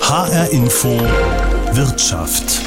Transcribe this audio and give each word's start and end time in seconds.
HR 0.00 0.50
Info 0.50 0.88
Wirtschaft. 1.72 2.60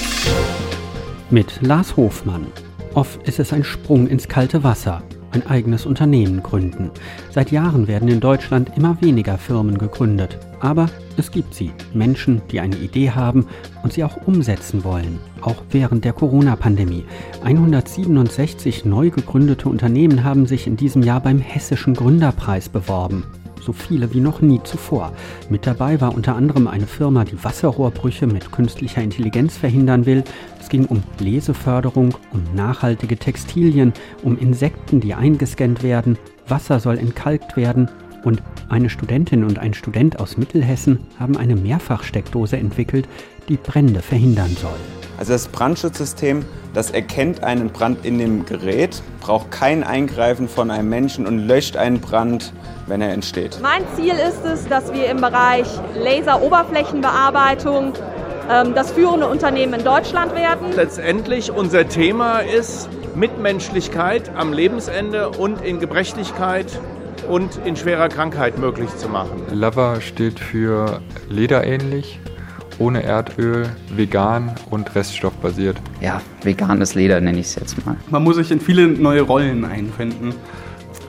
Mit 1.29 1.61
Lars 1.61 1.97
Hofmann. 1.97 2.47
Oft 2.93 3.27
ist 3.27 3.39
es 3.39 3.51
ein 3.51 3.65
Sprung 3.65 4.07
ins 4.07 4.29
kalte 4.29 4.63
Wasser, 4.63 5.03
ein 5.31 5.45
eigenes 5.45 5.85
Unternehmen 5.85 6.41
gründen. 6.41 6.89
Seit 7.31 7.51
Jahren 7.51 7.89
werden 7.89 8.07
in 8.07 8.21
Deutschland 8.21 8.71
immer 8.77 9.01
weniger 9.01 9.37
Firmen 9.37 9.77
gegründet. 9.77 10.39
Aber 10.61 10.89
es 11.17 11.31
gibt 11.31 11.53
sie, 11.53 11.71
Menschen, 11.93 12.41
die 12.49 12.61
eine 12.61 12.77
Idee 12.77 13.11
haben 13.11 13.47
und 13.83 13.91
sie 13.91 14.05
auch 14.05 14.15
umsetzen 14.25 14.85
wollen, 14.85 15.19
auch 15.41 15.63
während 15.69 16.05
der 16.05 16.13
Corona-Pandemie. 16.13 17.03
167 17.43 18.85
neu 18.85 19.09
gegründete 19.09 19.67
Unternehmen 19.67 20.23
haben 20.23 20.45
sich 20.45 20.65
in 20.65 20.77
diesem 20.77 21.03
Jahr 21.03 21.19
beim 21.19 21.39
Hessischen 21.39 21.93
Gründerpreis 21.93 22.69
beworben 22.69 23.25
so 23.63 23.73
viele 23.73 24.13
wie 24.13 24.19
noch 24.19 24.41
nie 24.41 24.61
zuvor. 24.63 25.13
Mit 25.49 25.65
dabei 25.65 25.99
war 26.01 26.13
unter 26.13 26.35
anderem 26.35 26.67
eine 26.67 26.87
Firma, 26.87 27.23
die 27.23 27.41
Wasserrohrbrüche 27.43 28.27
mit 28.27 28.51
künstlicher 28.51 29.01
Intelligenz 29.01 29.57
verhindern 29.57 30.05
will. 30.05 30.23
Es 30.59 30.69
ging 30.69 30.85
um 30.85 31.03
Leseförderung, 31.19 32.15
um 32.31 32.43
nachhaltige 32.55 33.17
Textilien, 33.17 33.93
um 34.23 34.37
Insekten, 34.37 34.99
die 34.99 35.13
eingescannt 35.13 35.83
werden. 35.83 36.17
Wasser 36.47 36.79
soll 36.79 36.97
entkalkt 36.97 37.55
werden 37.55 37.89
und 38.23 38.41
eine 38.69 38.89
Studentin 38.89 39.43
und 39.43 39.59
ein 39.59 39.73
Student 39.73 40.19
aus 40.19 40.37
Mittelhessen 40.37 40.99
haben 41.19 41.37
eine 41.37 41.55
Mehrfachsteckdose 41.55 42.57
entwickelt, 42.57 43.07
die 43.49 43.57
Brände 43.57 44.01
verhindern 44.01 44.55
soll. 44.59 45.02
Also 45.17 45.33
das 45.33 45.47
Brandschutzsystem, 45.47 46.45
das 46.73 46.91
erkennt 46.91 47.43
einen 47.43 47.69
Brand 47.69 48.05
in 48.05 48.17
dem 48.17 48.45
Gerät, 48.45 49.01
braucht 49.21 49.51
kein 49.51 49.83
Eingreifen 49.83 50.49
von 50.49 50.71
einem 50.71 50.89
Menschen 50.89 51.27
und 51.27 51.47
löscht 51.47 51.77
einen 51.77 52.01
Brand, 52.01 52.51
wenn 52.87 53.01
er 53.01 53.13
entsteht. 53.13 53.59
Mein 53.61 53.83
Ziel 53.95 54.13
ist 54.13 54.43
es, 54.45 54.67
dass 54.67 54.91
wir 54.91 55.09
im 55.09 55.17
Bereich 55.17 55.67
Laser-Oberflächenbearbeitung 55.95 57.93
ähm, 58.49 58.73
das 58.75 58.91
führende 58.91 59.27
Unternehmen 59.27 59.75
in 59.75 59.83
Deutschland 59.85 60.35
werden. 60.35 60.73
Letztendlich 60.75 61.51
unser 61.51 61.87
Thema 61.87 62.39
ist 62.39 62.89
Mitmenschlichkeit 63.15 64.31
am 64.35 64.51
Lebensende 64.51 65.29
und 65.29 65.61
in 65.63 65.79
Gebrechlichkeit 65.79 66.67
und 67.29 67.59
in 67.63 67.75
schwerer 67.75 68.09
Krankheit 68.09 68.57
möglich 68.57 68.89
zu 68.97 69.07
machen. 69.07 69.43
Lava 69.51 70.01
steht 70.01 70.39
für 70.39 71.01
lederähnlich, 71.29 72.19
ohne 72.83 73.03
Erdöl, 73.03 73.69
vegan 73.95 74.53
und 74.69 74.93
reststoffbasiert. 74.93 75.77
Ja, 76.01 76.21
veganes 76.43 76.95
Leder 76.95 77.21
nenne 77.21 77.39
ich 77.39 77.45
es 77.45 77.55
jetzt 77.55 77.85
mal. 77.85 77.95
Man 78.09 78.23
muss 78.23 78.35
sich 78.35 78.51
in 78.51 78.59
viele 78.59 78.87
neue 78.87 79.21
Rollen 79.21 79.63
einfinden, 79.63 80.33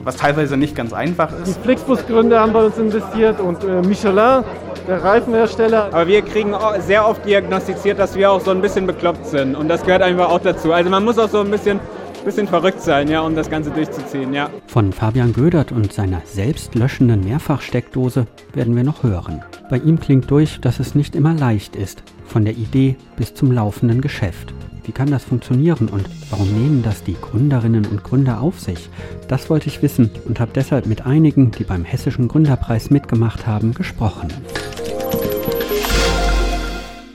was 0.04 0.16
teilweise 0.16 0.56
nicht 0.56 0.76
ganz 0.76 0.92
einfach 0.92 1.30
ist. 1.42 1.56
Die 1.56 1.62
Flixbus-Gründer 1.64 2.38
haben 2.38 2.52
bei 2.52 2.64
uns 2.64 2.78
investiert 2.78 3.40
und 3.40 3.64
äh, 3.64 3.82
Michelin, 3.82 4.44
der 4.86 5.02
Reifenhersteller. 5.02 5.86
Aber 5.86 6.06
wir 6.06 6.22
kriegen 6.22 6.54
sehr 6.78 7.08
oft 7.08 7.26
diagnostiziert, 7.26 7.98
dass 7.98 8.14
wir 8.14 8.30
auch 8.30 8.40
so 8.40 8.52
ein 8.52 8.60
bisschen 8.60 8.86
bekloppt 8.86 9.26
sind 9.26 9.56
und 9.56 9.66
das 9.66 9.82
gehört 9.82 10.02
einfach 10.02 10.28
auch 10.28 10.40
dazu. 10.40 10.72
Also 10.72 10.90
man 10.90 11.04
muss 11.04 11.18
auch 11.18 11.28
so 11.28 11.40
ein 11.40 11.50
bisschen 11.50 11.80
bisschen 12.24 12.48
verrückt 12.48 12.80
sein, 12.80 13.08
ja, 13.08 13.20
um 13.20 13.34
das 13.34 13.50
Ganze 13.50 13.70
durchzuziehen, 13.70 14.32
ja. 14.32 14.50
Von 14.66 14.92
Fabian 14.92 15.32
Gödert 15.32 15.72
und 15.72 15.92
seiner 15.92 16.22
selbstlöschenden 16.24 17.24
Mehrfachsteckdose 17.24 18.26
werden 18.52 18.74
wir 18.74 18.84
noch 18.84 19.02
hören. 19.02 19.42
Bei 19.70 19.78
ihm 19.78 20.00
klingt 20.00 20.30
durch, 20.30 20.60
dass 20.60 20.80
es 20.80 20.94
nicht 20.94 21.14
immer 21.14 21.34
leicht 21.34 21.76
ist, 21.76 22.02
von 22.26 22.44
der 22.44 22.54
Idee 22.54 22.96
bis 23.16 23.34
zum 23.34 23.52
laufenden 23.52 24.00
Geschäft. 24.00 24.54
Wie 24.84 24.92
kann 24.92 25.10
das 25.10 25.24
funktionieren 25.24 25.88
und 25.88 26.08
warum 26.30 26.52
nehmen 26.52 26.82
das 26.82 27.02
die 27.02 27.16
Gründerinnen 27.18 27.86
und 27.86 28.04
Gründer 28.04 28.40
auf 28.40 28.60
sich? 28.60 28.90
Das 29.28 29.48
wollte 29.48 29.68
ich 29.68 29.82
wissen 29.82 30.10
und 30.26 30.40
habe 30.40 30.52
deshalb 30.54 30.86
mit 30.86 31.06
einigen, 31.06 31.50
die 31.50 31.64
beim 31.64 31.84
Hessischen 31.84 32.28
Gründerpreis 32.28 32.90
mitgemacht 32.90 33.46
haben, 33.46 33.72
gesprochen. 33.72 34.28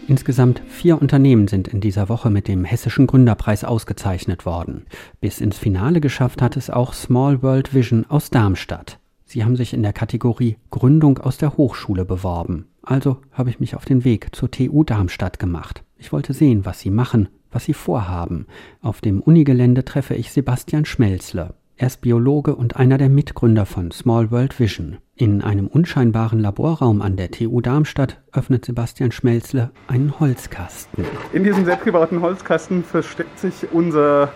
Insgesamt 0.10 0.64
vier 0.68 1.00
Unternehmen 1.00 1.48
sind 1.48 1.68
in 1.68 1.82
dieser 1.82 2.10
Woche 2.10 2.32
mit 2.32 2.48
dem 2.48 2.66
Hessischen 2.66 3.06
Gründerpreis 3.06 3.64
ausgezeichnet 3.64 4.44
worden. 4.44 4.88
Bis 5.22 5.40
ins 5.40 5.60
Finale 5.60 6.02
geschafft 6.02 6.42
hat 6.42 6.58
es 6.58 6.72
auch 6.72 6.94
Small 6.94 7.44
World 7.44 7.76
Vision 7.76 8.08
aus 8.10 8.32
Darmstadt. 8.32 8.98
Sie 9.26 9.44
haben 9.44 9.56
sich 9.56 9.72
in 9.72 9.84
der 9.84 9.94
Kategorie 9.94 10.58
Gründung 10.72 11.20
aus 11.20 11.38
der 11.38 11.58
Hochschule 11.58 12.06
beworben. 12.06 12.66
Also 12.82 13.18
habe 13.34 13.52
ich 13.52 13.60
mich 13.60 13.76
auf 13.76 13.86
den 13.86 14.04
Weg 14.04 14.36
zur 14.36 14.50
TU 14.50 14.84
Darmstadt 14.84 15.38
gemacht. 15.38 15.84
Ich 16.00 16.12
wollte 16.12 16.34
sehen, 16.34 16.66
was 16.66 16.80
sie 16.80 16.90
machen, 16.90 17.30
was 17.52 17.66
sie 17.66 17.76
vorhaben. 17.76 18.48
Auf 18.82 19.02
dem 19.02 19.22
Unigelände 19.22 19.86
treffe 19.86 20.16
ich 20.16 20.32
Sebastian 20.32 20.86
Schmelzle. 20.86 21.54
Er 21.82 21.88
ist 21.88 22.02
Biologe 22.02 22.58
und 22.58 22.76
einer 22.76 22.98
der 22.98 23.08
Mitgründer 23.08 23.66
von 23.66 23.92
Small 23.92 24.32
World 24.32 24.60
Vision. 24.60 24.98
In 25.16 25.42
einem 25.42 25.68
unscheinbaren 25.68 26.42
Laborraum 26.42 27.02
an 27.02 27.16
der 27.16 27.32
TU 27.32 27.62
Darmstadt 27.62 28.20
öffnet 28.34 28.66
Sebastian 28.66 29.14
Schmelzle 29.14 29.72
einen 29.88 30.20
Holzkasten. 30.20 31.06
In 31.32 31.46
diesem 31.46 31.64
selbstgebauten 31.64 32.20
Holzkasten 32.20 32.84
versteckt 32.84 33.40
sich 33.40 33.72
unser 33.72 34.34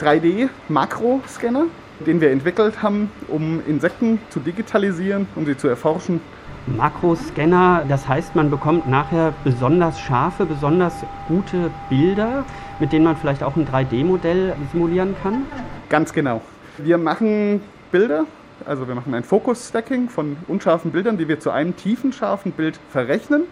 3D-Makroscanner, 0.00 1.64
den 2.06 2.20
wir 2.20 2.30
entwickelt 2.30 2.80
haben, 2.84 3.10
um 3.26 3.60
Insekten 3.66 4.20
zu 4.28 4.38
digitalisieren, 4.38 5.26
um 5.34 5.46
sie 5.46 5.56
zu 5.56 5.66
erforschen. 5.66 6.20
Makroscanner, 6.68 7.84
das 7.88 8.06
heißt, 8.06 8.36
man 8.36 8.48
bekommt 8.48 8.88
nachher 8.88 9.34
besonders 9.42 9.98
scharfe, 9.98 10.46
besonders 10.46 10.94
gute 11.26 11.72
Bilder, 11.88 12.44
mit 12.78 12.92
denen 12.92 13.06
man 13.06 13.16
vielleicht 13.16 13.42
auch 13.42 13.56
ein 13.56 13.66
3D-Modell 13.66 14.54
simulieren 14.70 15.16
kann? 15.20 15.46
Ganz 15.88 16.12
genau. 16.12 16.40
Wir 16.84 16.98
machen 16.98 17.60
Bilder, 17.92 18.24
also 18.66 18.86
wir 18.88 18.94
machen 18.94 19.12
ein 19.14 19.24
Focus-Stacking 19.24 20.08
von 20.08 20.36
unscharfen 20.48 20.92
Bildern, 20.92 21.18
die 21.18 21.28
wir 21.28 21.40
zu 21.40 21.50
einem 21.50 21.76
tiefen, 21.76 22.12
scharfen 22.12 22.52
Bild 22.52 22.78
verrechnen. 22.90 23.42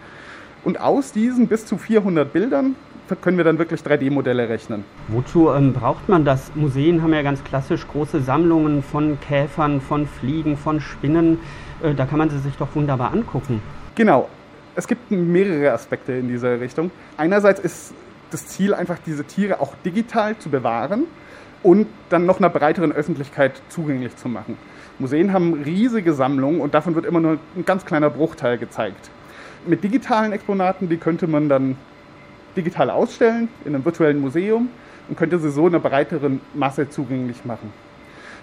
Und 0.63 0.79
aus 0.79 1.11
diesen 1.11 1.47
bis 1.47 1.65
zu 1.65 1.77
400 1.77 2.31
Bildern 2.31 2.75
können 3.21 3.37
wir 3.37 3.43
dann 3.43 3.57
wirklich 3.57 3.81
3D-Modelle 3.81 4.49
rechnen. 4.49 4.83
Wozu 5.07 5.49
ähm, 5.51 5.73
braucht 5.73 6.09
man 6.09 6.25
das? 6.25 6.51
Museen 6.55 7.01
haben 7.01 7.13
ja 7.13 7.21
ganz 7.21 7.43
klassisch 7.43 7.87
große 7.87 8.21
Sammlungen 8.21 8.83
von 8.83 9.19
Käfern, 9.19 9.81
von 9.81 10.07
Fliegen, 10.07 10.57
von 10.57 10.79
Spinnen. 10.79 11.39
Äh, 11.81 11.95
da 11.95 12.05
kann 12.05 12.19
man 12.19 12.29
sie 12.29 12.39
sich 12.39 12.55
doch 12.57 12.75
wunderbar 12.75 13.11
angucken. 13.11 13.61
Genau. 13.95 14.29
Es 14.75 14.87
gibt 14.87 15.11
mehrere 15.11 15.73
Aspekte 15.73 16.13
in 16.13 16.27
dieser 16.27 16.59
Richtung. 16.59 16.91
Einerseits 17.17 17.59
ist 17.59 17.93
das 18.31 18.47
Ziel 18.47 18.73
einfach, 18.73 18.97
diese 19.05 19.23
Tiere 19.23 19.59
auch 19.59 19.73
digital 19.83 20.37
zu 20.37 20.49
bewahren 20.49 21.05
und 21.63 21.87
dann 22.09 22.25
noch 22.25 22.39
einer 22.39 22.49
breiteren 22.49 22.91
Öffentlichkeit 22.91 23.61
zugänglich 23.69 24.15
zu 24.15 24.29
machen. 24.29 24.57
Museen 24.97 25.33
haben 25.33 25.63
riesige 25.63 26.13
Sammlungen 26.13 26.61
und 26.61 26.73
davon 26.73 26.95
wird 26.95 27.05
immer 27.05 27.19
nur 27.19 27.37
ein 27.55 27.65
ganz 27.65 27.85
kleiner 27.85 28.09
Bruchteil 28.09 28.57
gezeigt. 28.57 29.09
Mit 29.65 29.83
digitalen 29.83 30.31
Exponaten, 30.31 30.89
die 30.89 30.97
könnte 30.97 31.27
man 31.27 31.49
dann 31.49 31.77
digital 32.55 32.89
ausstellen 32.89 33.49
in 33.65 33.75
einem 33.75 33.85
virtuellen 33.85 34.19
Museum 34.19 34.69
und 35.07 35.17
könnte 35.17 35.39
sie 35.39 35.51
so 35.51 35.65
einer 35.65 35.79
breiteren 35.79 36.41
Masse 36.53 36.89
zugänglich 36.89 37.45
machen. 37.45 37.71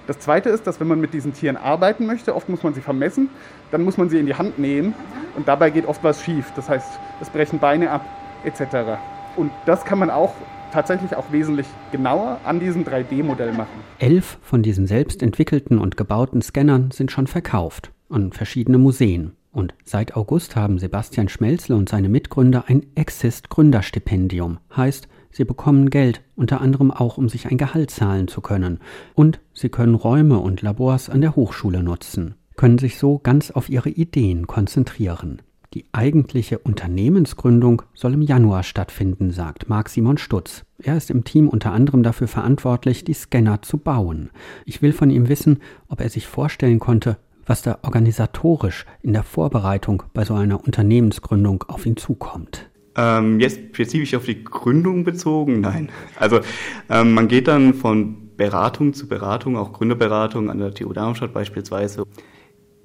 Das 0.06 0.18
zweite 0.20 0.50
ist, 0.50 0.66
dass 0.66 0.78
wenn 0.78 0.86
man 0.86 1.00
mit 1.00 1.14
diesen 1.14 1.34
Tieren 1.34 1.56
arbeiten 1.56 2.06
möchte, 2.06 2.34
oft 2.34 2.48
muss 2.48 2.62
man 2.62 2.74
sie 2.74 2.80
vermessen, 2.80 3.28
dann 3.72 3.82
muss 3.82 3.96
man 3.96 4.08
sie 4.08 4.18
in 4.18 4.26
die 4.26 4.36
Hand 4.36 4.58
nehmen 4.58 4.94
und 5.36 5.48
dabei 5.48 5.70
geht 5.70 5.86
oft 5.86 6.04
was 6.04 6.22
schief. 6.22 6.52
Das 6.54 6.68
heißt, 6.68 7.00
es 7.20 7.28
brechen 7.28 7.58
Beine 7.58 7.90
ab 7.90 8.06
etc. 8.44 8.98
Und 9.34 9.50
das 9.66 9.84
kann 9.84 9.98
man 9.98 10.10
auch 10.10 10.34
tatsächlich 10.72 11.16
auch 11.16 11.32
wesentlich 11.32 11.66
genauer 11.92 12.40
an 12.44 12.60
diesem 12.60 12.84
3D-Modell 12.84 13.52
machen. 13.52 13.80
Elf 13.98 14.38
von 14.42 14.62
diesen 14.62 14.86
selbst 14.86 15.22
entwickelten 15.22 15.78
und 15.78 15.96
gebauten 15.96 16.42
Scannern 16.42 16.90
sind 16.90 17.10
schon 17.10 17.26
verkauft 17.26 17.92
an 18.08 18.32
verschiedene 18.32 18.78
Museen. 18.78 19.32
Und 19.52 19.74
seit 19.84 20.16
August 20.16 20.54
haben 20.54 20.78
Sebastian 20.78 21.28
Schmelzle 21.28 21.76
und 21.76 21.88
seine 21.88 22.08
Mitgründer 22.08 22.64
ein 22.66 22.84
Exist 22.94 23.48
Gründerstipendium. 23.48 24.58
Heißt, 24.76 25.08
sie 25.30 25.44
bekommen 25.44 25.88
Geld, 25.88 26.22
unter 26.34 26.60
anderem 26.60 26.90
auch, 26.90 27.16
um 27.16 27.30
sich 27.30 27.46
ein 27.46 27.56
Gehalt 27.56 27.90
zahlen 27.90 28.28
zu 28.28 28.42
können. 28.42 28.80
Und 29.14 29.40
sie 29.54 29.70
können 29.70 29.94
Räume 29.94 30.38
und 30.40 30.60
Labors 30.60 31.08
an 31.08 31.22
der 31.22 31.36
Hochschule 31.36 31.82
nutzen, 31.82 32.34
können 32.56 32.76
sich 32.76 32.98
so 32.98 33.18
ganz 33.18 33.50
auf 33.50 33.70
ihre 33.70 33.88
Ideen 33.88 34.46
konzentrieren. 34.46 35.40
Die 35.76 35.84
eigentliche 35.92 36.58
Unternehmensgründung 36.58 37.82
soll 37.92 38.14
im 38.14 38.22
Januar 38.22 38.62
stattfinden, 38.62 39.30
sagt 39.30 39.68
Marc 39.68 39.90
Simon 39.90 40.16
Stutz. 40.16 40.64
Er 40.78 40.96
ist 40.96 41.10
im 41.10 41.24
Team 41.24 41.50
unter 41.50 41.72
anderem 41.72 42.02
dafür 42.02 42.28
verantwortlich, 42.28 43.04
die 43.04 43.12
Scanner 43.12 43.60
zu 43.60 43.76
bauen. 43.76 44.30
Ich 44.64 44.80
will 44.80 44.94
von 44.94 45.10
ihm 45.10 45.28
wissen, 45.28 45.58
ob 45.88 46.00
er 46.00 46.08
sich 46.08 46.26
vorstellen 46.26 46.78
konnte, 46.78 47.18
was 47.44 47.60
da 47.60 47.80
organisatorisch 47.82 48.86
in 49.02 49.12
der 49.12 49.22
Vorbereitung 49.22 50.04
bei 50.14 50.24
so 50.24 50.32
einer 50.32 50.64
Unternehmensgründung 50.64 51.64
auf 51.68 51.84
ihn 51.84 51.98
zukommt. 51.98 52.70
Ähm, 52.96 53.38
jetzt 53.38 53.60
spezifisch 53.74 54.14
auf 54.14 54.24
die 54.24 54.44
Gründung 54.44 55.04
bezogen? 55.04 55.60
Nein. 55.60 55.90
Also 56.18 56.40
ähm, 56.88 57.12
man 57.12 57.28
geht 57.28 57.48
dann 57.48 57.74
von 57.74 58.34
Beratung 58.38 58.94
zu 58.94 59.08
Beratung, 59.08 59.58
auch 59.58 59.74
Gründerberatung 59.74 60.48
an 60.48 60.56
der 60.56 60.72
TU 60.72 60.94
Darmstadt 60.94 61.34
beispielsweise 61.34 62.04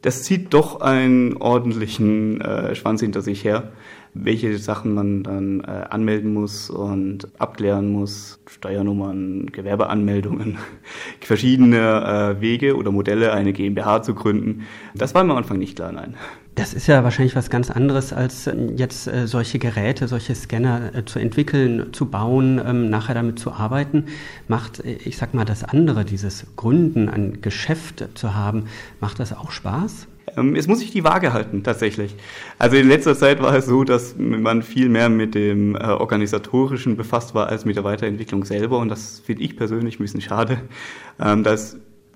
das 0.01 0.23
zieht 0.23 0.53
doch 0.53 0.81
einen 0.81 1.37
ordentlichen 1.37 2.41
äh, 2.41 2.75
Schwanz 2.75 3.01
hinter 3.01 3.21
sich 3.21 3.43
her. 3.43 3.71
Welche 4.13 4.57
Sachen 4.57 4.93
man 4.93 5.23
dann 5.23 5.61
äh, 5.61 5.85
anmelden 5.89 6.33
muss 6.33 6.69
und 6.69 7.27
abklären 7.39 7.91
muss, 7.91 8.39
Steuernummern, 8.49 9.47
Gewerbeanmeldungen, 9.47 10.57
verschiedene 11.21 12.35
äh, 12.37 12.41
Wege 12.41 12.75
oder 12.75 12.91
Modelle, 12.91 13.33
eine 13.33 13.53
GmbH 13.53 14.01
zu 14.01 14.13
gründen. 14.13 14.63
Das 14.93 15.15
war 15.15 15.23
mir 15.23 15.31
am 15.31 15.37
Anfang 15.37 15.59
nicht 15.59 15.75
klar, 15.75 15.91
nein. 15.91 16.15
Das 16.55 16.73
ist 16.73 16.87
ja 16.87 17.05
wahrscheinlich 17.05 17.35
was 17.37 17.49
ganz 17.49 17.71
anderes, 17.71 18.11
als 18.11 18.47
äh, 18.47 18.55
jetzt 18.75 19.07
äh, 19.07 19.25
solche 19.25 19.57
Geräte, 19.57 20.09
solche 20.09 20.35
Scanner 20.35 20.93
äh, 20.93 21.05
zu 21.05 21.17
entwickeln, 21.19 21.93
zu 21.93 22.07
bauen, 22.07 22.61
ähm, 22.65 22.89
nachher 22.89 23.15
damit 23.15 23.39
zu 23.39 23.53
arbeiten. 23.53 24.07
Macht, 24.49 24.79
ich 24.83 25.15
sag 25.15 25.33
mal, 25.33 25.45
das 25.45 25.63
andere, 25.63 26.03
dieses 26.03 26.45
Gründen, 26.57 27.07
ein 27.07 27.41
Geschäft 27.41 28.05
zu 28.15 28.35
haben, 28.35 28.65
macht 28.99 29.19
das 29.19 29.31
auch 29.31 29.51
Spaß? 29.51 30.07
Ähm, 30.37 30.55
es 30.55 30.67
muss 30.67 30.79
sich 30.79 30.91
die 30.91 31.03
Waage 31.03 31.33
halten, 31.33 31.63
tatsächlich. 31.63 32.15
Also 32.57 32.77
in 32.77 32.87
letzter 32.87 33.15
Zeit 33.15 33.41
war 33.41 33.55
es 33.55 33.65
so, 33.65 33.83
dass 33.83 34.15
man 34.17 34.63
viel 34.63 34.89
mehr 34.89 35.09
mit 35.09 35.35
dem 35.35 35.75
äh, 35.75 35.79
Organisatorischen 35.79 36.97
befasst 36.97 37.35
war 37.35 37.47
als 37.47 37.65
mit 37.65 37.75
der 37.75 37.83
Weiterentwicklung 37.83 38.45
selber. 38.45 38.79
Und 38.79 38.89
das 38.89 39.21
finde 39.25 39.43
ich 39.43 39.57
persönlich 39.57 39.99
ein 39.99 40.03
bisschen 40.03 40.21
schade. 40.21 40.61
Ähm, 41.19 41.43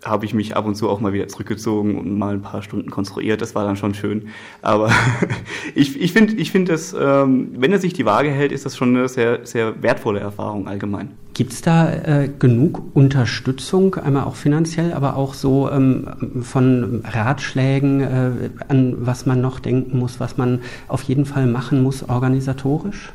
habe 0.05 0.25
ich 0.25 0.33
mich 0.33 0.55
ab 0.55 0.65
und 0.65 0.75
zu 0.75 0.87
auch 0.87 0.99
mal 0.99 1.13
wieder 1.13 1.27
zurückgezogen 1.27 1.97
und 1.97 2.17
mal 2.17 2.35
ein 2.35 2.41
paar 2.43 2.61
Stunden 2.61 2.91
konstruiert. 2.91 3.41
Das 3.41 3.55
war 3.55 3.65
dann 3.65 3.75
schon 3.75 3.95
schön. 3.95 4.27
Aber 4.61 4.91
ich, 5.75 5.99
ich 5.99 6.13
finde, 6.13 6.35
ich 6.35 6.51
find 6.51 6.69
das, 6.69 6.95
ähm, 6.97 7.49
wenn 7.57 7.71
er 7.71 7.79
sich 7.79 7.93
die 7.93 8.05
Waage 8.05 8.29
hält, 8.29 8.51
ist 8.51 8.65
das 8.65 8.77
schon 8.77 8.95
eine 8.95 9.09
sehr, 9.09 9.45
sehr 9.45 9.81
wertvolle 9.81 10.19
Erfahrung 10.19 10.67
allgemein. 10.67 11.11
Gibt 11.33 11.53
es 11.53 11.61
da 11.61 11.91
äh, 11.91 12.29
genug 12.39 12.95
Unterstützung, 12.95 13.95
einmal 13.95 14.23
auch 14.23 14.35
finanziell, 14.35 14.93
aber 14.93 15.17
auch 15.17 15.33
so 15.33 15.69
ähm, 15.69 16.43
von 16.43 17.03
Ratschlägen, 17.03 18.01
äh, 18.01 18.49
an 18.69 18.95
was 18.99 19.25
man 19.25 19.41
noch 19.41 19.59
denken 19.59 19.97
muss, 19.97 20.19
was 20.19 20.37
man 20.37 20.61
auf 20.87 21.01
jeden 21.01 21.25
Fall 21.25 21.47
machen 21.47 21.81
muss 21.81 22.07
organisatorisch? 22.07 23.11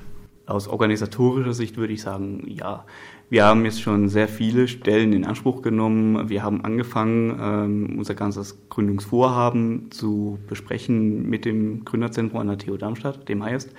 Aus 0.47 0.67
organisatorischer 0.67 1.55
Sicht 1.55 1.77
würde 1.77 1.93
ich 1.93 2.03
sagen, 2.03 2.43
ja. 2.49 2.85
Wir 3.31 3.45
haben 3.45 3.65
jetzt 3.65 3.81
schon 3.81 4.09
sehr 4.09 4.27
viele 4.27 4.67
Stellen 4.67 5.13
in 5.13 5.25
Anspruch 5.25 5.63
genommen. 5.63 6.29
Wir 6.29 6.43
haben 6.43 6.65
angefangen, 6.65 7.39
ähm, 7.41 7.97
unser 7.97 8.15
ganzes 8.15 8.59
Gründungsvorhaben 8.71 9.93
zu 9.93 10.41
besprechen 10.49 11.31
mit 11.31 11.45
dem 11.45 11.85
Gründerzentrum 11.85 12.41
an 12.41 12.49
der 12.49 12.59
TU 12.59 12.77
Darmstadt, 12.77 13.29
dem 13.29 13.45
heißt 13.45 13.71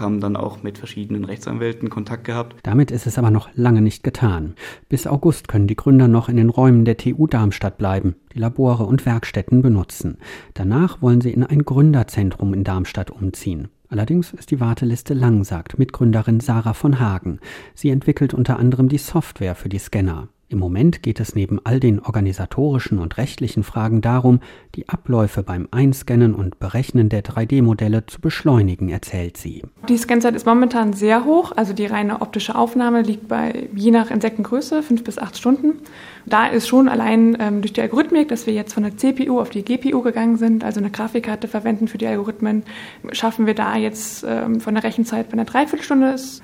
haben 0.00 0.20
dann 0.20 0.36
auch 0.36 0.62
mit 0.62 0.78
verschiedenen 0.78 1.24
Rechtsanwälten 1.24 1.88
Kontakt 1.88 2.24
gehabt. 2.24 2.56
Damit 2.62 2.90
ist 2.90 3.06
es 3.06 3.18
aber 3.18 3.30
noch 3.30 3.48
lange 3.54 3.80
nicht 3.80 4.02
getan. 4.02 4.54
Bis 4.90 5.06
August 5.06 5.48
können 5.48 5.66
die 5.66 5.76
Gründer 5.76 6.08
noch 6.08 6.28
in 6.28 6.36
den 6.36 6.50
Räumen 6.50 6.84
der 6.84 6.96
TU 6.96 7.26
Darmstadt 7.26 7.78
bleiben, 7.78 8.14
die 8.34 8.38
Labore 8.38 8.84
und 8.84 9.06
Werkstätten 9.06 9.62
benutzen. 9.62 10.18
Danach 10.54 11.00
wollen 11.00 11.20
sie 11.20 11.32
in 11.32 11.44
ein 11.44 11.64
Gründerzentrum 11.64 12.52
in 12.54 12.64
Darmstadt 12.64 13.10
umziehen. 13.10 13.68
Allerdings 13.88 14.32
ist 14.32 14.50
die 14.50 14.60
Warteliste 14.60 15.14
lang, 15.14 15.44
sagt 15.44 15.78
Mitgründerin 15.78 16.40
Sarah 16.40 16.74
von 16.74 16.98
Hagen. 16.98 17.38
Sie 17.74 17.90
entwickelt 17.90 18.34
unter 18.34 18.58
anderem 18.58 18.88
die 18.88 18.98
Software 18.98 19.54
für 19.54 19.68
die 19.68 19.78
Scanner. 19.78 20.28
Im 20.48 20.60
Moment 20.60 21.02
geht 21.02 21.18
es 21.18 21.34
neben 21.34 21.58
all 21.64 21.80
den 21.80 21.98
organisatorischen 21.98 23.00
und 23.00 23.16
rechtlichen 23.16 23.64
Fragen 23.64 24.00
darum, 24.00 24.38
die 24.76 24.88
Abläufe 24.88 25.42
beim 25.42 25.66
Einscannen 25.72 26.36
und 26.36 26.60
Berechnen 26.60 27.08
der 27.08 27.24
3D-Modelle 27.24 28.06
zu 28.06 28.20
beschleunigen, 28.20 28.88
erzählt 28.88 29.36
sie. 29.36 29.64
Die 29.88 29.98
Scanzeit 29.98 30.36
ist 30.36 30.46
momentan 30.46 30.92
sehr 30.92 31.24
hoch, 31.24 31.50
also 31.56 31.72
die 31.72 31.86
reine 31.86 32.20
optische 32.20 32.54
Aufnahme 32.54 33.02
liegt 33.02 33.26
bei 33.26 33.68
je 33.74 33.90
nach 33.90 34.12
Insektengröße 34.12 34.84
fünf 34.84 35.02
bis 35.02 35.18
acht 35.18 35.36
Stunden. 35.36 35.80
Da 36.26 36.46
ist 36.46 36.68
schon 36.68 36.88
allein 36.88 37.36
ähm, 37.40 37.60
durch 37.60 37.72
die 37.72 37.80
Algorithmik, 37.80 38.28
dass 38.28 38.46
wir 38.46 38.54
jetzt 38.54 38.72
von 38.72 38.84
der 38.84 38.96
CPU 38.96 39.40
auf 39.40 39.50
die 39.50 39.64
GPU 39.64 40.00
gegangen 40.02 40.36
sind, 40.36 40.62
also 40.62 40.78
eine 40.78 40.90
Grafikkarte 40.90 41.48
verwenden 41.48 41.88
für 41.88 41.98
die 41.98 42.06
Algorithmen, 42.06 42.62
schaffen 43.10 43.46
wir 43.46 43.54
da 43.54 43.76
jetzt 43.76 44.24
ähm, 44.28 44.60
von 44.60 44.74
der 44.74 44.84
Rechenzeit 44.84 45.26
bei 45.28 45.32
einer 45.32 45.44
Dreiviertelstunde 45.44 46.12
ist, 46.12 46.40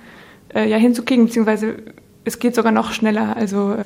äh, 0.53 0.69
ja 0.69 0.77
hinzukriegen, 0.77 1.27
beziehungsweise 1.27 1.77
es 2.25 2.39
geht 2.39 2.55
sogar 2.55 2.73
noch 2.73 2.93
schneller. 2.93 3.37
Also 3.37 3.77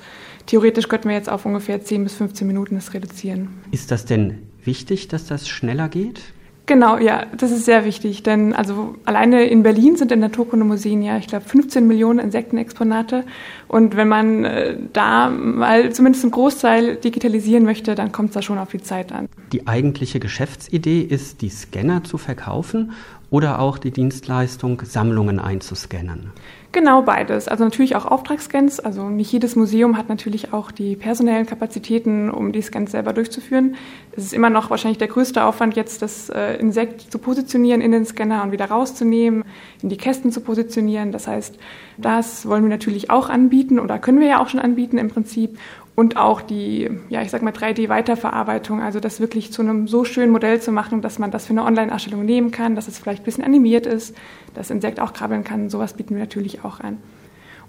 theoretisch 0.46 0.88
könnten 0.88 1.08
wir 1.08 1.16
jetzt 1.16 1.28
auf 1.28 1.46
ungefähr 1.46 1.82
10 1.82 2.04
bis 2.04 2.14
15 2.14 2.46
Minuten 2.46 2.76
das 2.76 2.94
reduzieren. 2.94 3.48
Ist 3.70 3.90
das 3.90 4.04
denn 4.04 4.38
wichtig, 4.64 5.08
dass 5.08 5.26
das 5.26 5.48
schneller 5.48 5.88
geht? 5.88 6.20
Genau, 6.66 6.98
ja, 6.98 7.26
das 7.36 7.52
ist 7.52 7.64
sehr 7.64 7.84
wichtig, 7.84 8.24
denn 8.24 8.52
also 8.52 8.96
alleine 9.04 9.44
in 9.44 9.62
Berlin 9.62 9.94
sind 9.94 10.10
in 10.10 10.18
Naturkundemuseen 10.18 11.00
ja, 11.00 11.16
ich 11.16 11.28
glaube, 11.28 11.44
15 11.44 11.86
Millionen 11.86 12.18
Insektenexponate 12.18 13.24
und 13.68 13.96
wenn 13.96 14.08
man 14.08 14.44
äh, 14.44 14.76
da 14.92 15.30
mal 15.30 15.92
zumindest 15.92 16.24
einen 16.24 16.32
Großteil 16.32 16.96
digitalisieren 16.96 17.62
möchte, 17.62 17.94
dann 17.94 18.10
kommt 18.10 18.30
es 18.30 18.34
da 18.34 18.42
schon 18.42 18.58
auf 18.58 18.72
die 18.72 18.82
Zeit 18.82 19.12
an. 19.12 19.28
Die 19.52 19.68
eigentliche 19.68 20.18
Geschäftsidee 20.18 21.02
ist, 21.02 21.40
die 21.40 21.50
Scanner 21.50 22.02
zu 22.02 22.18
verkaufen 22.18 22.90
oder 23.30 23.58
auch 23.58 23.78
die 23.78 23.90
Dienstleistung, 23.90 24.82
Sammlungen 24.84 25.38
einzuscannen? 25.40 26.32
Genau 26.76 27.00
beides. 27.00 27.48
Also 27.48 27.64
natürlich 27.64 27.96
auch 27.96 28.04
Auftragsscans. 28.04 28.80
Also 28.80 29.08
nicht 29.08 29.32
jedes 29.32 29.56
Museum 29.56 29.96
hat 29.96 30.10
natürlich 30.10 30.52
auch 30.52 30.70
die 30.70 30.94
personellen 30.94 31.46
Kapazitäten, 31.46 32.30
um 32.30 32.52
die 32.52 32.60
Scans 32.60 32.90
selber 32.90 33.14
durchzuführen. 33.14 33.76
Es 34.12 34.24
ist 34.24 34.34
immer 34.34 34.50
noch 34.50 34.68
wahrscheinlich 34.68 34.98
der 34.98 35.08
größte 35.08 35.42
Aufwand, 35.44 35.74
jetzt 35.74 36.02
das 36.02 36.28
äh, 36.28 36.56
Insekt 36.56 37.10
zu 37.10 37.18
positionieren 37.18 37.80
in 37.80 37.92
den 37.92 38.04
Scanner 38.04 38.42
und 38.42 38.52
wieder 38.52 38.66
rauszunehmen, 38.66 39.44
in 39.82 39.88
die 39.88 39.96
Kästen 39.96 40.32
zu 40.32 40.42
positionieren. 40.42 41.12
Das 41.12 41.26
heißt, 41.26 41.58
das 41.96 42.46
wollen 42.46 42.64
wir 42.64 42.70
natürlich 42.70 43.08
auch 43.08 43.30
anbieten 43.30 43.78
oder 43.78 43.98
können 43.98 44.20
wir 44.20 44.28
ja 44.28 44.42
auch 44.42 44.48
schon 44.50 44.60
anbieten 44.60 44.98
im 44.98 45.08
Prinzip 45.08 45.58
und 45.96 46.18
auch 46.18 46.42
die, 46.42 46.90
ja, 47.08 47.22
ich 47.22 47.30
sag 47.30 47.42
mal 47.42 47.54
3D-Weiterverarbeitung, 47.54 48.82
also 48.82 49.00
das 49.00 49.18
wirklich 49.18 49.50
zu 49.50 49.62
einem 49.62 49.88
so 49.88 50.04
schönen 50.04 50.30
Modell 50.30 50.60
zu 50.60 50.70
machen, 50.70 51.00
dass 51.00 51.18
man 51.18 51.30
das 51.30 51.46
für 51.46 51.54
eine 51.54 51.64
Online-Erstellung 51.64 52.24
nehmen 52.24 52.50
kann, 52.50 52.76
dass 52.76 52.86
es 52.86 52.98
vielleicht 52.98 53.22
ein 53.22 53.24
bisschen 53.24 53.44
animiert 53.44 53.86
ist, 53.86 54.14
das 54.54 54.70
Insekt 54.70 55.00
auch 55.00 55.14
krabbeln 55.14 55.42
kann, 55.42 55.70
sowas 55.70 55.94
bieten 55.94 56.14
wir 56.14 56.20
natürlich 56.20 56.64
auch 56.64 56.80
an. 56.80 56.98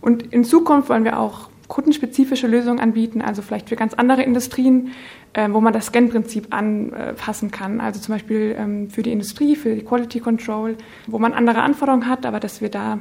Und 0.02 0.34
in 0.34 0.44
Zukunft 0.44 0.90
wollen 0.90 1.06
wir 1.06 1.18
auch 1.18 1.50
kundenspezifische 1.70 2.48
Lösungen 2.48 2.80
anbieten, 2.80 3.22
also 3.22 3.42
vielleicht 3.42 3.70
für 3.70 3.78
ganz 3.78 3.94
andere 3.94 4.24
Industrien, 4.24 4.92
äh, 5.32 5.48
wo 5.50 5.62
man 5.62 5.72
das 5.72 5.88
Scan-Prinzip 5.88 6.48
anpassen 6.54 7.52
kann. 7.52 7.80
Also 7.80 8.02
zum 8.02 8.16
Beispiel 8.16 8.56
ähm, 8.58 8.90
für 8.90 9.04
die 9.04 9.12
Industrie, 9.12 9.56
für 9.56 9.74
die 9.74 9.84
Quality 9.84 10.20
Control, 10.20 10.76
wo 11.08 11.18
man 11.18 11.34
andere 11.34 11.62
Anforderungen 11.62 12.08
hat, 12.08 12.26
aber 12.26 12.42
dass 12.42 12.60
wir 12.60 12.70
da 12.70 13.00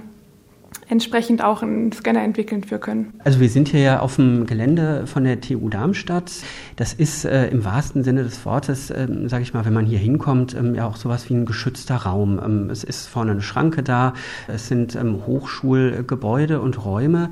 entsprechend 0.88 1.43
auch 1.43 1.62
einen 1.62 1.93
Scanner 1.93 2.23
entwickeln 2.23 2.64
für 2.64 2.78
können. 2.78 3.14
Also 3.25 3.40
wir 3.40 3.49
sind 3.49 3.69
hier 3.69 3.81
ja 3.81 4.00
auf 4.00 4.17
dem 4.17 4.46
Gelände 4.46 5.06
von 5.06 5.25
der 5.25 5.40
TU 5.40 5.69
Darmstadt. 5.69 6.31
Das 6.76 6.93
ist 6.93 7.25
äh, 7.25 7.49
im 7.49 7.64
wahrsten 7.64 8.05
Sinne 8.05 8.23
des 8.23 8.44
Wortes, 8.44 8.90
äh, 8.90 9.06
sage 9.26 9.43
ich 9.43 9.55
mal, 9.55 9.64
wenn 9.64 9.73
man 9.73 9.87
hier 9.87 9.99
hinkommt, 9.99 10.55
ähm, 10.55 10.75
ja 10.75 10.87
auch 10.87 10.96
sowas 10.96 11.28
wie 11.28 11.34
ein 11.34 11.46
geschützter 11.46 11.96
Raum. 11.96 12.40
Ähm, 12.44 12.70
es 12.70 12.84
ist 12.84 13.06
vorne 13.06 13.32
eine 13.32 13.43
Schranke 13.43 13.82
da, 13.82 14.14
es 14.49 14.69
sind 14.69 14.94
ähm, 14.94 15.26
Hochschulgebäude 15.26 16.61
und 16.61 16.84
Räume. 16.84 17.31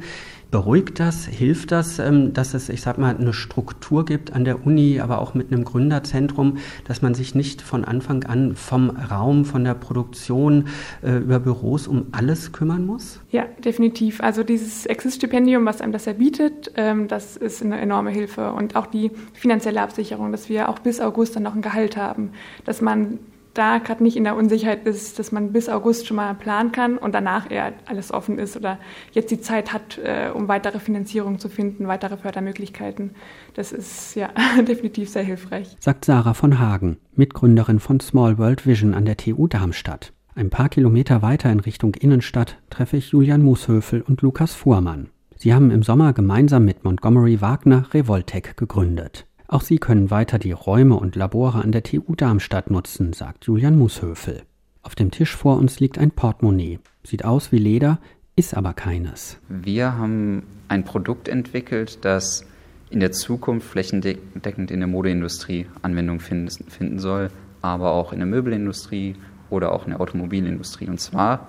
Beruhigt 0.54 1.00
das, 1.00 1.26
hilft 1.26 1.72
das, 1.72 1.98
ähm, 1.98 2.32
dass 2.32 2.54
es, 2.54 2.68
ich 2.68 2.80
sag 2.80 2.96
mal, 2.96 3.16
eine 3.16 3.32
Struktur 3.32 4.04
gibt 4.04 4.32
an 4.32 4.44
der 4.44 4.64
Uni, 4.64 5.00
aber 5.00 5.18
auch 5.18 5.34
mit 5.34 5.50
einem 5.50 5.64
Gründerzentrum, 5.64 6.58
dass 6.86 7.02
man 7.02 7.12
sich 7.12 7.34
nicht 7.34 7.60
von 7.60 7.84
Anfang 7.84 8.22
an 8.22 8.54
vom 8.54 8.90
Raum, 8.90 9.46
von 9.46 9.64
der 9.64 9.74
Produktion 9.74 10.68
äh, 11.02 11.16
über 11.16 11.40
Büros 11.40 11.88
um 11.88 12.06
alles 12.12 12.52
kümmern 12.52 12.86
muss? 12.86 13.18
Ja, 13.32 13.46
definitiv. 13.64 14.20
Also 14.20 14.44
dieses 14.44 14.86
Exist-Stipendium, 14.86 15.66
was 15.66 15.80
einem 15.80 15.90
das 15.90 16.06
erbietet, 16.06 16.70
ähm, 16.76 17.08
das 17.08 17.36
ist 17.36 17.60
eine 17.60 17.80
enorme 17.80 18.10
Hilfe. 18.10 18.52
Und 18.52 18.76
auch 18.76 18.86
die 18.86 19.10
finanzielle 19.32 19.82
Absicherung, 19.82 20.30
dass 20.30 20.48
wir 20.48 20.68
auch 20.68 20.78
bis 20.78 21.00
August 21.00 21.34
dann 21.34 21.42
noch 21.42 21.56
ein 21.56 21.62
Gehalt 21.62 21.96
haben, 21.96 22.30
dass 22.64 22.80
man 22.80 23.18
da 23.54 23.78
gerade 23.78 24.02
nicht 24.02 24.16
in 24.16 24.24
der 24.24 24.36
Unsicherheit 24.36 24.86
ist, 24.86 25.18
dass 25.18 25.32
man 25.32 25.52
bis 25.52 25.68
August 25.68 26.06
schon 26.06 26.16
mal 26.16 26.34
planen 26.34 26.72
kann 26.72 26.98
und 26.98 27.14
danach 27.14 27.50
eher 27.50 27.72
alles 27.86 28.12
offen 28.12 28.38
ist 28.38 28.56
oder 28.56 28.78
jetzt 29.12 29.30
die 29.30 29.40
Zeit 29.40 29.72
hat, 29.72 29.98
äh, 29.98 30.30
um 30.34 30.48
weitere 30.48 30.78
Finanzierung 30.78 31.38
zu 31.38 31.48
finden, 31.48 31.86
weitere 31.86 32.16
Fördermöglichkeiten. 32.16 33.12
Das 33.54 33.72
ist 33.72 34.14
ja 34.14 34.30
definitiv 34.68 35.08
sehr 35.08 35.22
hilfreich. 35.22 35.76
Sagt 35.80 36.04
Sarah 36.04 36.34
von 36.34 36.58
Hagen, 36.58 36.98
Mitgründerin 37.14 37.80
von 37.80 38.00
Small 38.00 38.38
World 38.38 38.66
Vision 38.66 38.94
an 38.94 39.04
der 39.04 39.16
TU 39.16 39.46
Darmstadt. 39.46 40.12
Ein 40.34 40.50
paar 40.50 40.68
Kilometer 40.68 41.22
weiter 41.22 41.50
in 41.52 41.60
Richtung 41.60 41.94
Innenstadt 41.94 42.58
treffe 42.68 42.96
ich 42.96 43.12
Julian 43.12 43.42
Mushöfel 43.42 44.02
und 44.02 44.20
Lukas 44.20 44.52
Fuhrmann. 44.52 45.10
Sie 45.36 45.54
haben 45.54 45.70
im 45.70 45.82
Sommer 45.82 46.12
gemeinsam 46.12 46.64
mit 46.64 46.84
Montgomery 46.84 47.40
Wagner 47.40 47.86
Revoltec 47.92 48.56
gegründet. 48.56 49.26
Auch 49.54 49.62
sie 49.62 49.78
können 49.78 50.10
weiter 50.10 50.40
die 50.40 50.50
Räume 50.50 50.96
und 50.96 51.14
Labore 51.14 51.62
an 51.62 51.70
der 51.70 51.84
TU 51.84 52.16
Darmstadt 52.16 52.72
nutzen, 52.72 53.12
sagt 53.12 53.44
Julian 53.44 53.78
Mushöfel. 53.78 54.42
Auf 54.82 54.96
dem 54.96 55.12
Tisch 55.12 55.36
vor 55.36 55.58
uns 55.58 55.78
liegt 55.78 55.96
ein 55.96 56.10
Portemonnaie. 56.10 56.80
Sieht 57.04 57.24
aus 57.24 57.52
wie 57.52 57.58
Leder, 57.58 58.00
ist 58.34 58.56
aber 58.56 58.72
keines. 58.72 59.38
Wir 59.48 59.96
haben 59.96 60.42
ein 60.66 60.82
Produkt 60.82 61.28
entwickelt, 61.28 62.04
das 62.04 62.44
in 62.90 62.98
der 62.98 63.12
Zukunft 63.12 63.68
flächendeckend 63.68 64.72
in 64.72 64.80
der 64.80 64.88
Modeindustrie 64.88 65.66
Anwendung 65.82 66.18
finden 66.18 66.98
soll, 66.98 67.30
aber 67.62 67.92
auch 67.92 68.12
in 68.12 68.18
der 68.18 68.26
Möbelindustrie 68.26 69.14
oder 69.50 69.70
auch 69.70 69.84
in 69.84 69.90
der 69.90 70.00
Automobilindustrie. 70.00 70.88
Und 70.88 70.98
zwar 70.98 71.46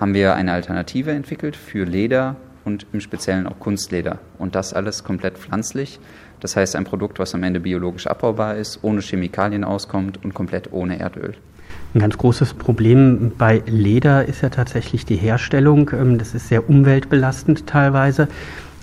haben 0.00 0.14
wir 0.14 0.34
eine 0.36 0.52
Alternative 0.52 1.10
entwickelt 1.10 1.54
für 1.54 1.84
Leder 1.84 2.36
und 2.66 2.86
im 2.92 3.00
Speziellen 3.00 3.46
auch 3.46 3.58
Kunstleder. 3.58 4.18
Und 4.38 4.54
das 4.54 4.74
alles 4.74 5.04
komplett 5.04 5.38
pflanzlich 5.38 5.98
das 6.40 6.56
heißt, 6.56 6.76
ein 6.76 6.84
Produkt, 6.84 7.18
was 7.18 7.34
am 7.34 7.42
Ende 7.42 7.60
biologisch 7.60 8.06
abbaubar 8.06 8.56
ist, 8.56 8.80
ohne 8.82 9.00
Chemikalien 9.00 9.64
auskommt 9.64 10.22
und 10.22 10.34
komplett 10.34 10.72
ohne 10.72 10.98
Erdöl. 10.98 11.34
Ein 11.94 12.00
ganz 12.00 12.18
großes 12.18 12.54
Problem 12.54 13.32
bei 13.38 13.62
Leder 13.66 14.26
ist 14.26 14.42
ja 14.42 14.50
tatsächlich 14.50 15.06
die 15.06 15.16
Herstellung. 15.16 15.90
Ähm, 15.92 16.18
das 16.18 16.34
ist 16.34 16.48
sehr 16.48 16.68
umweltbelastend 16.68 17.66
teilweise. 17.66 18.28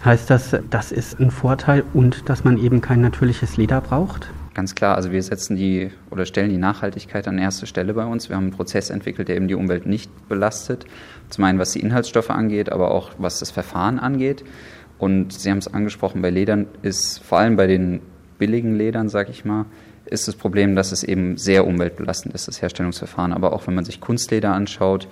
Heißt 0.03 0.29
das, 0.29 0.57
das 0.69 0.91
ist 0.91 1.19
ein 1.19 1.31
Vorteil 1.31 1.83
und 1.93 2.27
dass 2.27 2.43
man 2.43 2.57
eben 2.57 2.81
kein 2.81 3.01
natürliches 3.01 3.55
Leder 3.55 3.79
braucht? 3.79 4.29
Ganz 4.53 4.75
klar, 4.75 4.95
also 4.95 5.11
wir 5.11 5.23
setzen 5.23 5.55
die 5.55 5.89
oder 6.11 6.25
stellen 6.25 6.51
die 6.51 6.57
Nachhaltigkeit 6.57 7.27
an 7.27 7.39
erste 7.39 7.65
Stelle 7.65 7.93
bei 7.95 8.05
uns. 8.05 8.29
Wir 8.29 8.35
haben 8.35 8.43
einen 8.43 8.53
Prozess 8.53 8.91
entwickelt, 8.91 9.27
der 9.27 9.35
eben 9.35 9.47
die 9.47 9.55
Umwelt 9.55 9.87
nicht 9.87 10.11
belastet. 10.29 10.85
Zum 11.29 11.43
einen 11.43 11.57
was 11.57 11.71
die 11.71 11.79
Inhaltsstoffe 11.79 12.29
angeht, 12.29 12.71
aber 12.71 12.91
auch 12.91 13.11
was 13.17 13.39
das 13.39 13.49
Verfahren 13.49 13.97
angeht. 13.97 14.43
Und 14.99 15.33
Sie 15.33 15.49
haben 15.49 15.57
es 15.57 15.73
angesprochen, 15.73 16.21
bei 16.21 16.29
Ledern 16.29 16.67
ist 16.83 17.17
vor 17.23 17.39
allem 17.39 17.55
bei 17.55 17.65
den 17.65 18.01
billigen 18.37 18.75
Ledern, 18.75 19.09
sag 19.09 19.29
ich 19.29 19.43
mal, 19.43 19.65
ist 20.05 20.27
das 20.27 20.35
Problem, 20.35 20.75
dass 20.75 20.91
es 20.91 21.03
eben 21.03 21.37
sehr 21.37 21.65
umweltbelastend 21.65 22.35
ist, 22.35 22.47
das 22.47 22.61
Herstellungsverfahren. 22.61 23.33
Aber 23.33 23.53
auch 23.53 23.65
wenn 23.65 23.73
man 23.73 23.85
sich 23.85 24.01
Kunstleder 24.01 24.53
anschaut, 24.53 25.07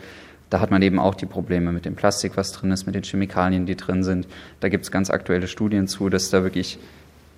da 0.52 0.60
hat 0.60 0.70
man 0.70 0.82
eben 0.82 1.00
auch 1.00 1.16
die 1.16 1.26
Probleme 1.26 1.72
mit 1.72 1.86
dem 1.86 1.96
Plastik, 1.96 2.34
was 2.36 2.52
drin 2.52 2.72
ist, 2.72 2.86
mit 2.86 2.94
den 2.94 3.04
Chemikalien, 3.04 3.66
die 3.66 3.78
drin 3.78 4.04
sind. 4.04 4.28
Da 4.60 4.70
gibt 4.70 4.84
es 4.84 4.92
ganz 4.92 5.10
aktuelle 5.10 5.48
Studien 5.48 5.88
zu, 5.88 6.10
dass 6.10 6.30
da 6.30 6.44
wirklich 6.44 6.78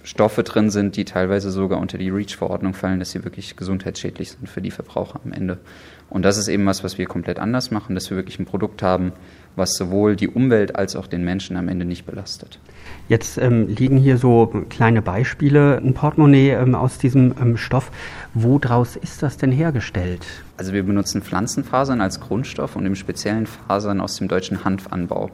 Stoffe 0.03 0.43
drin 0.43 0.69
sind, 0.69 0.97
die 0.97 1.05
teilweise 1.05 1.49
sogar 1.49 1.79
unter 1.79 1.97
die 1.97 2.09
REACH-Verordnung 2.09 2.73
fallen, 2.73 2.99
dass 2.99 3.11
sie 3.11 3.23
wirklich 3.23 3.55
gesundheitsschädlich 3.55 4.31
sind 4.31 4.49
für 4.49 4.61
die 4.61 4.71
Verbraucher 4.71 5.21
am 5.23 5.31
Ende. 5.31 5.59
Und 6.09 6.23
das 6.23 6.37
ist 6.37 6.49
eben 6.49 6.65
was, 6.65 6.83
was 6.83 6.97
wir 6.97 7.05
komplett 7.05 7.39
anders 7.39 7.71
machen, 7.71 7.95
dass 7.95 8.09
wir 8.09 8.17
wirklich 8.17 8.37
ein 8.37 8.45
Produkt 8.45 8.83
haben, 8.83 9.13
was 9.55 9.75
sowohl 9.75 10.15
die 10.15 10.27
Umwelt 10.27 10.75
als 10.75 10.95
auch 10.95 11.07
den 11.07 11.23
Menschen 11.23 11.55
am 11.57 11.69
Ende 11.69 11.85
nicht 11.85 12.05
belastet. 12.05 12.59
Jetzt 13.07 13.37
ähm, 13.37 13.67
liegen 13.67 13.97
hier 13.97 14.17
so 14.17 14.65
kleine 14.69 15.01
Beispiele, 15.01 15.77
ein 15.77 15.93
Portemonnaie 15.93 16.51
ähm, 16.51 16.75
aus 16.75 16.97
diesem 16.97 17.33
ähm, 17.41 17.57
Stoff. 17.57 17.89
Woraus 18.33 18.95
ist 18.95 19.23
das 19.23 19.37
denn 19.37 19.51
hergestellt? 19.51 20.25
Also 20.57 20.73
wir 20.73 20.83
benutzen 20.83 21.21
Pflanzenfasern 21.21 22.01
als 22.01 22.19
Grundstoff 22.19 22.75
und 22.75 22.85
im 22.85 22.95
speziellen 22.95 23.47
Fasern 23.47 24.01
aus 24.01 24.17
dem 24.17 24.27
deutschen 24.27 24.65
Hanfanbau. 24.65 25.31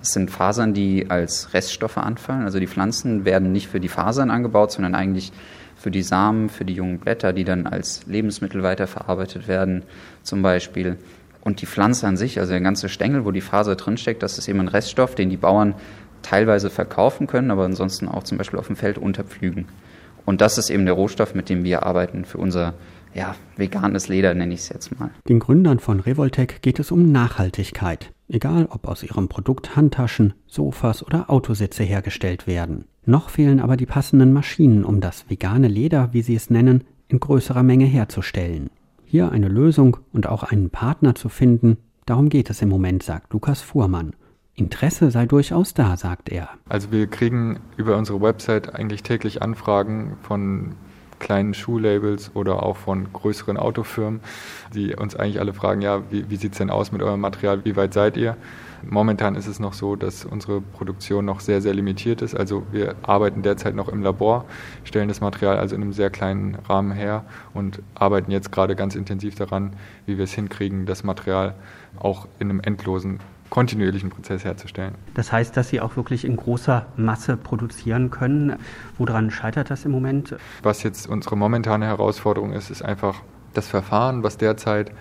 Das 0.00 0.12
sind 0.12 0.30
Fasern, 0.30 0.74
die 0.74 1.10
als 1.10 1.54
Reststoffe 1.54 1.98
anfallen. 1.98 2.42
Also 2.42 2.58
die 2.58 2.66
Pflanzen 2.66 3.24
werden 3.24 3.52
nicht 3.52 3.68
für 3.68 3.80
die 3.80 3.88
Fasern 3.88 4.30
angebaut, 4.30 4.72
sondern 4.72 4.94
eigentlich 4.94 5.32
für 5.76 5.90
die 5.90 6.02
Samen, 6.02 6.48
für 6.48 6.64
die 6.64 6.74
jungen 6.74 6.98
Blätter, 6.98 7.32
die 7.32 7.44
dann 7.44 7.66
als 7.66 8.06
Lebensmittel 8.06 8.62
weiterverarbeitet 8.62 9.46
werden, 9.46 9.82
zum 10.22 10.42
Beispiel. 10.42 10.96
Und 11.42 11.62
die 11.62 11.66
Pflanze 11.66 12.06
an 12.06 12.16
sich, 12.16 12.38
also 12.38 12.52
der 12.52 12.60
ganze 12.60 12.88
Stängel, 12.88 13.24
wo 13.24 13.30
die 13.30 13.40
Faser 13.40 13.76
drinsteckt, 13.76 14.22
das 14.22 14.36
ist 14.36 14.48
eben 14.48 14.60
ein 14.60 14.68
Reststoff, 14.68 15.14
den 15.14 15.30
die 15.30 15.38
Bauern 15.38 15.74
teilweise 16.22 16.68
verkaufen 16.68 17.26
können, 17.26 17.50
aber 17.50 17.64
ansonsten 17.64 18.08
auch 18.08 18.24
zum 18.24 18.36
Beispiel 18.36 18.58
auf 18.58 18.66
dem 18.66 18.76
Feld 18.76 18.98
unterpflügen. 18.98 19.66
Und 20.26 20.42
das 20.42 20.58
ist 20.58 20.68
eben 20.68 20.84
der 20.84 20.94
Rohstoff, 20.94 21.34
mit 21.34 21.48
dem 21.48 21.64
wir 21.64 21.82
arbeiten 21.82 22.24
für 22.24 22.38
unser 22.38 22.74
ja, 23.14 23.34
veganes 23.56 24.08
Leder, 24.08 24.34
nenne 24.34 24.54
ich 24.54 24.60
es 24.60 24.68
jetzt 24.68 24.98
mal. 24.98 25.10
Den 25.28 25.38
Gründern 25.38 25.78
von 25.78 26.00
Revoltec 26.00 26.62
geht 26.62 26.78
es 26.78 26.90
um 26.90 27.10
Nachhaltigkeit 27.10 28.12
egal 28.30 28.66
ob 28.70 28.86
aus 28.86 29.02
ihrem 29.02 29.28
Produkt 29.28 29.76
Handtaschen, 29.76 30.34
Sofas 30.46 31.04
oder 31.04 31.30
Autositze 31.30 31.82
hergestellt 31.82 32.46
werden. 32.46 32.84
Noch 33.04 33.28
fehlen 33.28 33.60
aber 33.60 33.76
die 33.76 33.86
passenden 33.86 34.32
Maschinen, 34.32 34.84
um 34.84 35.00
das 35.00 35.28
vegane 35.28 35.68
Leder, 35.68 36.12
wie 36.12 36.22
sie 36.22 36.34
es 36.34 36.50
nennen, 36.50 36.84
in 37.08 37.20
größerer 37.20 37.62
Menge 37.62 37.86
herzustellen. 37.86 38.70
Hier 39.04 39.32
eine 39.32 39.48
Lösung 39.48 39.96
und 40.12 40.28
auch 40.28 40.44
einen 40.44 40.70
Partner 40.70 41.14
zu 41.14 41.28
finden, 41.28 41.78
darum 42.06 42.28
geht 42.28 42.50
es 42.50 42.62
im 42.62 42.68
Moment, 42.68 43.02
sagt 43.02 43.32
Lukas 43.32 43.60
Fuhrmann. 43.60 44.14
Interesse 44.54 45.10
sei 45.10 45.26
durchaus 45.26 45.74
da, 45.74 45.96
sagt 45.96 46.28
er. 46.28 46.50
Also 46.68 46.92
wir 46.92 47.06
kriegen 47.06 47.60
über 47.76 47.96
unsere 47.96 48.20
Website 48.20 48.74
eigentlich 48.74 49.02
täglich 49.02 49.42
Anfragen 49.42 50.16
von 50.22 50.74
kleinen 51.20 51.54
Schuhlabels 51.54 52.32
oder 52.34 52.64
auch 52.64 52.76
von 52.76 53.12
größeren 53.12 53.56
Autofirmen, 53.56 54.20
die 54.74 54.96
uns 54.96 55.14
eigentlich 55.14 55.38
alle 55.38 55.52
fragen, 55.52 55.80
ja, 55.82 56.02
wie, 56.10 56.28
wie 56.28 56.36
sieht 56.36 56.52
es 56.52 56.58
denn 56.58 56.70
aus 56.70 56.90
mit 56.90 57.02
eurem 57.02 57.20
Material, 57.20 57.64
wie 57.64 57.76
weit 57.76 57.94
seid 57.94 58.16
ihr? 58.16 58.36
Momentan 58.82 59.34
ist 59.34 59.46
es 59.46 59.60
noch 59.60 59.74
so, 59.74 59.94
dass 59.94 60.24
unsere 60.24 60.60
Produktion 60.60 61.26
noch 61.26 61.40
sehr, 61.40 61.60
sehr 61.60 61.74
limitiert 61.74 62.22
ist. 62.22 62.34
Also 62.34 62.64
wir 62.72 62.94
arbeiten 63.02 63.42
derzeit 63.42 63.74
noch 63.74 63.88
im 63.88 64.02
Labor, 64.02 64.46
stellen 64.84 65.08
das 65.08 65.20
Material 65.20 65.58
also 65.58 65.76
in 65.76 65.82
einem 65.82 65.92
sehr 65.92 66.10
kleinen 66.10 66.56
Rahmen 66.66 66.92
her 66.92 67.24
und 67.52 67.82
arbeiten 67.94 68.30
jetzt 68.30 68.50
gerade 68.52 68.74
ganz 68.74 68.94
intensiv 68.94 69.34
daran, 69.34 69.74
wie 70.06 70.16
wir 70.16 70.24
es 70.24 70.32
hinkriegen, 70.32 70.86
das 70.86 71.04
Material 71.04 71.54
auch 71.98 72.26
in 72.38 72.48
einem 72.48 72.60
endlosen 72.60 73.20
kontinuierlichen 73.50 74.10
Prozess 74.10 74.44
herzustellen. 74.44 74.94
Das 75.14 75.32
heißt, 75.32 75.56
dass 75.56 75.68
Sie 75.68 75.80
auch 75.80 75.96
wirklich 75.96 76.24
in 76.24 76.36
großer 76.36 76.86
Masse 76.96 77.36
produzieren 77.36 78.10
können. 78.10 78.56
Woran 78.96 79.30
scheitert 79.30 79.70
das 79.70 79.84
im 79.84 79.90
Moment? 79.90 80.36
Was 80.62 80.82
jetzt 80.82 81.08
unsere 81.08 81.36
momentane 81.36 81.86
Herausforderung 81.86 82.52
ist, 82.52 82.70
ist 82.70 82.82
einfach 82.82 83.20
das 83.52 83.66
Verfahren, 83.66 84.22
was 84.22 84.38
derzeit 84.38 84.92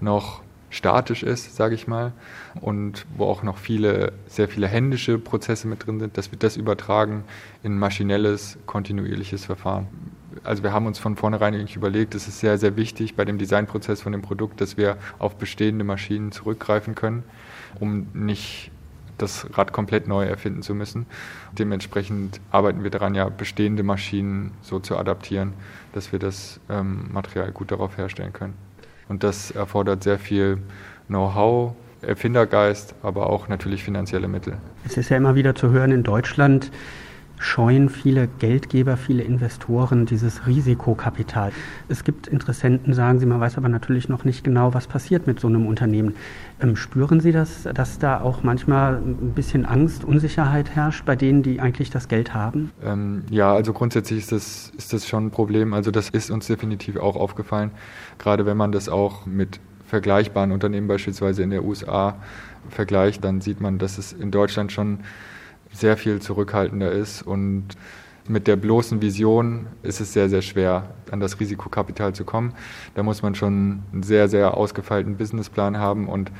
noch 0.00 0.42
statisch 0.70 1.22
ist, 1.22 1.56
sage 1.56 1.74
ich 1.74 1.86
mal, 1.86 2.12
und 2.60 3.06
wo 3.16 3.24
auch 3.24 3.42
noch 3.42 3.56
viele, 3.56 4.12
sehr 4.26 4.48
viele 4.48 4.68
händische 4.68 5.18
Prozesse 5.18 5.66
mit 5.66 5.86
drin 5.86 6.00
sind, 6.00 6.18
dass 6.18 6.30
wir 6.30 6.38
das 6.38 6.56
übertragen 6.56 7.24
in 7.62 7.78
maschinelles, 7.78 8.58
kontinuierliches 8.66 9.44
Verfahren. 9.44 9.86
Also 10.44 10.62
wir 10.62 10.72
haben 10.72 10.86
uns 10.86 10.98
von 10.98 11.16
vornherein 11.16 11.54
eigentlich 11.54 11.76
überlegt, 11.76 12.14
es 12.14 12.28
ist 12.28 12.40
sehr, 12.40 12.58
sehr 12.58 12.76
wichtig 12.76 13.16
bei 13.16 13.24
dem 13.24 13.38
Designprozess 13.38 14.02
von 14.02 14.12
dem 14.12 14.22
Produkt, 14.22 14.60
dass 14.60 14.76
wir 14.76 14.96
auf 15.18 15.36
bestehende 15.36 15.84
Maschinen 15.84 16.32
zurückgreifen 16.32 16.94
können 16.94 17.24
um 17.80 18.08
nicht 18.12 18.70
das 19.18 19.46
Rad 19.58 19.72
komplett 19.72 20.08
neu 20.08 20.24
erfinden 20.24 20.62
zu 20.62 20.74
müssen. 20.74 21.06
Dementsprechend 21.58 22.40
arbeiten 22.50 22.84
wir 22.84 22.90
daran, 22.90 23.14
ja 23.14 23.28
bestehende 23.28 23.82
Maschinen 23.82 24.52
so 24.62 24.78
zu 24.78 24.96
adaptieren, 24.96 25.52
dass 25.92 26.12
wir 26.12 26.18
das 26.18 26.60
ähm, 26.70 27.08
Material 27.12 27.50
gut 27.52 27.70
darauf 27.72 27.98
herstellen 27.98 28.32
können. 28.32 28.54
Und 29.08 29.24
das 29.24 29.50
erfordert 29.50 30.02
sehr 30.02 30.18
viel 30.18 30.58
Know-how, 31.08 31.74
Erfindergeist, 32.02 32.94
aber 33.02 33.28
auch 33.28 33.48
natürlich 33.48 33.82
finanzielle 33.82 34.28
Mittel. 34.28 34.56
Es 34.86 34.96
ist 34.96 35.08
ja 35.08 35.16
immer 35.16 35.34
wieder 35.34 35.54
zu 35.54 35.70
hören 35.70 35.90
in 35.90 36.04
Deutschland, 36.04 36.70
scheuen 37.38 37.88
viele 37.88 38.28
Geldgeber, 38.38 38.96
viele 38.96 39.22
Investoren 39.22 40.06
dieses 40.06 40.46
Risikokapital. 40.46 41.52
Es 41.88 42.04
gibt 42.04 42.26
Interessenten, 42.26 42.94
sagen 42.94 43.18
Sie, 43.20 43.26
man 43.26 43.40
weiß 43.40 43.56
aber 43.56 43.68
natürlich 43.68 44.08
noch 44.08 44.24
nicht 44.24 44.44
genau, 44.44 44.74
was 44.74 44.86
passiert 44.86 45.26
mit 45.26 45.40
so 45.40 45.48
einem 45.48 45.66
Unternehmen. 45.66 46.14
Ähm, 46.60 46.76
spüren 46.76 47.20
Sie 47.20 47.32
das, 47.32 47.68
dass 47.74 47.98
da 47.98 48.20
auch 48.20 48.42
manchmal 48.42 48.96
ein 48.96 49.32
bisschen 49.34 49.64
Angst, 49.64 50.04
Unsicherheit 50.04 50.70
herrscht 50.70 51.04
bei 51.04 51.16
denen, 51.16 51.42
die 51.42 51.60
eigentlich 51.60 51.90
das 51.90 52.08
Geld 52.08 52.34
haben? 52.34 52.70
Ähm, 52.84 53.22
ja, 53.30 53.52
also 53.52 53.72
grundsätzlich 53.72 54.18
ist 54.20 54.32
das, 54.32 54.72
ist 54.76 54.92
das 54.92 55.06
schon 55.06 55.26
ein 55.26 55.30
Problem. 55.30 55.72
Also 55.72 55.90
das 55.90 56.10
ist 56.10 56.30
uns 56.30 56.46
definitiv 56.46 56.96
auch 56.96 57.16
aufgefallen, 57.16 57.70
gerade 58.18 58.46
wenn 58.46 58.56
man 58.56 58.72
das 58.72 58.88
auch 58.88 59.26
mit 59.26 59.60
vergleichbaren 59.86 60.52
Unternehmen 60.52 60.86
beispielsweise 60.86 61.42
in 61.42 61.50
der 61.50 61.64
USA 61.64 62.16
vergleicht, 62.68 63.24
dann 63.24 63.40
sieht 63.40 63.60
man, 63.60 63.78
dass 63.78 63.96
es 63.96 64.12
in 64.12 64.30
Deutschland 64.30 64.70
schon 64.70 65.00
sehr 65.78 65.96
viel 65.96 66.20
zurückhaltender 66.20 66.90
ist 66.92 67.22
und 67.22 67.68
mit 68.28 68.46
der 68.46 68.56
bloßen 68.56 69.00
Vision 69.00 69.66
ist 69.82 70.00
es 70.00 70.12
sehr, 70.12 70.28
sehr 70.28 70.42
schwer, 70.42 70.90
an 71.10 71.20
das 71.20 71.40
Risikokapital 71.40 72.14
zu 72.14 72.24
kommen. 72.24 72.52
Da 72.94 73.02
muss 73.02 73.22
man 73.22 73.34
schon 73.34 73.82
einen 73.92 74.02
sehr, 74.02 74.28
sehr 74.28 74.54
ausgefeilten 74.54 75.16
Businessplan 75.16 75.78
haben 75.78 76.08
und 76.08 76.30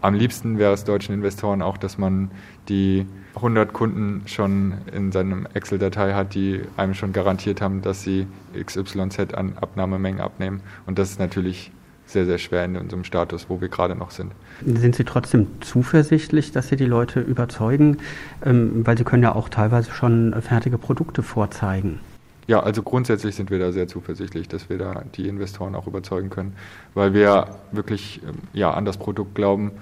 am 0.00 0.14
liebsten 0.14 0.58
wäre 0.58 0.74
es 0.74 0.84
deutschen 0.84 1.14
Investoren 1.14 1.62
auch, 1.62 1.78
dass 1.78 1.96
man 1.96 2.30
die 2.68 3.06
100 3.34 3.72
Kunden 3.72 4.22
schon 4.26 4.74
in 4.92 5.10
seinem 5.10 5.46
Excel-Datei 5.54 6.12
hat, 6.12 6.34
die 6.34 6.62
einem 6.76 6.94
schon 6.94 7.12
garantiert 7.12 7.62
haben, 7.62 7.80
dass 7.80 8.02
sie 8.02 8.26
XYZ 8.54 9.34
an 9.34 9.54
Abnahmemengen 9.58 10.20
abnehmen. 10.20 10.60
Und 10.86 10.98
das 10.98 11.10
ist 11.10 11.18
natürlich 11.18 11.72
sehr, 12.12 12.26
sehr 12.26 12.38
schwer 12.38 12.64
in 12.64 12.76
unserem 12.76 13.04
Status, 13.04 13.46
wo 13.48 13.60
wir 13.60 13.68
gerade 13.68 13.94
noch 13.94 14.10
sind. 14.10 14.32
Sind 14.64 14.94
Sie 14.94 15.04
trotzdem 15.04 15.46
zuversichtlich, 15.60 16.52
dass 16.52 16.68
Sie 16.68 16.76
die 16.76 16.86
Leute 16.86 17.20
überzeugen? 17.20 17.98
Ähm, 18.44 18.86
weil 18.86 18.96
Sie 18.96 19.04
können 19.04 19.22
ja 19.22 19.34
auch 19.34 19.48
teilweise 19.48 19.90
schon 19.90 20.34
fertige 20.40 20.78
Produkte 20.78 21.22
vorzeigen. 21.22 22.00
Ja, 22.48 22.60
also 22.60 22.82
grundsätzlich 22.82 23.36
sind 23.36 23.50
wir 23.50 23.58
da 23.58 23.70
sehr 23.72 23.86
zuversichtlich, 23.86 24.48
dass 24.48 24.68
wir 24.68 24.76
da 24.76 25.04
die 25.14 25.28
Investoren 25.28 25.74
auch 25.74 25.86
überzeugen 25.86 26.28
können, 26.28 26.54
weil 26.94 27.14
wir 27.14 27.56
wirklich 27.70 28.20
ähm, 28.26 28.34
ja, 28.52 28.72
an 28.72 28.84
das 28.84 28.98
Produkt 28.98 29.34
glauben 29.34 29.72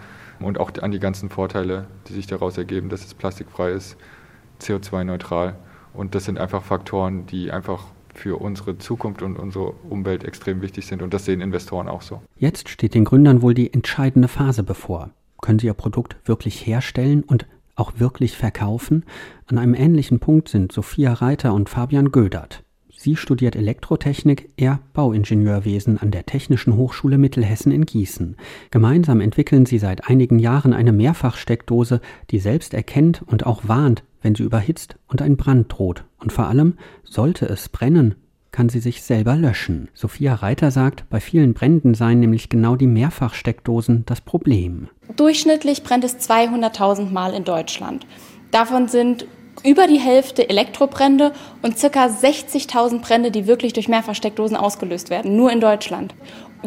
und 0.41 0.59
auch 0.59 0.71
an 0.81 0.91
die 0.91 1.01
ganzen 1.01 1.31
Vorteile, 1.31 1.87
die 2.09 2.13
sich 2.13 2.27
daraus 2.27 2.59
ergeben, 2.59 2.89
dass 2.89 3.05
es 3.05 3.15
plastikfrei 3.15 3.73
ist, 3.73 3.97
CO2-neutral. 4.61 5.55
Und 5.95 6.15
das 6.15 6.27
sind 6.27 6.39
einfach 6.39 6.63
Faktoren, 6.63 7.27
die 7.27 7.51
einfach 7.51 7.85
für 8.15 8.41
unsere 8.41 8.79
Zukunft 8.79 9.23
und 9.23 9.39
unsere 9.39 9.73
Umwelt 9.89 10.25
extrem 10.25 10.63
wichtig 10.63 10.87
sind. 10.87 11.03
Und 11.03 11.15
das 11.15 11.25
sehen 11.25 11.41
Investoren 11.41 11.89
auch 11.89 12.03
so. 12.03 12.23
Jetzt 12.37 12.69
steht 12.69 12.95
den 12.95 13.05
Gründern 13.05 13.43
wohl 13.43 13.55
die 13.55 13.73
entscheidende 13.73 14.29
Phase 14.29 14.63
bevor. 14.63 15.11
Können 15.41 15.59
sie 15.59 15.67
ihr 15.67 15.75
Produkt 15.75 16.17
wirklich 16.25 16.67
herstellen 16.67 17.23
und 17.23 17.47
auch 17.77 17.93
wirklich 17.99 18.37
verkaufen? 18.37 19.05
An 19.47 19.59
einem 19.59 19.75
ähnlichen 19.75 20.21
Punkt 20.21 20.49
sind 20.49 20.73
Sophia 20.73 21.13
Reiter 21.15 21.55
und 21.55 21.69
Fabian 21.69 22.13
Gödert. 22.13 22.63
Sie 23.03 23.17
studiert 23.17 23.57
Elektrotechnik, 23.57 24.51
er 24.59 24.81
Bauingenieurwesen 24.93 25.97
an 25.97 26.11
der 26.11 26.27
Technischen 26.27 26.77
Hochschule 26.77 27.17
Mittelhessen 27.17 27.73
in 27.73 27.87
Gießen. 27.87 28.37
Gemeinsam 28.71 29.23
entwickeln 29.23 29.65
sie 29.65 29.79
seit 29.79 30.11
einigen 30.11 30.39
Jahren 30.39 30.75
eine 30.75 30.93
Mehrfachsteckdose, 30.93 32.03
die 32.31 32.39
selbst 32.39 32.75
erkennt 32.75 33.23
und 33.27 33.47
auch 33.47 33.67
warnt, 33.67 34.05
wenn 34.23 34.35
sie 34.35 34.43
überhitzt 34.43 34.97
und 35.09 35.23
ein 35.23 35.37
Brand 35.37 35.73
droht. 35.73 36.05
Und 36.19 36.33
vor 36.33 36.47
allem, 36.47 36.75
sollte 37.05 37.47
es 37.47 37.69
brennen, 37.69 38.15
kann 38.53 38.69
sie 38.69 38.81
sich 38.81 39.03
selber 39.03 39.37
löschen. 39.37 39.89
Sophia 39.95 40.35
Reiter 40.35 40.71
sagt, 40.71 41.09
bei 41.09 41.21
vielen 41.21 41.55
Bränden 41.55 41.95
seien 41.95 42.21
nämlich 42.21 42.49
genau 42.49 42.77
die 42.77 42.87
Mehrfachsteckdosen 42.87 44.05
das 44.07 44.21
Problem. 44.21 44.89
Durchschnittlich 45.17 45.83
brennt 45.83 46.05
es 46.05 46.17
200.000 46.17 47.11
Mal 47.11 47.35
in 47.35 47.45
Deutschland. 47.45 48.07
Davon 48.51 48.89
sind 48.89 49.27
über 49.65 49.87
die 49.87 49.99
Hälfte 49.99 50.49
Elektrobrände 50.49 51.33
und 51.63 51.77
ca. 51.77 52.07
60.000 52.07 53.01
Brände, 53.01 53.31
die 53.31 53.47
wirklich 53.47 53.73
durch 53.73 53.89
Mehrfachsteckdosen 53.89 54.57
ausgelöst 54.57 55.11
werden, 55.11 55.37
nur 55.37 55.51
in 55.53 55.61
Deutschland. 55.61 56.15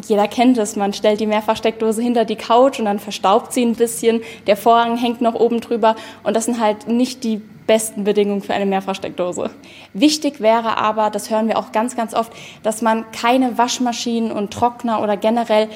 Jeder 0.08 0.28
kennt 0.28 0.58
es, 0.58 0.76
man 0.76 0.94
stellt 0.94 1.20
die 1.20 1.28
Mehrfachsteckdose 1.28 2.02
hinter 2.02 2.26
die 2.26 2.36
Couch 2.36 2.80
und 2.80 2.86
dann 2.86 3.00
verstaubt 3.00 3.54
sie 3.54 3.64
ein 3.64 3.76
bisschen, 3.76 4.22
der 4.48 4.58
Vorhang 4.58 4.98
hängt 4.98 5.22
noch 5.22 5.36
oben 5.36 5.62
drüber 5.62 5.96
und 6.24 6.36
das 6.36 6.46
sind 6.46 6.60
halt 6.60 6.88
nicht 6.88 7.24
die 7.24 7.42
besten 7.68 8.04
Bedingungen 8.04 8.42
für 8.42 8.54
eine 8.54 8.66
Mehrfachsteckdose. 8.66 9.52
Wichtig 9.94 10.42
wäre 10.42 10.78
aber, 10.78 11.10
das 11.10 11.30
hören 11.30 11.48
wir 11.48 11.58
auch 11.58 11.72
ganz, 11.72 11.96
ganz 11.96 12.14
oft, 12.14 12.34
dass 12.64 12.82
man 12.82 13.06
keine 13.12 13.58
Waschmaschinen 13.58 14.32
und 14.32 14.52
Trockner 14.52 15.02
oder 15.02 15.16
generell 15.16 15.70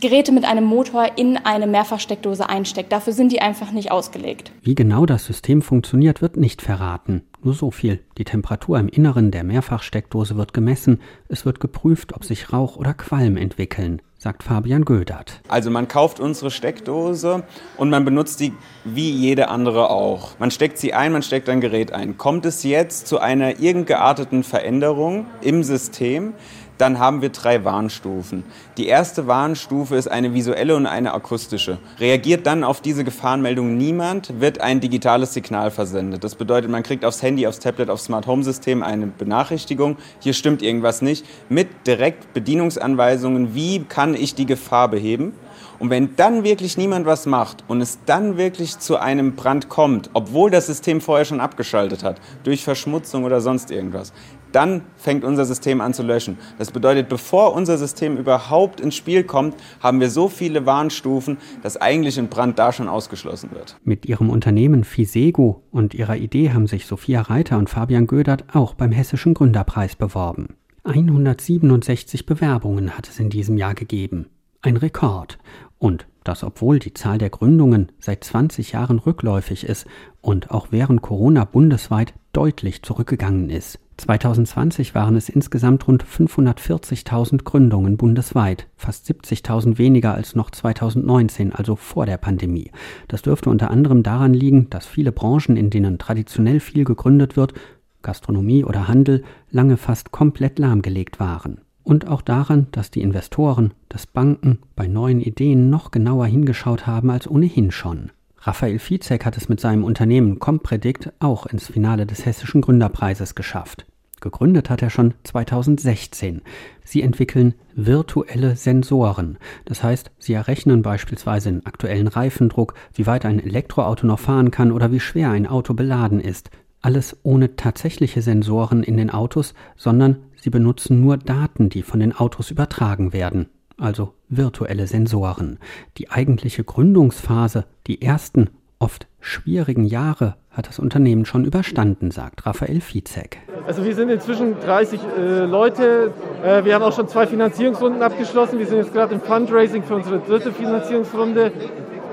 Geräte 0.00 0.32
mit 0.32 0.44
einem 0.44 0.64
Motor 0.64 1.18
in 1.18 1.36
eine 1.36 1.66
Mehrfachsteckdose 1.66 2.48
einsteckt. 2.48 2.90
Dafür 2.90 3.12
sind 3.12 3.32
die 3.32 3.42
einfach 3.42 3.70
nicht 3.70 3.92
ausgelegt. 3.92 4.52
Wie 4.62 4.74
genau 4.74 5.06
das 5.06 5.26
System 5.26 5.62
funktioniert, 5.62 6.22
wird 6.22 6.36
nicht 6.36 6.62
verraten. 6.62 7.22
Nur 7.42 7.54
so 7.54 7.70
viel. 7.70 8.00
Die 8.18 8.24
Temperatur 8.24 8.78
im 8.78 8.88
Inneren 8.88 9.30
der 9.30 9.44
Mehrfachsteckdose 9.44 10.36
wird 10.36 10.52
gemessen. 10.52 11.00
Es 11.28 11.46
wird 11.46 11.60
geprüft, 11.60 12.14
ob 12.14 12.24
sich 12.24 12.52
Rauch 12.52 12.76
oder 12.76 12.92
Qualm 12.92 13.38
entwickeln, 13.38 14.02
sagt 14.18 14.42
Fabian 14.42 14.84
Gödert. 14.84 15.40
Also 15.48 15.70
man 15.70 15.88
kauft 15.88 16.20
unsere 16.20 16.50
Steckdose 16.50 17.44
und 17.78 17.88
man 17.88 18.04
benutzt 18.04 18.40
die 18.40 18.52
wie 18.84 19.10
jede 19.10 19.48
andere 19.48 19.88
auch. 19.88 20.38
Man 20.38 20.50
steckt 20.50 20.76
sie 20.76 20.92
ein, 20.92 21.12
man 21.12 21.22
steckt 21.22 21.48
ein 21.48 21.62
Gerät 21.62 21.92
ein. 21.92 22.18
Kommt 22.18 22.44
es 22.44 22.62
jetzt 22.62 23.06
zu 23.06 23.18
einer 23.18 23.58
irgend 23.58 23.86
gearteten 23.86 24.42
Veränderung 24.42 25.24
im 25.40 25.62
System, 25.62 26.34
dann 26.80 26.98
haben 26.98 27.22
wir 27.22 27.28
drei 27.28 27.64
Warnstufen. 27.64 28.44
Die 28.76 28.86
erste 28.86 29.26
Warnstufe 29.26 29.96
ist 29.96 30.08
eine 30.08 30.32
visuelle 30.34 30.76
und 30.76 30.86
eine 30.86 31.12
akustische. 31.12 31.78
Reagiert 31.98 32.46
dann 32.46 32.64
auf 32.64 32.80
diese 32.80 33.04
Gefahrenmeldung 33.04 33.76
niemand, 33.76 34.40
wird 34.40 34.60
ein 34.60 34.80
digitales 34.80 35.34
Signal 35.34 35.70
versendet. 35.70 36.24
Das 36.24 36.34
bedeutet, 36.34 36.70
man 36.70 36.82
kriegt 36.82 37.04
aufs 37.04 37.22
Handy, 37.22 37.46
aufs 37.46 37.58
Tablet, 37.58 37.90
aufs 37.90 38.04
Smart 38.04 38.26
Home 38.26 38.42
System 38.42 38.82
eine 38.82 39.06
Benachrichtigung, 39.06 39.98
hier 40.20 40.32
stimmt 40.32 40.62
irgendwas 40.62 41.02
nicht, 41.02 41.26
mit 41.48 41.68
direkt 41.86 42.32
Bedienungsanweisungen, 42.32 43.54
wie 43.54 43.84
kann 43.84 44.14
ich 44.14 44.34
die 44.34 44.46
Gefahr 44.46 44.88
beheben. 44.88 45.34
Und 45.78 45.88
wenn 45.88 46.14
dann 46.14 46.44
wirklich 46.44 46.76
niemand 46.76 47.06
was 47.06 47.24
macht 47.24 47.64
und 47.66 47.80
es 47.80 47.98
dann 48.04 48.36
wirklich 48.36 48.78
zu 48.78 48.98
einem 48.98 49.34
Brand 49.34 49.70
kommt, 49.70 50.10
obwohl 50.12 50.50
das 50.50 50.66
System 50.66 51.00
vorher 51.00 51.24
schon 51.24 51.40
abgeschaltet 51.40 52.04
hat, 52.04 52.20
durch 52.44 52.64
Verschmutzung 52.64 53.24
oder 53.24 53.40
sonst 53.40 53.70
irgendwas, 53.70 54.12
dann 54.52 54.82
fängt 54.96 55.24
unser 55.24 55.44
System 55.44 55.80
an 55.80 55.94
zu 55.94 56.02
löschen. 56.02 56.38
Das 56.58 56.70
bedeutet, 56.70 57.08
bevor 57.08 57.54
unser 57.54 57.78
System 57.78 58.16
überhaupt 58.16 58.80
ins 58.80 58.94
Spiel 58.94 59.24
kommt, 59.24 59.54
haben 59.80 60.00
wir 60.00 60.10
so 60.10 60.28
viele 60.28 60.66
Warnstufen, 60.66 61.38
dass 61.62 61.76
eigentlich 61.76 62.18
ein 62.18 62.28
Brand 62.28 62.58
da 62.58 62.72
schon 62.72 62.88
ausgeschlossen 62.88 63.50
wird. 63.52 63.76
Mit 63.84 64.06
ihrem 64.06 64.30
Unternehmen 64.30 64.84
Fisego 64.84 65.62
und 65.70 65.94
ihrer 65.94 66.16
Idee 66.16 66.52
haben 66.52 66.66
sich 66.66 66.86
Sophia 66.86 67.22
Reiter 67.22 67.58
und 67.58 67.70
Fabian 67.70 68.06
Gödert 68.06 68.44
auch 68.54 68.74
beim 68.74 68.92
Hessischen 68.92 69.34
Gründerpreis 69.34 69.96
beworben. 69.96 70.56
167 70.84 72.26
Bewerbungen 72.26 72.96
hat 72.96 73.08
es 73.08 73.20
in 73.20 73.30
diesem 73.30 73.56
Jahr 73.56 73.74
gegeben. 73.74 74.26
Ein 74.62 74.76
Rekord. 74.76 75.38
Und 75.78 76.06
das 76.24 76.44
obwohl 76.44 76.78
die 76.78 76.94
Zahl 76.94 77.18
der 77.18 77.30
Gründungen 77.30 77.92
seit 77.98 78.24
20 78.24 78.72
Jahren 78.72 78.98
rückläufig 78.98 79.64
ist 79.64 79.86
und 80.20 80.50
auch 80.50 80.68
während 80.70 81.02
Corona 81.02 81.44
bundesweit 81.44 82.14
deutlich 82.32 82.82
zurückgegangen 82.82 83.50
ist. 83.50 83.78
2020 84.00 84.94
waren 84.94 85.16
es 85.16 85.28
insgesamt 85.28 85.86
rund 85.86 86.04
540.000 86.04 87.44
Gründungen 87.44 87.96
bundesweit, 87.96 88.66
fast 88.76 89.08
70.000 89.10 89.78
weniger 89.78 90.14
als 90.14 90.34
noch 90.34 90.50
2019, 90.50 91.52
also 91.52 91.76
vor 91.76 92.06
der 92.06 92.16
Pandemie. 92.16 92.70
Das 93.08 93.22
dürfte 93.22 93.50
unter 93.50 93.70
anderem 93.70 94.02
daran 94.02 94.34
liegen, 94.34 94.68
dass 94.70 94.86
viele 94.86 95.12
Branchen, 95.12 95.56
in 95.56 95.70
denen 95.70 95.98
traditionell 95.98 96.60
viel 96.60 96.84
gegründet 96.84 97.36
wird, 97.36 97.54
Gastronomie 98.02 98.64
oder 98.64 98.88
Handel, 98.88 99.22
lange 99.50 99.76
fast 99.76 100.10
komplett 100.10 100.58
lahmgelegt 100.58 101.20
waren. 101.20 101.60
Und 101.82 102.08
auch 102.08 102.22
daran, 102.22 102.66
dass 102.72 102.90
die 102.90 103.02
Investoren, 103.02 103.72
dass 103.88 104.06
Banken 104.06 104.58
bei 104.76 104.86
neuen 104.86 105.20
Ideen 105.20 105.70
noch 105.70 105.90
genauer 105.90 106.26
hingeschaut 106.26 106.86
haben 106.86 107.10
als 107.10 107.28
ohnehin 107.28 107.70
schon. 107.70 108.10
Raphael 108.42 108.78
Fizek 108.78 109.26
hat 109.26 109.36
es 109.36 109.50
mit 109.50 109.60
seinem 109.60 109.84
Unternehmen 109.84 110.38
Compredict 110.38 111.12
auch 111.18 111.44
ins 111.44 111.66
Finale 111.66 112.06
des 112.06 112.24
Hessischen 112.24 112.62
Gründerpreises 112.62 113.34
geschafft. 113.34 113.84
Gegründet 114.20 114.70
hat 114.70 114.80
er 114.80 114.88
schon 114.88 115.14
2016. 115.24 116.42
Sie 116.84 117.02
entwickeln 117.02 117.54
virtuelle 117.74 118.56
Sensoren. 118.56 119.38
Das 119.66 119.82
heißt, 119.82 120.10
sie 120.18 120.32
errechnen 120.32 120.80
beispielsweise 120.80 121.50
den 121.50 121.66
aktuellen 121.66 122.08
Reifendruck, 122.08 122.74
wie 122.94 123.06
weit 123.06 123.26
ein 123.26 123.40
Elektroauto 123.40 124.06
noch 124.06 124.18
fahren 124.18 124.50
kann 124.50 124.72
oder 124.72 124.90
wie 124.90 125.00
schwer 125.00 125.30
ein 125.30 125.46
Auto 125.46 125.74
beladen 125.74 126.20
ist. 126.20 126.50
Alles 126.80 127.18
ohne 127.22 127.56
tatsächliche 127.56 128.22
Sensoren 128.22 128.82
in 128.82 128.96
den 128.96 129.10
Autos, 129.10 129.52
sondern 129.76 130.16
sie 130.36 130.50
benutzen 130.50 131.00
nur 131.02 131.18
Daten, 131.18 131.68
die 131.68 131.82
von 131.82 132.00
den 132.00 132.14
Autos 132.14 132.50
übertragen 132.50 133.12
werden. 133.12 133.50
Also 133.80 134.12
virtuelle 134.28 134.86
Sensoren. 134.86 135.58
Die 135.96 136.10
eigentliche 136.10 136.64
Gründungsphase, 136.64 137.64
die 137.86 138.02
ersten, 138.02 138.50
oft 138.78 139.06
schwierigen 139.20 139.84
Jahre 139.84 140.36
hat 140.50 140.68
das 140.68 140.78
Unternehmen 140.78 141.24
schon 141.24 141.46
überstanden, 141.46 142.10
sagt 142.10 142.44
Raphael 142.44 142.82
Fizek. 142.82 143.38
Also 143.66 143.82
wir 143.84 143.94
sind 143.94 144.10
inzwischen 144.10 144.60
30 144.60 145.00
äh, 145.00 145.44
Leute. 145.44 146.12
Äh, 146.44 146.64
wir 146.64 146.74
haben 146.74 146.82
auch 146.82 146.94
schon 146.94 147.08
zwei 147.08 147.26
Finanzierungsrunden 147.26 148.02
abgeschlossen. 148.02 148.58
Wir 148.58 148.66
sind 148.66 148.78
jetzt 148.78 148.92
gerade 148.92 149.14
im 149.14 149.20
Fundraising 149.22 149.82
für 149.82 149.94
unsere 149.94 150.18
dritte 150.18 150.52
Finanzierungsrunde. 150.52 151.52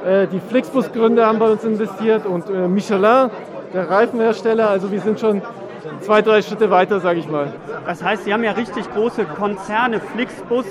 Äh, 0.05 0.27
die 0.27 0.39
Flixbus-Gründer 0.39 1.25
haben 1.25 1.39
bei 1.39 1.49
uns 1.49 1.65
investiert 1.65 2.25
und 2.25 2.49
äh, 2.49 2.67
Michelin, 2.69 3.29
der 3.73 3.89
Reifenhersteller. 3.89 4.69
Also 4.69 4.89
wir 4.89 5.01
sind 5.01 5.19
schon 5.19 5.41
zwei, 6.01 6.21
drei 6.21 6.41
Schritte 6.41 6.69
weiter, 6.69 6.99
sage 6.99 7.19
ich 7.19 7.29
mal. 7.29 7.53
Das 7.85 8.03
heißt, 8.03 8.23
Sie 8.23 8.33
haben 8.33 8.43
ja 8.43 8.51
richtig 8.51 8.91
große 8.93 9.25
Konzerne. 9.25 9.99
Flixbus 9.99 10.65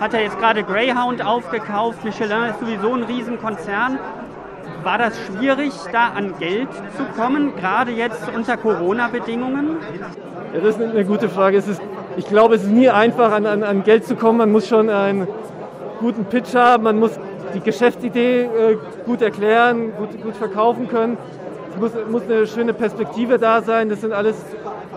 hat 0.00 0.12
ja 0.12 0.20
jetzt 0.20 0.38
gerade 0.38 0.62
Greyhound 0.62 1.24
aufgekauft. 1.24 2.04
Michelin 2.04 2.50
ist 2.50 2.60
sowieso 2.60 2.94
ein 2.94 3.04
Riesenkonzern. 3.04 3.98
War 4.82 4.98
das 4.98 5.18
schwierig, 5.26 5.72
da 5.92 6.08
an 6.14 6.34
Geld 6.38 6.68
zu 6.96 7.04
kommen, 7.16 7.56
gerade 7.56 7.90
jetzt 7.92 8.22
unter 8.34 8.58
Corona-Bedingungen? 8.58 9.78
Ja, 10.52 10.60
das 10.60 10.76
ist 10.76 10.82
eine 10.82 11.04
gute 11.06 11.30
Frage. 11.30 11.56
Ist, 11.56 11.80
ich 12.18 12.26
glaube, 12.26 12.56
es 12.56 12.64
ist 12.64 12.70
nie 12.70 12.90
einfach, 12.90 13.32
an, 13.32 13.46
an, 13.46 13.62
an, 13.62 13.82
Geld 13.82 14.04
zu 14.04 14.14
kommen. 14.14 14.38
Man 14.38 14.52
muss 14.52 14.68
schon 14.68 14.90
einen 14.90 15.26
guten 16.00 16.26
Pitch 16.26 16.54
haben, 16.54 16.84
man 16.84 16.98
muss 16.98 17.18
die 17.54 17.60
Geschäftsidee 17.60 18.42
äh, 18.42 18.76
gut 19.06 19.22
erklären, 19.22 19.92
gut, 19.96 20.22
gut 20.22 20.36
verkaufen 20.36 20.88
können. 20.88 21.16
Es 21.74 21.80
muss, 21.80 21.92
muss 22.08 22.22
eine 22.22 22.46
schöne 22.46 22.72
Perspektive 22.72 23.38
da 23.38 23.62
sein. 23.62 23.88
Das 23.88 24.00
sind 24.00 24.12
alles 24.12 24.36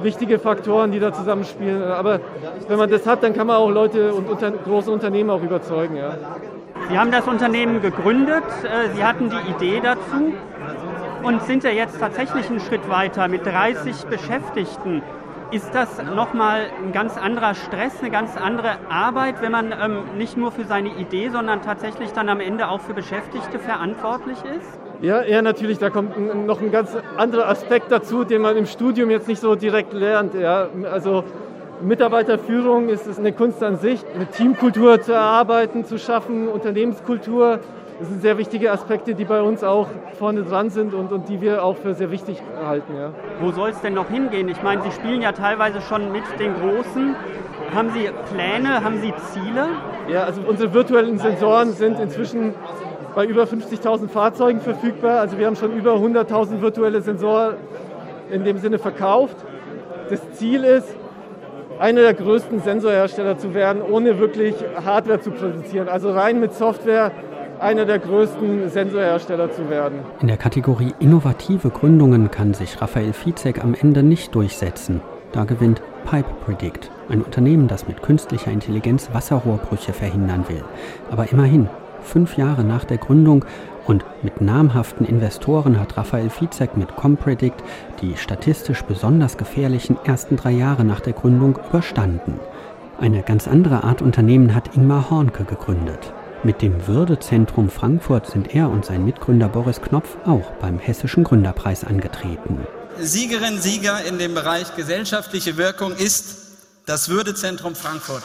wichtige 0.01 0.37
Faktoren, 0.37 0.91
die 0.91 0.99
da 0.99 1.11
zusammenspielen. 1.11 1.83
Aber 1.83 2.19
wenn 2.67 2.77
man 2.77 2.89
das 2.89 3.07
hat, 3.07 3.23
dann 3.23 3.33
kann 3.33 3.47
man 3.47 3.57
auch 3.57 3.69
Leute 3.69 4.13
und 4.13 4.29
unter, 4.29 4.51
große 4.51 4.91
Unternehmen 4.91 5.29
auch 5.29 5.41
überzeugen. 5.41 5.97
Ja. 5.97 6.17
Sie 6.89 6.97
haben 6.97 7.11
das 7.11 7.27
Unternehmen 7.27 7.81
gegründet, 7.81 8.43
äh, 8.63 8.95
Sie 8.95 9.03
hatten 9.03 9.29
die 9.29 9.51
Idee 9.51 9.81
dazu 9.81 10.33
und 11.23 11.41
sind 11.43 11.63
ja 11.63 11.71
jetzt 11.71 11.99
tatsächlich 11.99 12.49
einen 12.49 12.59
Schritt 12.59 12.87
weiter 12.87 13.27
mit 13.27 13.45
30 13.45 14.05
Beschäftigten. 14.05 15.01
Ist 15.49 15.73
das 15.73 16.03
nochmal 16.03 16.67
ein 16.83 16.91
ganz 16.91 17.17
anderer 17.17 17.55
Stress, 17.55 18.01
eine 18.01 18.11
ganz 18.11 18.37
andere 18.37 18.77
Arbeit, 18.89 19.41
wenn 19.41 19.51
man 19.51 19.71
ähm, 19.71 20.17
nicht 20.17 20.37
nur 20.37 20.51
für 20.51 20.65
seine 20.65 20.89
Idee, 20.89 21.29
sondern 21.29 21.61
tatsächlich 21.61 22.11
dann 22.11 22.29
am 22.29 22.41
Ende 22.41 22.67
auch 22.67 22.81
für 22.81 22.93
Beschäftigte 22.93 23.57
verantwortlich 23.57 24.37
ist? 24.43 24.86
Ja, 25.01 25.23
ja, 25.23 25.41
natürlich. 25.41 25.77
Da 25.77 25.89
kommt 25.89 26.45
noch 26.47 26.61
ein 26.61 26.71
ganz 26.71 26.95
anderer 27.17 27.47
Aspekt 27.49 27.91
dazu, 27.91 28.23
den 28.23 28.41
man 28.41 28.57
im 28.57 28.65
Studium 28.65 29.09
jetzt 29.11 29.27
nicht 29.27 29.41
so 29.41 29.55
direkt 29.55 29.93
lernt. 29.93 30.33
Ja, 30.33 30.67
also 30.91 31.23
Mitarbeiterführung 31.81 32.89
ist 32.89 33.05
es 33.05 33.19
eine 33.19 33.31
Kunst 33.31 33.61
an 33.61 33.77
sich, 33.77 34.03
eine 34.15 34.25
Teamkultur 34.25 34.99
zu 35.01 35.13
erarbeiten, 35.13 35.85
zu 35.85 35.99
schaffen, 35.99 36.47
Unternehmenskultur. 36.47 37.59
Das 37.99 38.09
sind 38.09 38.21
sehr 38.21 38.37
wichtige 38.37 38.71
Aspekte, 38.71 39.15
die 39.15 39.25
bei 39.25 39.41
uns 39.41 39.63
auch 39.63 39.87
vorne 40.19 40.43
dran 40.43 40.69
sind 40.69 40.93
und, 40.93 41.11
und 41.11 41.29
die 41.29 41.41
wir 41.41 41.63
auch 41.63 41.77
für 41.77 41.95
sehr 41.95 42.11
wichtig 42.11 42.41
halten. 42.63 42.93
Ja. 42.95 43.11
Wo 43.41 43.51
soll 43.51 43.69
es 43.69 43.81
denn 43.81 43.95
noch 43.95 44.09
hingehen? 44.09 44.49
Ich 44.49 44.61
meine, 44.61 44.83
Sie 44.83 44.91
spielen 44.91 45.21
ja 45.21 45.31
teilweise 45.31 45.81
schon 45.81 46.11
mit 46.11 46.23
den 46.39 46.53
Großen. 46.55 47.15
Haben 47.73 47.89
Sie 47.91 48.09
Pläne, 48.31 48.83
haben 48.83 48.99
Sie 49.01 49.13
Ziele? 49.31 49.67
Ja, 50.09 50.23
also 50.23 50.41
unsere 50.47 50.73
virtuellen 50.73 51.17
Sensoren 51.17 51.73
sind 51.73 51.99
inzwischen 51.99 52.53
bei 53.17 53.25
über 53.25 53.45
50.000 53.45 54.09
Fahrzeugen 54.09 54.61
verfügbar. 54.61 55.21
Also 55.21 55.39
wir 55.39 55.47
haben 55.47 55.55
schon 55.55 55.75
über 55.75 55.95
100.000 55.95 56.61
virtuelle 56.61 57.01
Sensoren 57.01 57.55
in 58.29 58.43
dem 58.43 58.59
Sinne 58.59 58.77
verkauft. 58.77 59.35
Das 60.11 60.19
Ziel 60.33 60.63
ist, 60.63 60.87
einer 61.79 62.01
der 62.01 62.13
größten 62.13 62.61
Sensorhersteller 62.61 63.39
zu 63.39 63.55
werden, 63.55 63.81
ohne 63.81 64.19
wirklich 64.19 64.53
Hardware 64.85 65.19
zu 65.19 65.31
produzieren. 65.31 65.89
Also 65.89 66.11
rein 66.11 66.39
mit 66.39 66.53
Software 66.53 67.11
einer 67.59 67.85
der 67.85 67.97
größten 67.97 68.69
Sensorhersteller 68.69 69.51
zu 69.51 69.67
werden. 69.67 70.01
In 70.21 70.27
der 70.27 70.37
Kategorie 70.37 70.93
innovative 70.99 71.71
Gründungen 71.71 72.29
kann 72.29 72.53
sich 72.53 72.79
Raphael 72.79 73.13
Fizek 73.13 73.63
am 73.63 73.73
Ende 73.73 74.03
nicht 74.03 74.35
durchsetzen. 74.35 75.01
Da 75.31 75.43
gewinnt 75.43 75.81
Pipe 76.05 76.29
Predict, 76.45 76.91
ein 77.09 77.23
Unternehmen, 77.23 77.67
das 77.67 77.87
mit 77.87 78.03
künstlicher 78.03 78.51
Intelligenz 78.51 79.09
Wasserrohrbrüche 79.11 79.91
verhindern 79.91 80.45
will. 80.47 80.63
Aber 81.09 81.31
immerhin, 81.31 81.67
fünf 82.07 82.37
Jahre 82.37 82.63
nach 82.63 82.85
der 82.85 82.97
Gründung 82.97 83.45
und 83.85 84.03
mit 84.23 84.41
namhaften 84.41 85.05
Investoren 85.05 85.79
hat 85.79 85.95
Raphael 85.97 86.29
Fizek 86.29 86.75
mit 86.75 86.95
Compredict 86.95 87.63
die 88.01 88.17
statistisch 88.17 88.81
besonders 88.81 89.37
gefährlichen 89.37 89.97
ersten 90.03 90.35
drei 90.35 90.51
Jahre 90.51 90.83
nach 90.83 90.99
der 90.99 91.13
Gründung 91.13 91.59
überstanden. 91.69 92.39
Eine 92.99 93.21
ganz 93.21 93.47
andere 93.47 93.83
Art 93.83 94.01
Unternehmen 94.01 94.55
hat 94.55 94.75
Ingmar 94.75 95.09
Hornke 95.09 95.43
gegründet. 95.43 96.13
Mit 96.43 96.61
dem 96.61 96.87
Würdezentrum 96.87 97.69
Frankfurt 97.69 98.27
sind 98.27 98.53
er 98.53 98.69
und 98.69 98.85
sein 98.85 99.05
Mitgründer 99.05 99.49
Boris 99.49 99.81
Knopf 99.81 100.17
auch 100.25 100.51
beim 100.61 100.79
Hessischen 100.79 101.23
Gründerpreis 101.23 101.83
angetreten. 101.83 102.59
Siegerin, 102.99 103.59
Sieger 103.59 104.03
in 104.05 104.17
dem 104.17 104.33
Bereich 104.33 104.75
gesellschaftliche 104.75 105.57
Wirkung 105.57 105.95
ist 105.95 106.37
das 106.85 107.09
Würdezentrum 107.09 107.75
Frankfurt. 107.75 108.23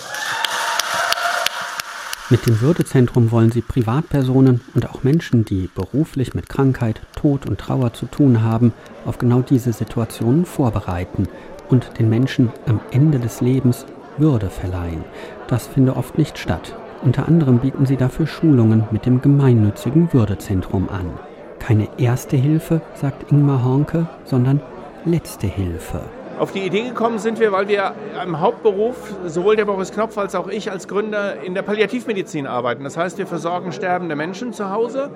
Mit 2.32 2.46
dem 2.46 2.62
Würdezentrum 2.62 3.30
wollen 3.30 3.52
sie 3.52 3.60
Privatpersonen 3.60 4.62
und 4.74 4.88
auch 4.88 5.02
Menschen, 5.02 5.44
die 5.44 5.68
beruflich 5.74 6.32
mit 6.32 6.48
Krankheit, 6.48 7.02
Tod 7.14 7.44
und 7.44 7.60
Trauer 7.60 7.92
zu 7.92 8.06
tun 8.06 8.42
haben, 8.42 8.72
auf 9.04 9.18
genau 9.18 9.42
diese 9.42 9.74
Situationen 9.74 10.46
vorbereiten 10.46 11.28
und 11.68 11.98
den 11.98 12.08
Menschen 12.08 12.48
am 12.64 12.80
Ende 12.90 13.18
des 13.18 13.42
Lebens 13.42 13.84
würde 14.16 14.48
verleihen. 14.48 15.04
Das 15.46 15.66
finde 15.66 15.94
oft 15.94 16.16
nicht 16.16 16.38
statt. 16.38 16.74
Unter 17.02 17.28
anderem 17.28 17.58
bieten 17.58 17.84
sie 17.84 17.98
dafür 17.98 18.26
Schulungen 18.26 18.84
mit 18.90 19.04
dem 19.04 19.20
gemeinnützigen 19.20 20.10
Würdezentrum 20.14 20.88
an. 20.88 21.10
Keine 21.58 21.86
erste 21.98 22.38
Hilfe, 22.38 22.80
sagt 22.94 23.30
Ingmar 23.30 23.62
Hornke, 23.62 24.08
sondern 24.24 24.62
letzte 25.04 25.48
Hilfe. 25.48 26.00
Auf 26.42 26.50
die 26.50 26.66
Idee 26.66 26.88
gekommen 26.88 27.20
sind 27.20 27.38
wir, 27.38 27.52
weil 27.52 27.68
wir 27.68 27.94
im 28.20 28.40
Hauptberuf, 28.40 28.96
sowohl 29.26 29.54
der 29.54 29.64
Boris 29.64 29.92
Knopf 29.92 30.18
als 30.18 30.34
auch 30.34 30.48
ich 30.48 30.72
als 30.72 30.88
Gründer, 30.88 31.40
in 31.40 31.54
der 31.54 31.62
Palliativmedizin 31.62 32.48
arbeiten. 32.48 32.82
Das 32.82 32.96
heißt, 32.96 33.16
wir 33.18 33.28
versorgen 33.28 33.70
sterbende 33.70 34.16
Menschen 34.16 34.52
zu 34.52 34.68
Hause 34.68 35.12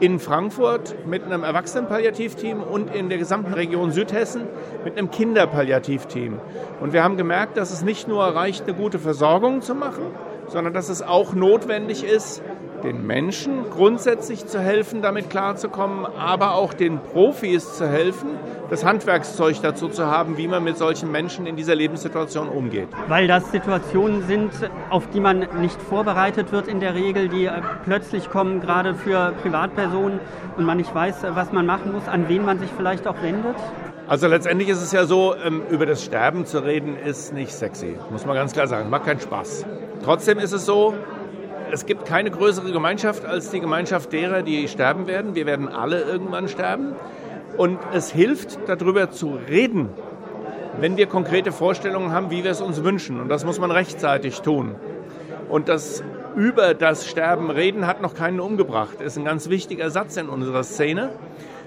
in 0.00 0.18
Frankfurt 0.18 0.94
mit 1.06 1.24
einem 1.24 1.44
Erwachsenenpalliativteam 1.44 2.62
und 2.62 2.94
in 2.94 3.08
der 3.08 3.16
gesamten 3.16 3.54
Region 3.54 3.90
Südhessen 3.90 4.42
mit 4.84 4.98
einem 4.98 5.10
Kinderpalliativteam. 5.10 6.38
Und 6.82 6.92
wir 6.92 7.02
haben 7.02 7.16
gemerkt, 7.16 7.56
dass 7.56 7.72
es 7.72 7.82
nicht 7.82 8.06
nur 8.06 8.22
reicht, 8.22 8.64
eine 8.64 8.74
gute 8.74 8.98
Versorgung 8.98 9.62
zu 9.62 9.74
machen, 9.74 10.04
sondern 10.48 10.74
dass 10.74 10.90
es 10.90 11.00
auch 11.00 11.32
notwendig 11.32 12.04
ist, 12.04 12.42
den 12.82 13.06
Menschen 13.06 13.70
grundsätzlich 13.70 14.46
zu 14.46 14.60
helfen, 14.60 15.02
damit 15.02 15.30
klarzukommen, 15.30 16.06
aber 16.18 16.54
auch 16.54 16.74
den 16.74 16.98
Profis 16.98 17.76
zu 17.76 17.88
helfen, 17.88 18.30
das 18.70 18.84
Handwerkszeug 18.84 19.60
dazu 19.62 19.88
zu 19.88 20.06
haben, 20.06 20.36
wie 20.36 20.48
man 20.48 20.64
mit 20.64 20.76
solchen 20.76 21.12
Menschen 21.12 21.46
in 21.46 21.56
dieser 21.56 21.74
Lebenssituation 21.74 22.48
umgeht. 22.48 22.88
Weil 23.08 23.26
das 23.26 23.50
Situationen 23.50 24.22
sind, 24.26 24.52
auf 24.90 25.08
die 25.10 25.20
man 25.20 25.46
nicht 25.60 25.80
vorbereitet 25.80 26.52
wird 26.52 26.68
in 26.68 26.80
der 26.80 26.94
Regel, 26.94 27.28
die 27.28 27.46
äh, 27.46 27.60
plötzlich 27.84 28.30
kommen, 28.30 28.60
gerade 28.60 28.94
für 28.94 29.32
Privatpersonen 29.42 30.20
und 30.56 30.64
man 30.64 30.76
nicht 30.76 30.94
weiß, 30.94 31.26
was 31.34 31.52
man 31.52 31.66
machen 31.66 31.92
muss, 31.92 32.08
an 32.08 32.28
wen 32.28 32.44
man 32.44 32.58
sich 32.58 32.70
vielleicht 32.76 33.06
auch 33.06 33.20
wendet? 33.22 33.56
Also 34.08 34.28
letztendlich 34.28 34.68
ist 34.68 34.82
es 34.82 34.92
ja 34.92 35.04
so, 35.04 35.34
ähm, 35.34 35.62
über 35.68 35.84
das 35.84 36.04
Sterben 36.04 36.46
zu 36.46 36.60
reden, 36.60 36.96
ist 36.96 37.32
nicht 37.32 37.52
sexy, 37.52 37.96
muss 38.10 38.24
man 38.24 38.36
ganz 38.36 38.52
klar 38.52 38.68
sagen, 38.68 38.88
macht 38.88 39.04
keinen 39.04 39.20
Spaß. 39.20 39.66
Trotzdem 40.04 40.38
ist 40.38 40.52
es 40.52 40.64
so, 40.64 40.94
es 41.72 41.86
gibt 41.86 42.04
keine 42.04 42.30
größere 42.30 42.72
Gemeinschaft 42.72 43.24
als 43.24 43.50
die 43.50 43.60
Gemeinschaft 43.60 44.12
derer, 44.12 44.42
die 44.42 44.68
sterben 44.68 45.06
werden. 45.06 45.34
Wir 45.34 45.46
werden 45.46 45.68
alle 45.68 46.02
irgendwann 46.02 46.48
sterben. 46.48 46.94
Und 47.56 47.78
es 47.92 48.10
hilft, 48.10 48.58
darüber 48.66 49.10
zu 49.10 49.38
reden, 49.48 49.88
wenn 50.78 50.96
wir 50.96 51.06
konkrete 51.06 51.52
Vorstellungen 51.52 52.12
haben, 52.12 52.30
wie 52.30 52.44
wir 52.44 52.50
es 52.50 52.60
uns 52.60 52.84
wünschen. 52.84 53.20
Und 53.20 53.28
das 53.28 53.44
muss 53.44 53.58
man 53.58 53.70
rechtzeitig 53.70 54.42
tun. 54.42 54.74
Und 55.48 55.68
das 55.68 56.02
über 56.36 56.74
das 56.74 57.06
Sterben 57.06 57.50
reden 57.50 57.86
hat 57.86 58.02
noch 58.02 58.14
keinen 58.14 58.40
umgebracht. 58.40 59.00
Ist 59.00 59.16
ein 59.16 59.24
ganz 59.24 59.48
wichtiger 59.48 59.90
Satz 59.90 60.16
in 60.16 60.28
unserer 60.28 60.64
Szene. 60.64 61.10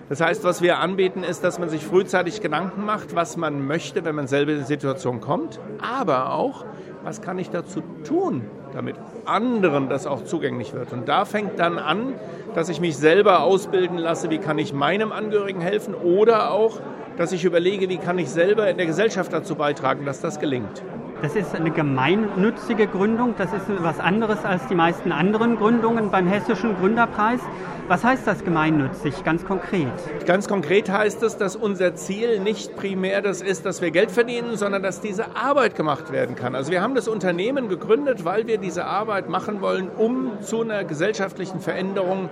Das 0.10 0.22
heißt, 0.22 0.44
was 0.44 0.62
wir 0.62 0.80
anbieten, 0.80 1.24
ist, 1.24 1.44
dass 1.44 1.60
man 1.60 1.70
sich 1.70 1.84
frühzeitig 1.84 2.42
Gedanken 2.42 2.84
macht, 2.84 3.16
was 3.16 3.38
man 3.38 3.66
möchte, 3.66 4.06
wenn 4.06 4.16
man 4.16 4.28
selber 4.28 4.54
in 4.54 4.60
die 4.60 4.66
Situation 4.66 5.22
kommt, 5.22 5.60
aber 5.80 6.34
auch, 6.34 6.66
was 7.04 7.22
kann 7.22 7.38
ich 7.38 7.52
dazu 7.52 7.84
tun, 8.04 8.42
damit 8.74 8.96
anderen 9.26 9.90
das 9.90 10.08
auch 10.08 10.24
zugänglich 10.24 10.74
wird. 10.74 10.94
Und 10.94 11.08
da 11.08 11.26
fängt 11.26 11.60
dann 11.60 11.78
an, 11.78 12.14
dass 12.56 12.70
ich 12.70 12.80
mich 12.80 12.98
selber 12.98 13.44
ausbilden 13.44 13.98
lasse, 13.98 14.30
wie 14.30 14.38
kann 14.38 14.58
ich 14.58 14.74
meinem 14.74 15.12
Angehörigen 15.12 15.62
helfen 15.62 15.94
oder 15.94 16.52
auch, 16.52 16.80
dass 17.18 17.32
ich 17.32 17.44
überlege, 17.44 17.90
wie 17.90 17.98
kann 17.98 18.18
ich 18.18 18.30
selber 18.30 18.70
in 18.70 18.78
der 18.78 18.86
Gesellschaft 18.86 19.34
dazu 19.34 19.56
beitragen, 19.56 20.06
dass 20.06 20.22
das 20.22 20.40
gelingt. 20.40 20.84
Das 21.22 21.36
ist 21.36 21.54
eine 21.54 21.72
gemeinnützige 21.72 22.88
Gründung. 22.88 23.36
Das 23.38 23.52
ist 23.52 23.66
was 23.80 24.00
anderes 24.00 24.46
als 24.46 24.66
die 24.68 24.76
meisten 24.76 25.12
anderen 25.12 25.58
Gründungen 25.58 26.12
beim 26.12 26.28
Hessischen 26.28 26.78
Gründerpreis. 26.78 27.42
Was 27.90 28.04
heißt 28.04 28.28
das 28.28 28.44
gemeinnützig 28.44 29.24
ganz 29.24 29.44
konkret? 29.44 29.92
Ganz 30.28 30.48
konkret 30.48 30.92
heißt 30.92 31.24
es, 31.24 31.38
dass 31.38 31.56
unser 31.56 31.96
Ziel 31.96 32.40
nicht 32.40 32.76
primär 32.76 33.24
das 33.24 33.42
ist, 33.42 33.66
dass 33.66 33.82
wir 33.82 33.90
Geld 33.90 34.12
verdienen, 34.12 34.58
sondern 34.58 34.84
dass 34.84 35.02
diese 35.02 35.36
Arbeit 35.36 35.74
gemacht 35.74 36.12
werden 36.12 36.36
kann. 36.36 36.54
Also 36.54 36.72
wir 36.72 36.84
haben 36.84 36.94
das 36.94 37.08
Unternehmen 37.08 37.68
gegründet, 37.68 38.26
weil 38.26 38.46
wir 38.46 38.60
diese 38.60 38.86
Arbeit 38.86 39.28
machen 39.28 39.62
wollen, 39.62 39.90
um 39.90 40.40
zu 40.42 40.62
einer 40.62 40.84
gesellschaftlichen 40.84 41.62
Veränderung 41.62 42.30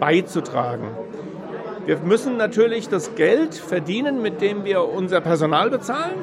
beizutragen. 0.00 0.88
Wir 1.84 1.98
müssen 1.98 2.38
natürlich 2.38 2.88
das 2.88 3.14
Geld 3.16 3.54
verdienen, 3.54 4.22
mit 4.22 4.40
dem 4.40 4.64
wir 4.64 4.82
unser 4.82 5.20
Personal 5.20 5.68
bezahlen 5.68 6.14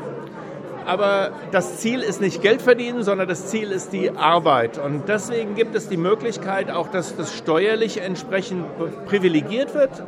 aber 0.86 1.32
das 1.52 1.78
Ziel 1.78 2.02
ist 2.02 2.22
nicht 2.22 2.42
Geld 2.42 2.62
verdienen, 2.62 3.04
sondern 3.04 3.28
das 3.28 3.48
Ziel 3.48 3.72
ist 3.72 3.94
die 3.94 4.12
Arbeit. 4.12 4.78
Und 4.78 5.08
deswegen 5.08 5.56
gibt 5.56 5.76
es 5.76 5.90
die 5.90 5.98
Möglichkeit 5.98 6.72
auch, 6.72 6.88
dass 6.88 7.16
das 7.16 7.36
steuerlich 7.36 8.02
entsprechend 8.02 8.66
privilegiert 9.06 9.74
wird. 9.74 10.04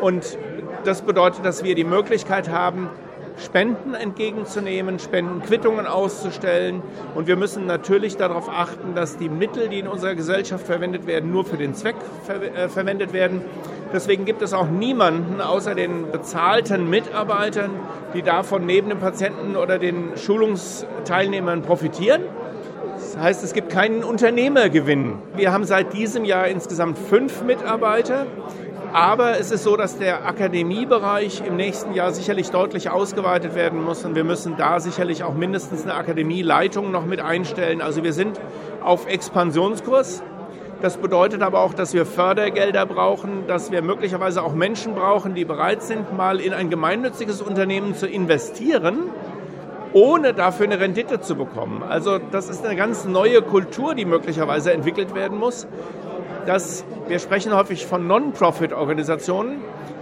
Und 0.00 0.38
das 0.84 1.02
bedeutet, 1.02 1.44
dass 1.44 1.64
wir 1.64 1.74
die 1.74 1.84
Möglichkeit 1.84 2.50
haben, 2.50 2.90
Spenden 3.38 3.94
entgegenzunehmen, 3.94 4.98
Spendenquittungen 4.98 5.86
auszustellen. 5.86 6.82
Und 7.14 7.26
wir 7.26 7.36
müssen 7.36 7.66
natürlich 7.66 8.16
darauf 8.16 8.48
achten, 8.48 8.94
dass 8.94 9.18
die 9.18 9.28
Mittel, 9.28 9.68
die 9.68 9.80
in 9.80 9.88
unserer 9.88 10.14
Gesellschaft 10.14 10.66
verwendet 10.66 11.06
werden, 11.06 11.30
nur 11.30 11.44
für 11.44 11.56
den 11.56 11.74
Zweck 11.74 11.96
ver 12.24 12.42
äh, 12.42 12.68
verwendet 12.68 13.12
werden. 13.12 13.42
Deswegen 13.92 14.24
gibt 14.24 14.42
es 14.42 14.52
auch 14.52 14.68
niemanden 14.68 15.40
außer 15.40 15.74
den 15.74 16.10
bezahlten 16.10 16.90
Mitarbeitern, 16.90 17.70
die 18.14 18.22
davon 18.22 18.66
neben 18.66 18.88
den 18.88 18.98
Patienten 18.98 19.56
oder 19.56 19.78
den 19.78 20.16
Schulungsteilnehmern 20.16 21.62
profitieren. 21.62 22.22
Das 22.96 23.16
heißt, 23.16 23.44
es 23.44 23.52
gibt 23.52 23.70
keinen 23.70 24.02
Unternehmergewinn. 24.02 25.14
Wir 25.36 25.52
haben 25.52 25.64
seit 25.64 25.92
diesem 25.92 26.24
Jahr 26.24 26.48
insgesamt 26.48 26.98
fünf 26.98 27.42
Mitarbeiter. 27.42 28.26
Aber 28.92 29.38
es 29.38 29.50
ist 29.50 29.64
so, 29.64 29.76
dass 29.76 29.98
der 29.98 30.26
Akademiebereich 30.26 31.42
im 31.46 31.56
nächsten 31.56 31.92
Jahr 31.94 32.12
sicherlich 32.12 32.50
deutlich 32.50 32.90
ausgeweitet 32.90 33.54
werden 33.54 33.82
muss 33.82 34.04
und 34.04 34.14
wir 34.14 34.24
müssen 34.24 34.56
da 34.56 34.80
sicherlich 34.80 35.22
auch 35.22 35.34
mindestens 35.34 35.82
eine 35.82 35.94
Akademieleitung 35.94 36.90
noch 36.90 37.04
mit 37.04 37.20
einstellen. 37.20 37.82
Also 37.82 38.02
wir 38.04 38.12
sind 38.12 38.40
auf 38.82 39.06
Expansionskurs. 39.06 40.22
Das 40.82 40.98
bedeutet 40.98 41.42
aber 41.42 41.60
auch, 41.60 41.74
dass 41.74 41.94
wir 41.94 42.04
Fördergelder 42.04 42.84
brauchen, 42.86 43.46
dass 43.46 43.72
wir 43.72 43.82
möglicherweise 43.82 44.42
auch 44.42 44.54
Menschen 44.54 44.94
brauchen, 44.94 45.34
die 45.34 45.44
bereit 45.44 45.82
sind, 45.82 46.16
mal 46.16 46.38
in 46.38 46.52
ein 46.52 46.68
gemeinnütziges 46.68 47.40
Unternehmen 47.40 47.94
zu 47.94 48.06
investieren, 48.06 48.98
ohne 49.94 50.34
dafür 50.34 50.66
eine 50.66 50.78
Rendite 50.78 51.20
zu 51.20 51.34
bekommen. 51.34 51.82
Also 51.82 52.18
das 52.30 52.50
ist 52.50 52.64
eine 52.64 52.76
ganz 52.76 53.06
neue 53.06 53.40
Kultur, 53.40 53.94
die 53.94 54.04
möglicherweise 54.04 54.72
entwickelt 54.72 55.14
werden 55.14 55.38
muss 55.38 55.66
dass 56.46 56.84
wir 57.08 57.18
sprechen 57.18 57.54
häufig 57.54 57.86
von 57.86 58.06
Non-Profit-Organisationen, 58.06 59.58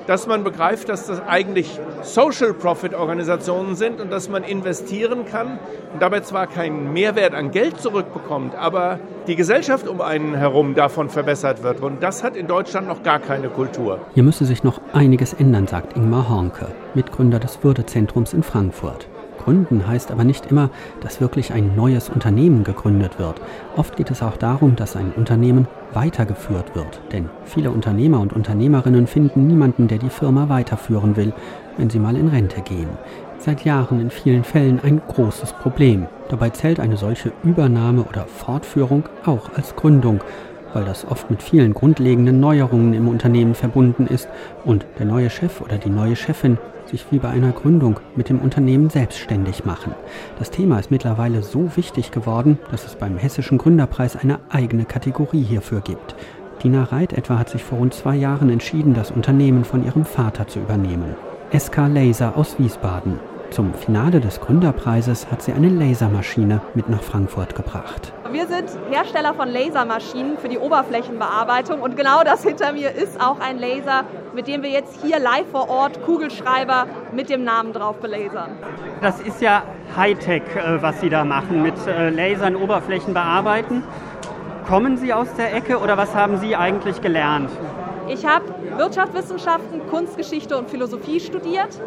dass 0.06 0.26
man 0.26 0.44
begreift, 0.44 0.88
dass 0.88 1.06
das 1.06 1.22
eigentlich 1.26 1.80
Social-Profit-Organisationen 2.02 3.74
sind 3.74 4.00
und 4.00 4.12
dass 4.12 4.28
man 4.28 4.44
investieren 4.44 5.24
kann 5.24 5.58
und 5.92 6.02
dabei 6.02 6.20
zwar 6.20 6.46
keinen 6.46 6.92
Mehrwert 6.92 7.34
an 7.34 7.50
Geld 7.50 7.80
zurückbekommt, 7.80 8.54
aber 8.54 8.98
die 9.26 9.36
Gesellschaft 9.36 9.88
um 9.88 10.00
einen 10.00 10.34
herum 10.34 10.74
davon 10.74 11.08
verbessert 11.08 11.62
wird. 11.62 11.80
Und 11.80 12.02
das 12.02 12.22
hat 12.22 12.36
in 12.36 12.46
Deutschland 12.46 12.86
noch 12.86 13.02
gar 13.02 13.18
keine 13.18 13.48
Kultur. 13.48 14.00
Hier 14.12 14.22
müsse 14.22 14.44
sich 14.44 14.62
noch 14.62 14.80
einiges 14.92 15.32
ändern, 15.32 15.66
sagt 15.66 15.96
Ingmar 15.96 16.28
Hornke, 16.28 16.66
Mitgründer 16.94 17.38
des 17.38 17.62
Würdezentrums 17.64 18.34
in 18.34 18.42
Frankfurt. 18.42 19.08
Gründen 19.44 19.86
heißt 19.86 20.10
aber 20.10 20.24
nicht 20.24 20.46
immer, 20.46 20.70
dass 21.00 21.20
wirklich 21.20 21.52
ein 21.52 21.76
neues 21.76 22.08
Unternehmen 22.08 22.64
gegründet 22.64 23.18
wird. 23.18 23.40
Oft 23.76 23.96
geht 23.96 24.10
es 24.10 24.22
auch 24.22 24.36
darum, 24.36 24.74
dass 24.74 24.96
ein 24.96 25.12
Unternehmen 25.12 25.68
weitergeführt 25.92 26.74
wird. 26.74 27.00
Denn 27.12 27.28
viele 27.44 27.70
Unternehmer 27.70 28.20
und 28.20 28.32
Unternehmerinnen 28.32 29.06
finden 29.06 29.46
niemanden, 29.46 29.86
der 29.86 29.98
die 29.98 30.10
Firma 30.10 30.48
weiterführen 30.48 31.16
will, 31.16 31.32
wenn 31.76 31.90
sie 31.90 31.98
mal 31.98 32.16
in 32.16 32.28
Rente 32.28 32.62
gehen. 32.62 32.88
Seit 33.38 33.64
Jahren 33.64 34.00
in 34.00 34.10
vielen 34.10 34.44
Fällen 34.44 34.80
ein 34.82 35.02
großes 35.06 35.52
Problem. 35.52 36.06
Dabei 36.30 36.48
zählt 36.50 36.80
eine 36.80 36.96
solche 36.96 37.32
Übernahme 37.42 38.04
oder 38.04 38.24
Fortführung 38.26 39.04
auch 39.26 39.50
als 39.54 39.76
Gründung. 39.76 40.20
Weil 40.74 40.84
das 40.84 41.06
oft 41.06 41.30
mit 41.30 41.42
vielen 41.42 41.72
grundlegenden 41.72 42.40
Neuerungen 42.40 42.92
im 42.92 43.08
Unternehmen 43.08 43.54
verbunden 43.54 44.06
ist 44.06 44.28
und 44.64 44.84
der 44.98 45.06
neue 45.06 45.30
Chef 45.30 45.60
oder 45.60 45.78
die 45.78 45.90
neue 45.90 46.16
Chefin 46.16 46.58
sich 46.86 47.06
wie 47.10 47.18
bei 47.18 47.30
einer 47.30 47.52
Gründung 47.52 48.00
mit 48.14 48.28
dem 48.28 48.40
Unternehmen 48.40 48.90
selbstständig 48.90 49.64
machen. 49.64 49.94
Das 50.38 50.50
Thema 50.50 50.78
ist 50.78 50.90
mittlerweile 50.90 51.42
so 51.42 51.76
wichtig 51.76 52.10
geworden, 52.10 52.58
dass 52.70 52.84
es 52.84 52.96
beim 52.96 53.16
Hessischen 53.16 53.58
Gründerpreis 53.58 54.16
eine 54.16 54.38
eigene 54.50 54.84
Kategorie 54.84 55.42
hierfür 55.42 55.80
gibt. 55.80 56.14
Dina 56.62 56.84
Reit 56.84 57.12
etwa 57.12 57.38
hat 57.38 57.48
sich 57.48 57.62
vor 57.62 57.78
rund 57.78 57.94
zwei 57.94 58.16
Jahren 58.16 58.50
entschieden, 58.50 58.94
das 58.94 59.10
Unternehmen 59.10 59.64
von 59.64 59.84
ihrem 59.84 60.04
Vater 60.04 60.46
zu 60.46 60.60
übernehmen. 60.60 61.14
SK 61.56 61.88
Laser 61.88 62.36
aus 62.36 62.58
Wiesbaden. 62.58 63.18
Zum 63.54 63.72
Finale 63.72 64.18
des 64.18 64.40
Gründerpreises 64.40 65.30
hat 65.30 65.40
sie 65.40 65.52
eine 65.52 65.68
Lasermaschine 65.68 66.60
mit 66.74 66.88
nach 66.88 67.04
Frankfurt 67.04 67.54
gebracht. 67.54 68.12
Wir 68.32 68.48
sind 68.48 68.68
Hersteller 68.90 69.32
von 69.32 69.48
Lasermaschinen 69.48 70.38
für 70.38 70.48
die 70.48 70.58
Oberflächenbearbeitung 70.58 71.80
und 71.80 71.96
genau 71.96 72.24
das 72.24 72.42
hinter 72.42 72.72
mir 72.72 72.90
ist 72.90 73.20
auch 73.20 73.38
ein 73.38 73.60
Laser, 73.60 74.06
mit 74.34 74.48
dem 74.48 74.64
wir 74.64 74.70
jetzt 74.70 75.00
hier 75.04 75.20
live 75.20 75.46
vor 75.52 75.70
Ort 75.70 76.04
Kugelschreiber 76.04 76.88
mit 77.12 77.30
dem 77.30 77.44
Namen 77.44 77.72
drauf 77.72 77.98
belasern. 77.98 78.50
Das 79.00 79.20
ist 79.20 79.40
ja 79.40 79.62
Hightech, 79.96 80.42
äh, 80.56 80.82
was 80.82 81.00
Sie 81.00 81.08
da 81.08 81.24
machen, 81.24 81.62
mit 81.62 81.74
äh, 81.86 82.10
Lasern 82.10 82.56
Oberflächen 82.56 83.14
bearbeiten. 83.14 83.84
Kommen 84.66 84.96
Sie 84.96 85.12
aus 85.12 85.32
der 85.34 85.54
Ecke 85.54 85.78
oder 85.78 85.96
was 85.96 86.12
haben 86.12 86.38
Sie 86.38 86.56
eigentlich 86.56 87.00
gelernt? 87.00 87.50
Ich 88.08 88.26
habe 88.26 88.46
Wirtschaftswissenschaften, 88.76 89.86
Kunstgeschichte 89.90 90.58
und 90.58 90.68
Philosophie 90.68 91.20
studiert 91.20 91.78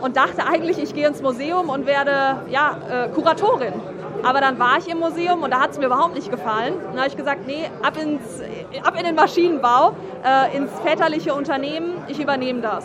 und 0.00 0.16
dachte 0.16 0.46
eigentlich, 0.46 0.78
ich 0.78 0.94
gehe 0.94 1.06
ins 1.06 1.22
Museum 1.22 1.68
und 1.68 1.86
werde 1.86 2.42
ja, 2.48 2.78
äh, 2.88 3.08
Kuratorin. 3.08 3.74
Aber 4.22 4.40
dann 4.40 4.58
war 4.58 4.78
ich 4.78 4.88
im 4.88 4.98
Museum 4.98 5.42
und 5.42 5.50
da 5.50 5.60
hat 5.60 5.70
es 5.70 5.78
mir 5.78 5.86
überhaupt 5.86 6.14
nicht 6.14 6.30
gefallen. 6.30 6.74
Dann 6.88 6.98
habe 6.98 7.08
ich 7.08 7.16
gesagt, 7.16 7.46
nee, 7.46 7.70
ab, 7.82 7.96
ins, 7.96 8.42
ab 8.82 8.94
in 8.98 9.04
den 9.04 9.14
Maschinenbau, 9.14 9.92
äh, 10.24 10.56
ins 10.56 10.70
väterliche 10.80 11.32
Unternehmen, 11.34 12.04
ich 12.08 12.20
übernehme 12.20 12.60
das. 12.60 12.84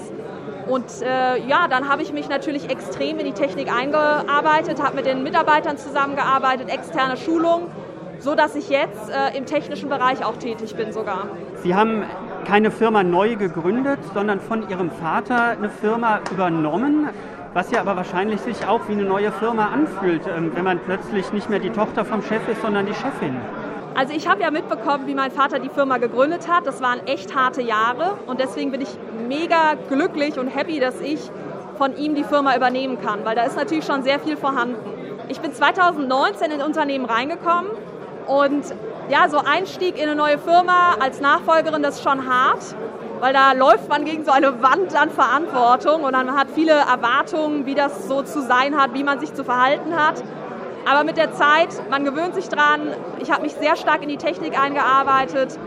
Und 0.67 0.85
äh, 1.01 1.45
ja, 1.47 1.67
dann 1.67 1.89
habe 1.89 2.01
ich 2.01 2.11
mich 2.11 2.27
natürlich 2.29 2.69
extrem 2.69 3.19
in 3.19 3.25
die 3.25 3.33
Technik 3.33 3.71
eingearbeitet, 3.71 4.81
habe 4.81 4.95
mit 4.95 5.05
den 5.05 5.23
Mitarbeitern 5.23 5.77
zusammengearbeitet, 5.77 6.69
externe 6.69 7.17
Schulung, 7.17 7.69
so 8.19 8.33
dass 8.33 8.55
ich 8.55 8.69
jetzt 8.69 9.09
äh, 9.09 9.37
im 9.37 9.45
technischen 9.45 9.89
Bereich 9.89 10.25
auch 10.25 10.37
tätig 10.37 10.75
bin 10.75 10.91
sogar. 10.91 11.27
Sie 11.61 11.75
haben 11.75 12.03
keine 12.45 12.71
Firma 12.71 13.03
neu 13.03 13.35
gegründet, 13.35 13.99
sondern 14.13 14.39
von 14.39 14.69
Ihrem 14.69 14.91
Vater 14.91 15.49
eine 15.49 15.69
Firma 15.69 16.21
übernommen 16.31 17.09
was 17.55 17.71
ja 17.71 17.79
aber 17.79 17.95
wahrscheinlich 17.95 18.41
sich 18.41 18.67
auch 18.67 18.81
wie 18.89 18.91
eine 18.91 19.05
neue 19.05 19.31
Firma 19.31 19.67
anfühlt, 19.67 20.23
ähm, 20.27 20.51
wenn 20.53 20.65
man 20.65 20.77
plötzlich 20.79 21.31
nicht 21.31 21.49
mehr 21.49 21.59
die 21.59 21.69
Tochter 21.69 22.03
vom 22.03 22.21
Chef 22.21 22.45
ist, 22.49 22.61
sondern 22.61 22.85
die 22.85 22.93
Chefin. 22.93 23.37
Also 23.95 24.13
ich 24.13 24.27
habe 24.27 24.41
ja 24.41 24.51
mitbekommen, 24.51 25.07
wie 25.07 25.15
mein 25.15 25.31
Vater 25.31 25.59
die 25.59 25.69
Firma 25.69 25.97
gegründet 25.97 26.49
hat. 26.49 26.67
Das 26.67 26.81
waren 26.81 27.07
echt 27.07 27.33
harte 27.33 27.61
Jahre 27.61 28.17
und 28.27 28.41
deswegen 28.41 28.71
bin 28.71 28.81
ich 28.81 28.89
mega 29.29 29.75
glücklich 29.87 30.37
und 30.37 30.49
happy, 30.49 30.81
dass 30.81 30.99
ich 30.99 31.31
von 31.77 31.95
ihm 31.95 32.13
die 32.13 32.25
Firma 32.25 32.57
übernehmen 32.57 32.99
kann, 33.01 33.23
weil 33.23 33.35
da 33.37 33.43
ist 33.43 33.55
natürlich 33.55 33.85
schon 33.85 34.03
sehr 34.03 34.19
viel 34.19 34.35
vorhanden. 34.35 34.75
Ich 35.29 35.39
bin 35.39 35.53
2019 35.53 36.51
in 36.51 36.61
Unternehmen 36.61 37.05
reingekommen 37.05 37.71
und 38.27 38.65
ja, 39.09 39.29
so 39.29 39.37
Einstieg 39.37 39.97
in 39.97 40.03
eine 40.03 40.15
neue 40.15 40.37
Firma 40.37 40.95
als 40.99 41.21
Nachfolgerin, 41.21 41.83
das 41.83 41.95
ist 41.95 42.03
schon 42.03 42.27
hart 42.27 42.75
weil 43.19 43.33
da 43.33 43.53
läuft 43.53 43.89
man 43.89 44.05
gegen 44.05 44.23
so 44.23 44.31
eine 44.31 44.61
Wand 44.61 44.95
an 44.95 45.09
Verantwortung 45.09 46.03
und 46.03 46.11
man 46.11 46.35
hat 46.35 46.47
viele 46.53 46.73
Erwartungen, 46.73 47.65
wie 47.65 47.75
das 47.75 48.07
so 48.07 48.21
zu 48.21 48.41
sein 48.41 48.77
hat, 48.77 48.93
wie 48.93 49.03
man 49.03 49.19
sich 49.19 49.33
zu 49.33 49.43
verhalten 49.43 49.95
hat. 49.95 50.23
Aber 50.85 51.03
mit 51.03 51.17
der 51.17 51.33
Zeit, 51.33 51.69
man 51.89 52.05
gewöhnt 52.05 52.35
sich 52.35 52.47
dran. 52.49 52.81
Ich 53.19 53.31
habe 53.31 53.41
mich 53.41 53.53
sehr 53.53 53.75
stark 53.75 54.03
in 54.03 54.09
die 54.09 54.17
Technik 54.17 54.59
eingearbeitet 54.59 55.57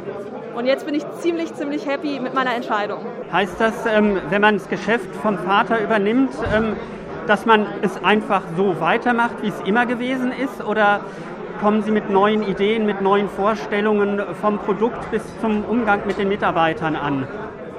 und 0.54 0.66
jetzt 0.66 0.86
bin 0.86 0.94
ich 0.94 1.04
ziemlich, 1.20 1.52
ziemlich 1.54 1.86
happy 1.86 2.20
mit 2.20 2.34
meiner 2.34 2.54
Entscheidung. 2.54 3.04
Heißt 3.32 3.60
das, 3.60 3.74
ähm, 3.86 4.20
wenn 4.30 4.40
man 4.40 4.54
das 4.54 4.68
Geschäft 4.68 5.12
vom 5.16 5.38
Vater 5.38 5.80
übernimmt, 5.80 6.30
ähm, 6.54 6.76
dass 7.26 7.44
man 7.44 7.66
es 7.82 8.02
einfach 8.04 8.42
so 8.56 8.80
weitermacht, 8.80 9.42
wie 9.42 9.48
es 9.48 9.60
immer 9.64 9.86
gewesen 9.86 10.32
ist? 10.32 10.64
Oder 10.64 11.00
kommen 11.60 11.82
Sie 11.82 11.90
mit 11.90 12.10
neuen 12.10 12.42
Ideen, 12.42 12.86
mit 12.86 13.00
neuen 13.00 13.28
Vorstellungen 13.28 14.22
vom 14.40 14.58
Produkt 14.58 15.10
bis 15.10 15.22
zum 15.40 15.64
Umgang 15.64 16.06
mit 16.06 16.18
den 16.18 16.28
Mitarbeitern 16.28 16.96
an? 16.96 17.26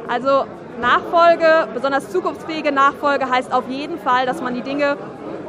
Also 0.07 0.45
Nachfolge, 0.81 1.67
besonders 1.73 2.09
zukunftsfähige 2.09 2.71
Nachfolge 2.71 3.29
heißt 3.29 3.53
auf 3.53 3.67
jeden 3.69 3.99
Fall, 3.99 4.25
dass 4.25 4.41
man 4.41 4.53
die 4.53 4.61
Dinge 4.61 4.97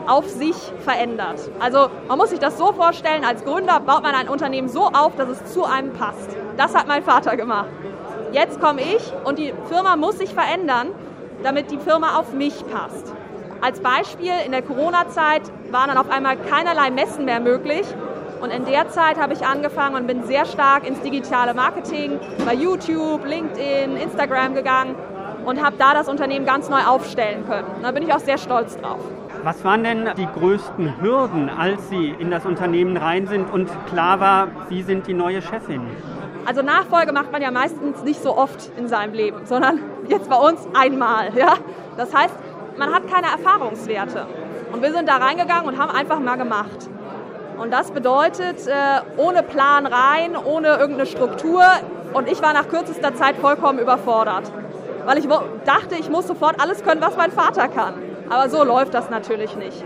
auf 0.07 0.29
sich 0.29 0.57
verändert. 0.81 1.39
Also 1.61 1.89
man 2.09 2.19
muss 2.19 2.31
sich 2.31 2.39
das 2.39 2.59
so 2.59 2.73
vorstellen, 2.73 3.25
als 3.25 3.45
Gründer 3.45 3.81
baut 3.81 4.03
man 4.03 4.15
ein 4.15 4.29
Unternehmen 4.29 4.69
so 4.69 4.87
auf, 4.87 5.15
dass 5.17 5.29
es 5.29 5.53
zu 5.53 5.65
einem 5.65 5.93
passt. 5.93 6.37
Das 6.57 6.75
hat 6.75 6.89
mein 6.89 7.03
Vater 7.03 7.37
gemacht. 7.37 7.69
Jetzt 8.33 8.61
komme 8.61 8.81
ich 8.81 9.13
und 9.25 9.39
die 9.39 9.53
Firma 9.69 9.97
muss 9.97 10.19
sich 10.19 10.33
verändern, 10.33 10.89
damit 11.43 11.71
die 11.71 11.79
Firma 11.79 12.17
auf 12.19 12.33
mich 12.33 12.65
passt. 12.69 13.13
Als 13.61 13.81
Beispiel, 13.81 14.33
in 14.47 14.53
der 14.53 14.63
Corona-Zeit 14.63 15.43
waren 15.71 15.89
dann 15.89 15.99
auf 15.99 16.11
einmal 16.11 16.37
keinerlei 16.37 16.91
Messen 16.91 17.25
mehr 17.25 17.41
möglich 17.41 17.85
und 18.41 18.51
in 18.51 18.65
der 18.65 18.89
Zeit 18.89 19.19
habe 19.19 19.33
ich 19.33 19.45
angefangen 19.45 19.97
und 19.97 20.07
bin 20.07 20.25
sehr 20.25 20.47
stark 20.47 20.87
ins 20.87 21.01
digitale 21.01 21.55
Marketing 21.55 22.19
bei 22.45 22.55
YouTube, 22.55 23.25
LinkedIn, 23.25 23.97
Instagram 23.97 24.55
gegangen 24.55 24.95
und 25.45 25.63
habe 25.63 25.77
da 25.79 25.95
das 25.95 26.09
Unternehmen 26.09 26.47
ganz 26.47 26.69
neu 26.69 26.81
aufstellen 26.81 27.47
können. 27.47 27.67
da 27.83 27.91
bin 27.93 28.03
ich 28.03 28.13
auch 28.13 28.21
sehr 28.21 28.39
stolz 28.39 28.77
drauf. 28.79 29.01
Was 29.43 29.65
waren 29.65 29.85
denn 29.85 30.11
die 30.17 30.27
größten 30.27 31.01
Hürden, 31.01 31.49
als 31.49 31.89
Sie 31.89 32.15
in 32.19 32.31
das 32.31 32.45
Unternehmen 32.45 32.97
rein 32.97 33.27
sind 33.27 33.51
und 33.51 33.71
klar 33.87 34.21
war, 34.21 34.49
Sie 34.69 34.83
sind 34.83 35.07
die 35.07 35.15
neue 35.15 35.41
Chefin? 35.41 35.83
Also 36.45 36.63
Nachfolge 36.63 37.13
macht 37.13 37.33
man 37.33 37.41
ja 37.41 37.51
meistens 37.51 38.03
nicht 38.03 38.23
so 38.23 38.37
oft 38.37 38.71
in 38.77 38.89
seinem 38.89 39.15
Leben, 39.15 39.47
sondern 39.47 39.81
jetzt 40.09 40.29
bei 40.29 40.37
uns 40.37 40.67
einmal. 40.75 41.31
Ja? 41.37 41.55
Das 41.97 42.15
heißt, 42.15 42.35
man 42.77 42.93
hat 42.93 43.11
keine 43.11 43.29
Erfahrungswerte. 43.29 44.27
Und 44.73 44.83
wir 44.83 44.93
sind 44.93 45.09
da 45.09 45.17
reingegangen 45.17 45.69
und 45.69 45.79
haben 45.79 45.91
einfach 45.91 46.21
mal 46.21 46.37
gemacht. 46.37 46.89
Und 47.61 47.71
das 47.73 47.91
bedeutet, 47.91 48.67
äh, 48.67 48.73
ohne 49.19 49.43
Plan 49.43 49.85
rein, 49.85 50.35
ohne 50.35 50.69
irgendeine 50.79 51.05
Struktur. 51.05 51.63
Und 52.15 52.27
ich 52.27 52.41
war 52.41 52.55
nach 52.55 52.69
kürzester 52.69 53.15
Zeit 53.15 53.37
vollkommen 53.37 53.79
überfordert, 53.79 54.51
weil 55.05 55.19
ich 55.19 55.29
dachte, 55.67 55.97
ich 55.99 56.09
muss 56.09 56.27
sofort 56.27 56.59
alles 56.59 56.83
können, 56.83 57.03
was 57.03 57.19
mein 57.19 57.31
Vater 57.31 57.69
kann. 57.69 57.95
Aber 58.31 58.49
so 58.49 58.65
läuft 58.65 58.95
das 58.95 59.11
natürlich 59.11 59.57
nicht. 59.57 59.85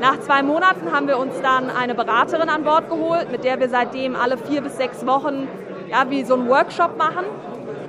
Nach 0.00 0.18
zwei 0.20 0.42
Monaten 0.42 0.92
haben 0.92 1.08
wir 1.08 1.18
uns 1.18 1.34
dann 1.42 1.68
eine 1.68 1.94
Beraterin 1.94 2.48
an 2.48 2.64
Bord 2.64 2.88
geholt, 2.88 3.30
mit 3.30 3.44
der 3.44 3.60
wir 3.60 3.68
seitdem 3.68 4.16
alle 4.16 4.38
vier 4.38 4.62
bis 4.62 4.78
sechs 4.78 5.06
Wochen 5.06 5.46
ja, 5.90 6.08
wie 6.08 6.24
so 6.24 6.34
einen 6.34 6.48
Workshop 6.48 6.96
machen. 6.96 7.26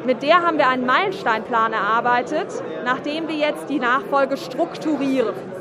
Mit 0.06 0.24
der 0.24 0.46
haben 0.46 0.58
wir 0.58 0.68
einen 0.68 0.86
Meilensteinplan 0.86 1.72
erarbeitet, 1.72 2.48
nachdem 2.84 3.30
wir 3.30 3.36
jetzt 3.36 3.70
die 3.70 3.80
Nachfolge 3.80 4.36
strukturieren. 4.36 5.61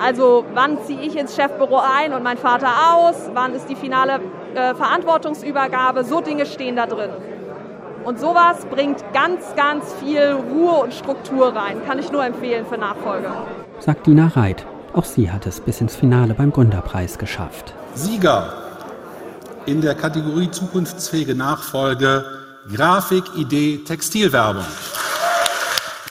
Also 0.00 0.44
wann 0.54 0.78
ziehe 0.84 1.00
ich 1.00 1.16
ins 1.16 1.36
Chefbüro 1.36 1.78
ein 1.78 2.12
und 2.12 2.22
mein 2.22 2.38
Vater 2.38 2.68
aus, 2.94 3.30
wann 3.32 3.54
ist 3.54 3.68
die 3.68 3.76
finale 3.76 4.20
äh, 4.54 4.74
Verantwortungsübergabe, 4.74 6.04
so 6.04 6.20
Dinge 6.20 6.46
stehen 6.46 6.76
da 6.76 6.86
drin. 6.86 7.10
Und 8.04 8.20
sowas 8.20 8.66
bringt 8.70 9.02
ganz, 9.14 9.42
ganz 9.56 9.92
viel 9.94 10.36
Ruhe 10.50 10.74
und 10.74 10.92
Struktur 10.92 11.54
rein. 11.54 11.78
Kann 11.86 11.98
ich 11.98 12.12
nur 12.12 12.24
empfehlen 12.24 12.66
für 12.66 12.76
Nachfolge. 12.76 13.28
Sagt 13.78 14.06
Dina 14.06 14.28
Reit. 14.28 14.66
Auch 14.92 15.04
sie 15.04 15.30
hat 15.30 15.46
es 15.46 15.60
bis 15.60 15.80
ins 15.80 15.96
Finale 15.96 16.34
beim 16.34 16.52
Gründerpreis 16.52 17.18
geschafft. 17.18 17.74
Sieger 17.94 18.52
in 19.66 19.80
der 19.80 19.94
Kategorie 19.94 20.50
Zukunftsfähige 20.50 21.34
Nachfolge 21.34 22.24
Grafik, 22.72 23.24
Idee, 23.36 23.80
Textilwerbung. 23.84 24.64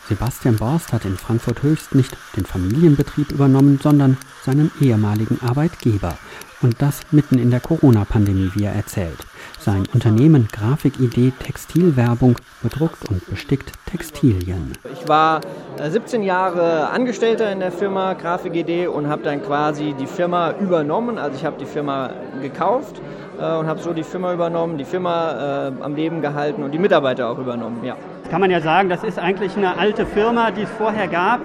Sebastian 0.09 0.57
Borst 0.57 0.91
hat 0.91 1.05
in 1.05 1.17
Frankfurt 1.17 1.63
Höchst 1.63 1.95
nicht 1.95 2.17
den 2.35 2.45
Familienbetrieb 2.45 3.31
übernommen, 3.31 3.79
sondern 3.81 4.17
seinen 4.43 4.69
ehemaligen 4.81 5.39
Arbeitgeber. 5.41 6.17
Und 6.61 6.81
das 6.81 7.01
mitten 7.11 7.39
in 7.39 7.51
der 7.51 7.59
Corona-Pandemie, 7.59 8.51
wie 8.55 8.63
er 8.63 8.73
erzählt. 8.73 9.17
Sein 9.59 9.85
Unternehmen 9.93 10.47
Grafikidee 10.51 11.31
Textilwerbung 11.39 12.37
bedruckt 12.61 13.09
und 13.09 13.25
bestickt 13.29 13.71
Textilien. 13.85 14.73
Ich 14.93 15.07
war 15.07 15.41
17 15.81 16.21
äh, 16.21 16.25
Jahre 16.25 16.89
Angestellter 16.89 17.51
in 17.51 17.59
der 17.59 17.71
Firma 17.71 18.13
Grafikidee 18.13 18.87
und 18.87 19.07
habe 19.07 19.23
dann 19.23 19.41
quasi 19.41 19.93
die 19.99 20.07
Firma 20.07 20.51
übernommen. 20.51 21.17
Also 21.17 21.37
ich 21.37 21.45
habe 21.45 21.57
die 21.59 21.65
Firma 21.65 22.11
gekauft 22.41 23.01
äh, 23.37 23.55
und 23.55 23.67
habe 23.67 23.81
so 23.81 23.93
die 23.93 24.03
Firma 24.03 24.33
übernommen, 24.33 24.77
die 24.77 24.85
Firma 24.85 25.67
äh, 25.67 25.71
am 25.81 25.95
Leben 25.95 26.21
gehalten 26.21 26.63
und 26.63 26.71
die 26.71 26.79
Mitarbeiter 26.79 27.29
auch 27.29 27.39
übernommen. 27.39 27.83
Ja 27.83 27.97
kann 28.33 28.41
man 28.41 28.49
ja 28.49 28.61
sagen, 28.61 28.89
das 28.89 29.03
ist 29.03 29.19
eigentlich 29.19 29.55
eine 29.57 29.77
alte 29.77 30.07
Firma, 30.07 30.49
die 30.49 30.63
es 30.63 30.69
vorher 30.71 31.07
gab, 31.07 31.41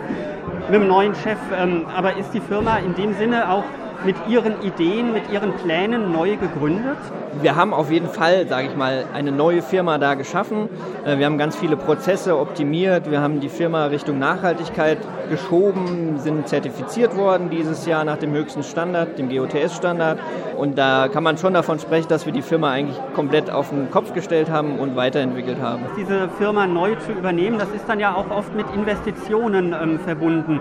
mit 0.71 0.81
einem 0.81 0.89
neuen 0.89 1.15
Chef. 1.15 1.37
Ähm, 1.55 1.85
aber 1.95 2.17
ist 2.17 2.33
die 2.33 2.41
Firma 2.41 2.79
in 2.79 2.95
dem 2.95 3.13
Sinne 3.13 3.51
auch 3.51 3.65
mit 4.05 4.17
Ihren 4.29 4.63
Ideen, 4.63 5.13
mit 5.13 5.31
Ihren 5.31 5.53
Plänen 5.55 6.13
neu 6.13 6.37
gegründet? 6.37 6.97
Wir 7.41 7.57
haben 7.57 7.75
auf 7.75 7.91
jeden 7.91 8.09
Fall, 8.09 8.47
sage 8.49 8.69
ich 8.69 8.77
mal, 8.77 9.05
eine 9.15 9.33
neue 9.33 9.63
Firma 9.63 9.99
da 9.99 10.15
geschaffen. 10.15 10.69
Äh, 11.05 11.19
wir 11.19 11.27
haben 11.27 11.39
ganz 11.39 11.57
viele 11.57 11.77
Prozesse 11.77 12.39
optimiert. 12.39 13.11
Wir 13.11 13.21
haben 13.21 13.41
die 13.41 13.49
Firma 13.49 13.87
Richtung 13.87 14.19
Nachhaltigkeit 14.19 14.99
geschoben, 15.31 16.19
sind 16.19 16.49
zertifiziert 16.49 17.17
worden 17.17 17.51
dieses 17.51 17.87
Jahr 17.87 18.05
nach 18.05 18.17
dem 18.17 18.33
höchsten 18.33 18.63
Standard, 18.63 19.19
dem 19.19 19.29
GOTS-Standard. 19.29 20.19
Und 20.57 20.79
da 20.79 21.09
kann 21.09 21.23
man 21.23 21.39
schon 21.39 21.55
davon 21.55 21.79
sprechen, 21.79 22.09
dass 22.09 22.27
wir 22.27 22.33
die 22.33 22.43
Firma 22.43 22.71
eigentlich 22.71 22.99
komplett 23.15 23.51
auf 23.51 23.71
den 23.71 23.91
Kopf 23.91 24.13
gestellt 24.15 24.51
haben 24.51 24.79
und 24.79 24.97
weiterentwickelt 24.97 25.61
haben. 25.61 25.85
Diese 25.97 26.29
Firma 26.39 26.67
neu 26.67 26.95
zu 26.97 27.13
übernehmen, 27.13 27.59
das 27.59 27.71
ist 27.71 27.89
dann 27.89 28.01
ja 28.01 28.15
auch 28.15 28.31
oft 28.31 28.55
mit 28.55 28.67
Investitionen 28.75 29.75
ähm, 29.81 30.01
verbunden. 30.01 30.61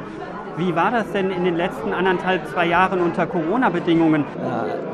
Wie 0.58 0.76
war 0.76 0.89
das 0.89 1.12
denn 1.12 1.30
in 1.30 1.46
den 1.46 1.56
letzten 1.56 1.93
anderthalb, 1.93 2.48
zwei 2.48 2.65
Jahren 2.65 3.00
unter 3.00 3.28
Corona-Bedingungen? 3.28 4.26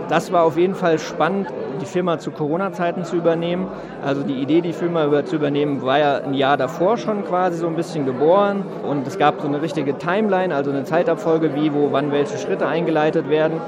Das 0.09 0.33
war 0.33 0.43
auf 0.43 0.57
jeden 0.57 0.75
Fall 0.75 0.99
spannend, 0.99 1.47
die 1.81 1.85
Firma 1.85 2.19
zu 2.19 2.31
Corona-Zeiten 2.31 3.05
zu 3.05 3.15
übernehmen. 3.15 3.67
Also 4.05 4.23
die 4.23 4.41
Idee, 4.41 4.59
die 4.59 4.73
Firma 4.73 5.23
zu 5.23 5.37
übernehmen, 5.37 5.81
war 5.81 5.99
ja 5.99 6.17
ein 6.17 6.33
Jahr 6.33 6.57
davor 6.57 6.97
schon 6.97 7.23
quasi 7.23 7.59
so 7.59 7.67
ein 7.67 7.77
bisschen 7.77 8.05
geboren. 8.05 8.65
Und 8.85 9.07
es 9.07 9.17
gab 9.17 9.39
so 9.39 9.47
eine 9.47 9.61
richtige 9.61 9.97
Timeline, 9.97 10.53
also 10.53 10.69
eine 10.69 10.83
Zeitabfolge, 10.83 11.55
wie, 11.55 11.73
wo, 11.73 11.93
wann 11.93 12.11
welche 12.11 12.37
Schritte 12.37 12.67
eingeleitet 12.67 13.29
werden. 13.29 13.61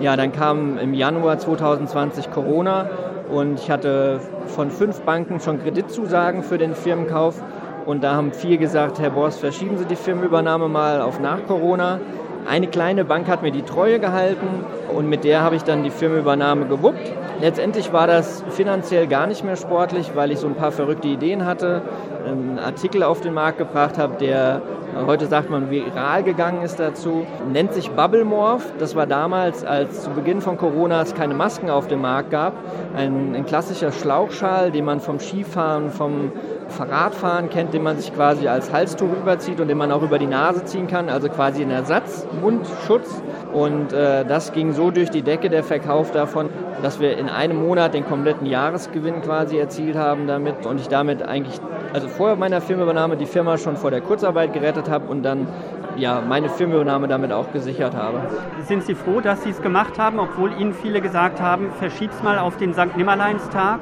Ja, 0.00 0.16
dann 0.16 0.30
kam 0.30 0.78
im 0.78 0.94
Januar 0.94 1.38
2020 1.38 2.30
Corona 2.30 2.88
und 3.28 3.58
ich 3.58 3.70
hatte 3.70 4.20
von 4.46 4.70
fünf 4.70 5.00
Banken 5.02 5.40
schon 5.40 5.60
Kreditzusagen 5.60 6.42
für 6.42 6.58
den 6.58 6.74
Firmenkauf. 6.74 7.42
Und 7.86 8.04
da 8.04 8.14
haben 8.14 8.32
vier 8.32 8.58
gesagt, 8.58 8.98
Herr 8.98 9.10
Borst, 9.10 9.40
verschieben 9.40 9.78
Sie 9.78 9.84
die 9.84 9.96
Firmenübernahme 9.96 10.68
mal 10.68 11.00
auf 11.00 11.20
nach 11.20 11.46
Corona. 11.46 11.98
Eine 12.46 12.66
kleine 12.66 13.04
Bank 13.04 13.28
hat 13.28 13.42
mir 13.42 13.52
die 13.52 13.62
Treue 13.62 14.00
gehalten 14.00 14.64
und 14.94 15.08
mit 15.08 15.24
der 15.24 15.42
habe 15.42 15.56
ich 15.56 15.62
dann 15.62 15.82
die 15.82 15.90
Firmenübernahme 15.90 16.66
gewuppt. 16.66 17.12
Letztendlich 17.40 17.92
war 17.92 18.06
das 18.06 18.42
finanziell 18.50 19.06
gar 19.06 19.26
nicht 19.26 19.44
mehr 19.44 19.56
sportlich, 19.56 20.12
weil 20.14 20.30
ich 20.30 20.38
so 20.38 20.46
ein 20.46 20.54
paar 20.54 20.72
verrückte 20.72 21.08
Ideen 21.08 21.44
hatte, 21.44 21.82
einen 22.26 22.58
Artikel 22.58 23.02
auf 23.02 23.20
den 23.20 23.34
Markt 23.34 23.58
gebracht 23.58 23.98
habe, 23.98 24.16
der 24.18 24.62
heute 25.06 25.26
sagt 25.26 25.50
man 25.50 25.70
viral 25.70 26.22
gegangen 26.22 26.62
ist 26.62 26.80
dazu, 26.80 27.26
nennt 27.52 27.72
sich 27.72 27.90
Bubble 27.90 28.24
Morph. 28.24 28.72
Das 28.78 28.96
war 28.96 29.06
damals, 29.06 29.64
als 29.64 30.02
zu 30.02 30.10
Beginn 30.10 30.40
von 30.40 30.56
Corona 30.56 31.02
es 31.02 31.14
keine 31.14 31.34
Masken 31.34 31.70
auf 31.70 31.88
dem 31.88 32.00
Markt 32.00 32.30
gab, 32.30 32.54
ein, 32.96 33.34
ein 33.34 33.46
klassischer 33.46 33.92
Schlauchschal, 33.92 34.70
den 34.70 34.84
man 34.84 35.00
vom 35.00 35.20
Skifahren, 35.20 35.90
vom 35.90 36.32
Fahrradfahren 36.70 37.50
kennt, 37.50 37.74
den 37.74 37.82
man 37.82 37.96
sich 37.96 38.14
quasi 38.14 38.48
als 38.48 38.72
Halstuch 38.72 39.12
überzieht 39.12 39.60
und 39.60 39.68
den 39.68 39.78
man 39.78 39.92
auch 39.92 40.02
über 40.02 40.18
die 40.18 40.26
Nase 40.26 40.64
ziehen 40.64 40.86
kann, 40.86 41.08
also 41.08 41.28
quasi 41.28 41.62
ein 41.62 41.70
Ersatz, 41.70 42.26
Mundschutz. 42.40 43.22
Und 43.52 43.92
äh, 43.92 44.24
das 44.24 44.52
ging 44.52 44.72
so 44.72 44.90
durch 44.90 45.10
die 45.10 45.22
Decke, 45.22 45.50
der 45.50 45.64
Verkauf 45.64 46.12
davon, 46.12 46.50
dass 46.82 47.00
wir 47.00 47.18
in 47.18 47.28
einem 47.28 47.66
Monat 47.66 47.94
den 47.94 48.06
kompletten 48.06 48.46
Jahresgewinn 48.46 49.22
quasi 49.22 49.58
erzielt 49.58 49.96
haben 49.96 50.26
damit 50.26 50.66
und 50.66 50.80
ich 50.80 50.88
damit 50.88 51.22
eigentlich, 51.22 51.60
also 51.92 52.08
vor 52.08 52.36
meiner 52.36 52.60
Firmenübernahme 52.60 53.16
die 53.16 53.26
Firma 53.26 53.58
schon 53.58 53.76
vor 53.76 53.90
der 53.90 54.00
Kurzarbeit 54.00 54.52
gerettet 54.52 54.88
habe 54.88 55.06
und 55.08 55.22
dann 55.24 55.48
ja, 55.96 56.20
meine 56.20 56.48
Firmenübernahme 56.48 57.08
damit 57.08 57.32
auch 57.32 57.52
gesichert 57.52 57.94
habe. 57.94 58.20
Sind 58.62 58.84
Sie 58.84 58.94
froh, 58.94 59.20
dass 59.20 59.42
Sie 59.42 59.50
es 59.50 59.60
gemacht 59.60 59.98
haben, 59.98 60.18
obwohl 60.18 60.52
Ihnen 60.58 60.72
viele 60.72 61.00
gesagt 61.00 61.40
haben, 61.40 61.72
verschieb's 61.78 62.22
mal 62.22 62.38
auf 62.38 62.56
den 62.56 62.72
St. 62.72 62.96
Nimmerleinstag? 62.96 63.80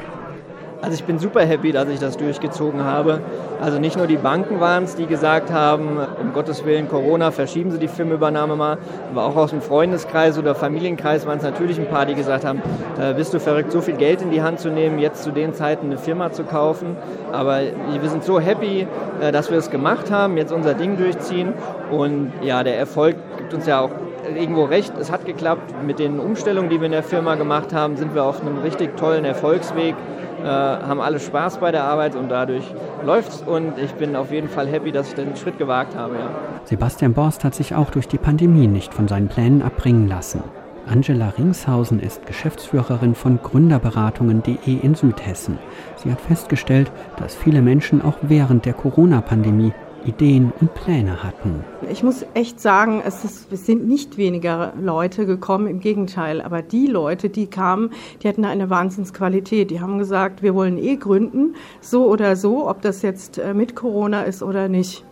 Also 0.81 0.95
ich 0.95 1.05
bin 1.05 1.19
super 1.19 1.41
happy, 1.41 1.73
dass 1.73 1.89
ich 1.89 1.99
das 1.99 2.17
durchgezogen 2.17 2.85
habe. 2.85 3.21
Also 3.61 3.81
nicht 3.81 3.97
nur 3.97 4.07
die 4.07 4.17
Banken 4.17 4.61
waren 4.61 4.85
es, 4.85 4.95
die 4.95 5.07
gesagt 5.07 5.51
haben, 5.51 5.99
um 6.21 6.33
Gottes 6.33 6.65
Willen 6.65 6.89
Corona, 6.89 7.33
verschieben 7.33 7.73
Sie 7.73 7.79
die 7.79 7.89
Firmenübernahme 7.89 8.55
mal, 8.55 8.79
aber 9.11 9.25
auch 9.25 9.35
aus 9.35 9.51
dem 9.51 9.61
Freundeskreis 9.61 10.39
oder 10.39 10.55
Familienkreis 10.55 11.27
waren 11.27 11.39
es 11.39 11.43
natürlich 11.43 11.81
ein 11.81 11.89
paar, 11.89 12.07
die 12.07 12.15
gesagt 12.15 12.45
haben, 12.45 12.63
äh, 13.01 13.13
bist 13.15 13.35
du 13.35 13.41
verrückt, 13.41 13.73
so 13.73 13.81
viel 13.81 13.97
Geld 13.97 14.23
in 14.23 14.31
die 14.31 14.41
Hand 14.41 14.61
zu 14.61 14.71
nehmen, 14.71 15.01
jetzt 15.01 15.25
zu 15.25 15.33
den 15.33 15.53
Zeiten 15.53 15.87
eine 15.87 15.99
Firma 15.99 16.31
zu 16.31 16.45
kaufen. 16.45 16.97
Aber 17.33 17.59
wir 18.01 18.09
sind 18.09 18.23
so 18.23 18.39
happy, 18.39 18.87
äh, 19.21 19.33
dass 19.33 19.51
wir 19.51 19.59
es 19.59 19.71
gemacht 19.71 20.13
haben, 20.13 20.37
jetzt 20.37 20.53
unser 20.53 20.75
Ding 20.75 20.97
durchziehen 20.97 21.55
und 21.91 22.31
ja, 22.41 22.63
der 22.63 22.79
Erfolg 22.79 23.17
gibt 23.37 23.53
uns 23.53 23.67
ja 23.67 23.81
auch 23.81 23.91
irgendwo 24.37 24.65
recht, 24.65 24.93
es 25.01 25.11
hat 25.11 25.25
geklappt. 25.25 25.75
Mit 25.85 25.99
den 25.99 26.21
Umstellungen, 26.21 26.71
die 26.71 26.79
wir 26.79 26.87
in 26.87 26.93
der 26.93 27.03
Firma 27.03 27.35
gemacht 27.35 27.75
haben, 27.75 27.97
sind 27.97 28.15
wir 28.15 28.23
auf 28.23 28.41
einem 28.41 28.59
richtig 28.59 28.97
tollen 28.97 29.25
Erfolgsweg 29.25 29.97
äh, 30.43 30.47
haben 30.47 31.01
alle 31.01 31.21
Spaß 31.21 31.59
bei 31.59 31.73
der 31.73 31.85
Arbeit 31.85 32.15
und 32.17 32.29
dadurch 32.29 32.65
läuft's 33.05 33.43
und 33.47 33.79
ich 33.79 33.93
bin 33.95 34.17
auf 34.17 34.31
jeden 34.31 34.49
Fall 34.49 34.67
happy, 34.67 34.93
dass 34.93 35.09
ich 35.09 35.15
den 35.15 35.37
Schritt 35.37 35.59
gewagt 35.59 35.97
habe. 35.97 36.15
Ja. 36.15 36.31
Sebastian 36.65 37.15
Borst 37.15 37.45
hat 37.45 37.55
sich 37.55 37.75
auch 37.75 37.91
durch 37.91 38.09
die 38.09 38.19
Pandemie 38.19 38.67
nicht 38.67 38.95
von 38.95 39.09
seinen 39.09 39.29
Plänen 39.29 39.63
abbringen 39.63 40.09
lassen. 40.09 40.43
Angela 40.89 41.35
Ringshausen 41.37 42.01
ist 42.01 42.25
Geschäftsführerin 42.27 43.15
von 43.15 43.41
Gründerberatungen.de 43.43 44.79
in 44.81 44.95
Südhessen. 44.95 45.59
Sie 45.97 46.11
hat 46.11 46.21
festgestellt, 46.21 46.91
dass 47.19 47.35
viele 47.35 47.61
Menschen 47.61 48.01
auch 48.03 48.17
während 48.23 48.65
der 48.65 48.73
Corona-Pandemie 48.73 49.75
Ideen 50.09 50.53
und 50.61 50.73
Pläne 50.75 51.23
hatten. 51.23 51.65
Ich 51.91 52.03
muss 52.03 52.25
echt 52.33 52.61
sagen, 52.61 53.03
es, 53.05 53.25
ist, 53.25 53.53
es, 53.53 53.67
sind 53.67 53.87
nicht 53.87 54.17
weniger 54.17 54.73
Leute 54.81 55.27
gekommen, 55.27 55.67
im 55.67 55.81
Gegenteil. 55.81 56.41
Aber 56.41 56.63
die 56.63 56.87
Leute, 56.87 57.29
die 57.29 57.47
kamen, 57.47 57.91
die 58.23 58.29
hatten 58.29 58.47
eine 58.47 58.71
Wahnsinnsqualität. 58.71 59.71
Die 59.71 59.81
haben 59.81 59.99
gesagt, 59.99 60.43
wir 60.43 60.55
wollen 60.55 60.79
eh 60.79 60.97
gründen, 60.97 61.55
so 61.83 62.07
oder 62.07 62.37
so, 62.37 62.69
ob 62.69 62.81
das 62.81 63.03
jetzt 63.03 63.39
äh, 63.39 63.53
mit 63.53 63.77
Corona 63.77 64.23
ist 64.23 64.43
oder 64.43 64.69
nicht. 64.69 65.05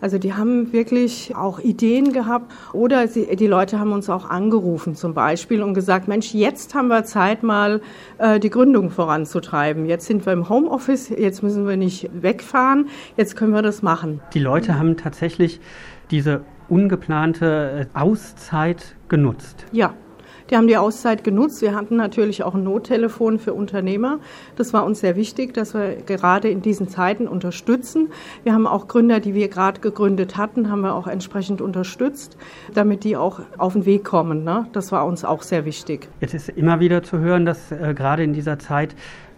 Also 0.00 0.18
die 0.18 0.34
haben 0.34 0.72
wirklich 0.72 1.34
auch 1.34 1.58
Ideen 1.58 2.12
gehabt 2.12 2.52
oder 2.72 3.08
sie, 3.08 3.34
die 3.36 3.46
Leute 3.46 3.78
haben 3.78 3.92
uns 3.92 4.10
auch 4.10 4.28
angerufen 4.28 4.94
zum 4.94 5.14
Beispiel 5.14 5.62
und 5.62 5.74
gesagt, 5.74 6.08
Mensch, 6.08 6.34
jetzt 6.34 6.74
haben 6.74 6.88
wir 6.88 7.04
Zeit 7.04 7.42
mal 7.42 7.80
äh, 8.18 8.38
die 8.38 8.50
Gründung 8.50 8.90
voranzutreiben. 8.90 9.86
Jetzt 9.86 10.06
sind 10.06 10.26
wir 10.26 10.32
im 10.32 10.48
Homeoffice, 10.48 11.08
jetzt 11.08 11.42
müssen 11.42 11.66
wir 11.66 11.76
nicht 11.76 12.10
wegfahren, 12.12 12.88
jetzt 13.16 13.36
können 13.36 13.52
wir 13.52 13.62
das 13.62 13.82
machen. 13.82 14.20
Die 14.34 14.40
Leute 14.40 14.78
haben 14.78 14.96
tatsächlich 14.96 15.60
diese 16.10 16.42
ungeplante 16.68 17.88
äh, 17.94 17.98
Auszeit 17.98 18.96
genutzt. 19.08 19.66
Ja, 19.72 19.94
die 20.50 20.56
haben 20.56 20.66
die 20.66 20.76
Auszeit 20.76 21.24
genutzt. 21.24 21.62
Wir 21.62 21.74
hatten 21.74 21.96
natürlich 21.96 22.42
auch 22.42 22.54
ein 22.54 22.62
Nottelefon 22.62 23.38
für 23.38 23.54
Unternehmer. 23.54 24.18
Das 24.56 24.72
war 24.72 24.84
uns 24.84 25.00
sehr 25.00 25.16
wichtig, 25.16 25.54
dass 25.54 25.74
wir 25.74 25.96
gerade 26.06 26.48
in 26.48 26.62
diesen 26.62 26.88
Zeiten 26.88 27.28
unterstützen. 27.28 28.08
Wir 28.44 28.52
haben 28.52 28.66
auch 28.66 28.88
Gründer, 28.88 29.20
die 29.20 29.34
wir 29.34 29.48
gerade 29.48 29.80
gegründet 29.80 30.36
hatten, 30.36 30.70
haben 30.70 30.82
wir 30.82 30.94
auch 30.94 31.06
entsprechend 31.06 31.60
unterstützt, 31.60 32.36
damit 32.74 33.04
die 33.04 33.16
auch 33.16 33.40
auf 33.58 33.72
den 33.72 33.86
Weg 33.86 34.04
kommen. 34.04 34.44
Ne? 34.44 34.66
Das 34.72 34.92
war 34.92 35.06
uns 35.06 35.24
auch 35.24 35.42
sehr 35.42 35.64
wichtig. 35.64 36.08
Jetzt 36.20 36.34
ist 36.34 36.48
immer 36.48 36.80
wieder 36.80 37.02
zu 37.02 37.18
hören, 37.18 37.46
dass 37.46 37.72
äh, 37.72 37.94
gerade 37.94 38.22
in 38.22 38.32
dieser 38.32 38.58
Zeit 38.58 38.94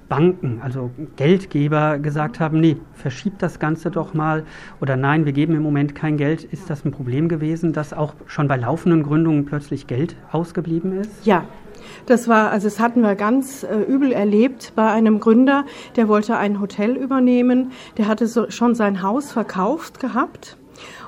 Banken, 0.09 0.61
also 0.63 0.91
Geldgeber 1.17 1.99
gesagt 1.99 2.41
haben, 2.41 2.61
nee, 2.61 2.77
verschiebt 2.95 3.43
das 3.43 3.59
Ganze 3.59 3.91
doch 3.91 4.15
mal 4.15 4.45
oder 4.81 4.97
nein, 4.97 5.27
wir 5.27 5.33
geben 5.33 5.55
im 5.55 5.63
Moment 5.63 5.95
kein 5.95 6.17
Geld. 6.17 6.45
Ist 6.45 6.71
das 6.71 6.85
ein 6.85 6.93
Problem 6.93 7.29
gewesen, 7.29 7.73
dass 7.73 7.93
auch 7.93 8.15
schon 8.27 8.49
bei 8.49 8.57
laufenden 8.57 9.03
Gründungen 9.03 9.45
plötzlich 9.45 9.87
Geld 9.87 10.17
ausgeblieben 10.33 10.93
ist? 10.93 11.27
Ja. 11.27 11.45
Das 12.07 12.27
war, 12.27 12.51
also 12.51 12.67
das 12.67 12.81
hatten 12.81 13.03
wir 13.03 13.15
ganz 13.15 13.63
äh, 13.63 13.77
übel 13.83 14.13
erlebt 14.13 14.73
bei 14.75 14.91
einem 14.91 15.21
Gründer, 15.21 15.65
der 15.97 16.09
wollte 16.09 16.37
ein 16.37 16.61
Hotel 16.61 16.97
übernehmen, 16.97 17.71
der 17.99 18.09
hatte 18.09 18.27
so, 18.27 18.51
schon 18.51 18.75
sein 18.75 19.03
Haus 19.03 19.31
verkauft 19.31 20.01
gehabt 20.01 20.57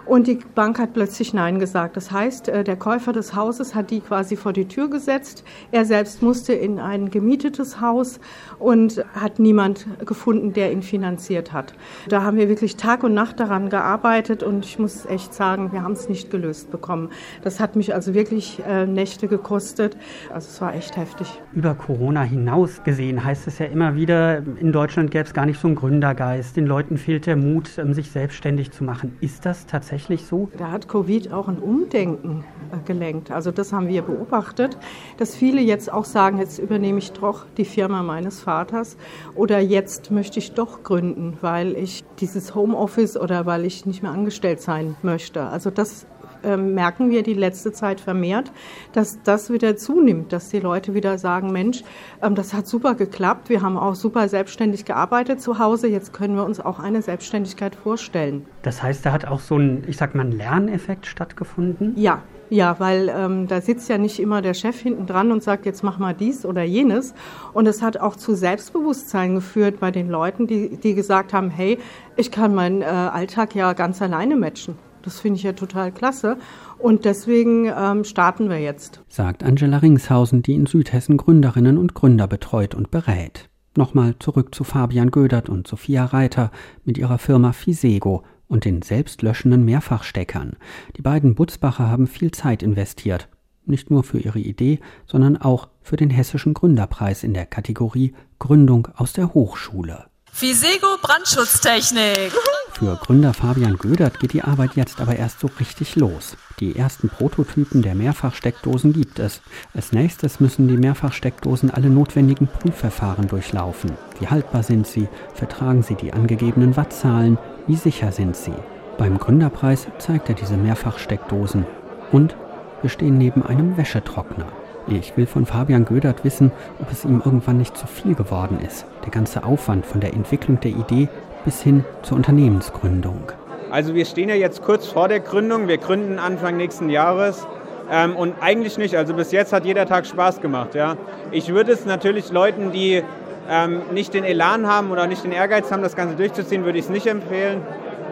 und 0.06 0.26
die 0.26 0.38
Bank 0.54 0.78
hat 0.78 0.92
plötzlich 0.92 1.34
Nein 1.34 1.58
gesagt. 1.58 1.96
Das 1.96 2.10
heißt, 2.10 2.48
äh, 2.48 2.64
der 2.64 2.76
Käufer 2.76 3.12
des 3.12 3.34
Hauses 3.34 3.74
hat 3.74 3.90
die 3.90 4.00
quasi 4.00 4.36
vor 4.36 4.52
die 4.52 4.66
Tür 4.66 4.88
gesetzt. 4.88 5.44
Er 5.70 5.84
selbst 5.84 6.22
musste 6.22 6.52
in 6.52 6.78
ein 6.78 7.10
gemietetes 7.10 7.80
Haus 7.80 8.18
und 8.58 9.04
hat 9.14 9.38
niemand 9.38 9.86
gefunden, 10.04 10.52
der 10.52 10.72
ihn 10.72 10.82
finanziert 10.82 11.52
hat. 11.52 11.74
Da 12.08 12.22
haben 12.22 12.36
wir 12.36 12.48
wirklich 12.48 12.76
Tag 12.76 13.04
und 13.04 13.14
Nacht 13.14 13.40
daran 13.40 13.68
gearbeitet 13.70 14.42
und 14.42 14.64
ich 14.64 14.78
muss 14.78 15.06
echt 15.06 15.34
sagen, 15.34 15.72
wir 15.72 15.82
haben 15.82 15.92
es 15.92 16.08
nicht 16.08 16.30
gelöst 16.30 16.70
bekommen. 16.70 17.10
Das 17.42 17.60
hat 17.60 17.76
mich 17.76 17.94
also 17.94 18.14
wirklich 18.14 18.62
äh, 18.66 18.86
Nächte 18.86 19.28
gekostet. 19.28 19.96
Also 20.32 20.48
es 20.48 20.60
war 20.60 20.74
echt 20.74 20.96
heftig. 20.96 21.28
Über 21.52 21.74
Corona 21.74 22.22
hinaus 22.22 22.82
gesehen 22.84 23.22
heißt 23.22 23.46
es 23.46 23.58
ja 23.58 23.66
immer 23.66 23.94
wieder, 23.94 24.38
in 24.38 24.72
Deutschland 24.72 25.10
gäbe 25.10 25.24
es 25.24 25.34
gar 25.34 25.46
nicht 25.46 25.60
so 25.60 25.68
einen 25.68 25.76
Gründergeist. 25.76 26.56
Den 26.56 26.66
Leuten 26.66 26.96
fehlt 26.96 27.26
der 27.26 27.36
Mut, 27.36 27.78
ähm, 27.78 27.94
sich 27.94 28.10
selbstständig 28.10 28.70
zu 28.70 28.84
machen. 28.84 29.16
Ist 29.20 29.46
das 29.46 29.66
tatsächlich 29.66 29.89
tatsächlich 29.90 30.24
so? 30.24 30.48
Da 30.56 30.70
hat 30.70 30.88
Covid 30.88 31.32
auch 31.32 31.48
ein 31.48 31.58
Umdenken 31.58 32.44
äh, 32.72 32.78
gelenkt. 32.86 33.32
Also 33.32 33.50
das 33.50 33.72
haben 33.72 33.88
wir 33.88 34.02
beobachtet, 34.02 34.78
dass 35.16 35.34
viele 35.34 35.60
jetzt 35.60 35.92
auch 35.92 36.04
sagen, 36.04 36.38
jetzt 36.38 36.60
übernehme 36.60 36.98
ich 36.98 37.10
doch 37.10 37.44
die 37.56 37.64
Firma 37.64 38.04
meines 38.04 38.40
Vaters 38.40 38.96
oder 39.34 39.58
jetzt 39.58 40.12
möchte 40.12 40.38
ich 40.38 40.52
doch 40.52 40.84
gründen, 40.84 41.38
weil 41.40 41.76
ich 41.76 42.04
dieses 42.20 42.54
Homeoffice 42.54 43.16
oder 43.16 43.46
weil 43.46 43.64
ich 43.64 43.84
nicht 43.84 44.02
mehr 44.02 44.12
angestellt 44.12 44.60
sein 44.60 44.94
möchte. 45.02 45.42
Also 45.42 45.70
das 45.70 46.06
äh, 46.44 46.56
merken 46.56 47.10
wir 47.10 47.22
die 47.22 47.34
letzte 47.34 47.72
Zeit 47.72 48.00
vermehrt, 48.00 48.52
dass 48.92 49.22
das 49.22 49.52
wieder 49.52 49.76
zunimmt, 49.76 50.32
dass 50.32 50.48
die 50.48 50.60
Leute 50.60 50.94
wieder 50.94 51.18
sagen, 51.18 51.52
Mensch, 51.52 51.82
ähm, 52.22 52.34
das 52.34 52.54
hat 52.54 52.66
super 52.66 52.94
geklappt, 52.94 53.48
wir 53.48 53.62
haben 53.62 53.76
auch 53.76 53.94
super 53.94 54.28
selbstständig 54.28 54.84
gearbeitet 54.84 55.40
zu 55.40 55.58
Hause, 55.58 55.88
jetzt 55.88 56.12
können 56.12 56.36
wir 56.36 56.44
uns 56.44 56.60
auch 56.60 56.78
eine 56.78 57.02
Selbstständigkeit 57.02 57.74
vorstellen. 57.74 58.46
Das 58.62 58.82
heißt, 58.82 59.04
da 59.06 59.12
hat 59.12 59.26
auch 59.26 59.40
so 59.40 59.56
ein, 59.56 59.84
ich 59.86 59.96
sag 59.96 60.14
mal, 60.14 60.24
ein 60.24 60.32
Lerneffekt 60.32 61.06
stattgefunden? 61.06 61.94
Ja, 61.96 62.22
ja, 62.50 62.80
weil 62.80 63.08
ähm, 63.16 63.46
da 63.46 63.60
sitzt 63.60 63.88
ja 63.88 63.96
nicht 63.96 64.18
immer 64.18 64.42
der 64.42 64.54
Chef 64.54 64.78
hinten 64.80 65.06
dran 65.06 65.30
und 65.30 65.40
sagt, 65.40 65.66
jetzt 65.66 65.84
mach 65.84 65.98
mal 65.98 66.14
dies 66.14 66.44
oder 66.44 66.64
jenes. 66.64 67.14
Und 67.52 67.66
es 67.68 67.80
hat 67.80 67.98
auch 67.98 68.16
zu 68.16 68.34
Selbstbewusstsein 68.34 69.36
geführt 69.36 69.78
bei 69.78 69.92
den 69.92 70.08
Leuten, 70.08 70.48
die, 70.48 70.76
die 70.76 70.94
gesagt 70.96 71.32
haben, 71.32 71.48
hey, 71.48 71.78
ich 72.16 72.32
kann 72.32 72.52
meinen 72.52 72.82
äh, 72.82 72.86
Alltag 72.86 73.54
ja 73.54 73.72
ganz 73.72 74.02
alleine 74.02 74.34
matchen. 74.34 74.76
Das 75.02 75.20
finde 75.20 75.38
ich 75.38 75.42
ja 75.42 75.52
total 75.52 75.92
klasse. 75.92 76.36
Und 76.78 77.04
deswegen 77.04 77.66
ähm, 77.66 78.04
starten 78.04 78.48
wir 78.48 78.58
jetzt. 78.58 79.00
Sagt 79.08 79.42
Angela 79.42 79.78
Ringshausen, 79.78 80.42
die 80.42 80.54
in 80.54 80.66
Südhessen 80.66 81.16
Gründerinnen 81.16 81.78
und 81.78 81.94
Gründer 81.94 82.26
betreut 82.26 82.74
und 82.74 82.90
berät. 82.90 83.48
Nochmal 83.76 84.16
zurück 84.18 84.54
zu 84.54 84.64
Fabian 84.64 85.10
Gödert 85.10 85.48
und 85.48 85.66
Sophia 85.66 86.04
Reiter 86.04 86.50
mit 86.84 86.98
ihrer 86.98 87.18
Firma 87.18 87.52
Fisego 87.52 88.24
und 88.48 88.64
den 88.64 88.82
selbstlöschenden 88.82 89.64
Mehrfachsteckern. 89.64 90.56
Die 90.96 91.02
beiden 91.02 91.36
Butzbacher 91.36 91.88
haben 91.88 92.08
viel 92.08 92.32
Zeit 92.32 92.62
investiert, 92.64 93.28
nicht 93.64 93.90
nur 93.90 94.02
für 94.02 94.18
ihre 94.18 94.40
Idee, 94.40 94.80
sondern 95.06 95.36
auch 95.36 95.68
für 95.82 95.96
den 95.96 96.10
Hessischen 96.10 96.52
Gründerpreis 96.52 97.22
in 97.22 97.32
der 97.32 97.46
Kategorie 97.46 98.12
Gründung 98.40 98.88
aus 98.96 99.12
der 99.12 99.34
Hochschule. 99.34 100.06
Fisego 100.32 100.96
Brandschutztechnik. 101.00 102.32
Für 102.80 102.96
Gründer 102.96 103.34
Fabian 103.34 103.76
Gödert 103.76 104.20
geht 104.20 104.32
die 104.32 104.40
Arbeit 104.40 104.70
jetzt 104.74 105.02
aber 105.02 105.14
erst 105.14 105.40
so 105.40 105.50
richtig 105.60 105.96
los. 105.96 106.38
Die 106.60 106.76
ersten 106.76 107.10
Prototypen 107.10 107.82
der 107.82 107.94
Mehrfachsteckdosen 107.94 108.94
gibt 108.94 109.18
es. 109.18 109.42
Als 109.74 109.92
nächstes 109.92 110.40
müssen 110.40 110.66
die 110.66 110.78
Mehrfachsteckdosen 110.78 111.70
alle 111.70 111.90
notwendigen 111.90 112.46
Prüfverfahren 112.46 113.28
durchlaufen. 113.28 113.90
Wie 114.18 114.28
haltbar 114.28 114.62
sind 114.62 114.86
sie? 114.86 115.08
Vertragen 115.34 115.82
sie 115.82 115.94
die 115.94 116.14
angegebenen 116.14 116.74
Wattzahlen? 116.74 117.36
Wie 117.66 117.76
sicher 117.76 118.12
sind 118.12 118.34
sie? 118.34 118.54
Beim 118.96 119.18
Gründerpreis 119.18 119.86
zeigt 119.98 120.30
er 120.30 120.34
diese 120.34 120.56
Mehrfachsteckdosen. 120.56 121.66
Und 122.12 122.34
wir 122.80 122.88
stehen 122.88 123.18
neben 123.18 123.42
einem 123.42 123.76
Wäschetrockner. 123.76 124.46
Ich 124.86 125.18
will 125.18 125.26
von 125.26 125.44
Fabian 125.44 125.84
Gödert 125.84 126.24
wissen, 126.24 126.50
ob 126.80 126.90
es 126.90 127.04
ihm 127.04 127.20
irgendwann 127.22 127.58
nicht 127.58 127.76
zu 127.76 127.86
viel 127.86 128.14
geworden 128.14 128.58
ist. 128.66 128.86
Der 129.04 129.10
ganze 129.10 129.44
Aufwand 129.44 129.84
von 129.84 130.00
der 130.00 130.14
Entwicklung 130.14 130.58
der 130.60 130.70
Idee 130.70 131.10
bis 131.44 131.62
hin 131.62 131.84
zur 132.02 132.16
Unternehmensgründung. 132.16 133.32
Also 133.70 133.94
wir 133.94 134.04
stehen 134.04 134.28
ja 134.28 134.34
jetzt 134.34 134.62
kurz 134.62 134.86
vor 134.86 135.08
der 135.08 135.20
Gründung. 135.20 135.68
Wir 135.68 135.78
gründen 135.78 136.18
Anfang 136.18 136.56
nächsten 136.56 136.88
Jahres. 136.88 137.46
Ähm, 137.90 138.16
und 138.16 138.34
eigentlich 138.40 138.78
nicht. 138.78 138.96
Also 138.96 139.14
bis 139.14 139.32
jetzt 139.32 139.52
hat 139.52 139.64
jeder 139.64 139.86
Tag 139.86 140.06
Spaß 140.06 140.40
gemacht. 140.40 140.74
Ja. 140.74 140.96
Ich 141.30 141.52
würde 141.52 141.72
es 141.72 141.84
natürlich 141.84 142.30
Leuten, 142.32 142.72
die 142.72 143.02
ähm, 143.48 143.82
nicht 143.92 144.14
den 144.14 144.24
Elan 144.24 144.66
haben 144.66 144.90
oder 144.90 145.06
nicht 145.06 145.24
den 145.24 145.32
Ehrgeiz 145.32 145.70
haben, 145.70 145.82
das 145.82 145.96
Ganze 145.96 146.16
durchzuziehen, 146.16 146.64
würde 146.64 146.78
ich 146.78 146.84
es 146.84 146.90
nicht 146.90 147.06
empfehlen. 147.06 147.62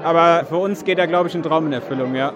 Aber 0.03 0.45
für 0.49 0.57
uns 0.57 0.85
geht 0.85 0.99
da, 0.99 1.07
glaube 1.07 1.29
ich, 1.29 1.35
ein 1.35 1.43
Traum 1.43 1.66
in 1.66 1.72
Erfüllung, 1.72 2.14
ja. 2.14 2.33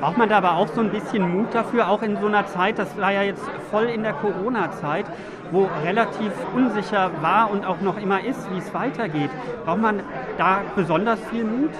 Braucht 0.00 0.16
man 0.16 0.30
da 0.30 0.38
aber 0.38 0.56
auch 0.56 0.68
so 0.68 0.80
ein 0.80 0.90
bisschen 0.90 1.30
Mut 1.30 1.54
dafür, 1.54 1.90
auch 1.90 2.00
in 2.00 2.16
so 2.18 2.26
einer 2.26 2.46
Zeit, 2.46 2.78
das 2.78 2.96
war 2.98 3.12
ja 3.12 3.22
jetzt 3.22 3.42
voll 3.70 3.84
in 3.84 4.02
der 4.02 4.14
Corona-Zeit, 4.14 5.04
wo 5.50 5.68
relativ 5.84 6.32
unsicher 6.54 7.10
war 7.20 7.50
und 7.50 7.66
auch 7.66 7.82
noch 7.82 8.00
immer 8.00 8.24
ist, 8.24 8.50
wie 8.50 8.58
es 8.58 8.72
weitergeht. 8.72 9.28
Braucht 9.66 9.80
man 9.80 10.00
da 10.38 10.62
besonders 10.74 11.20
viel 11.30 11.44
Mut? 11.44 11.70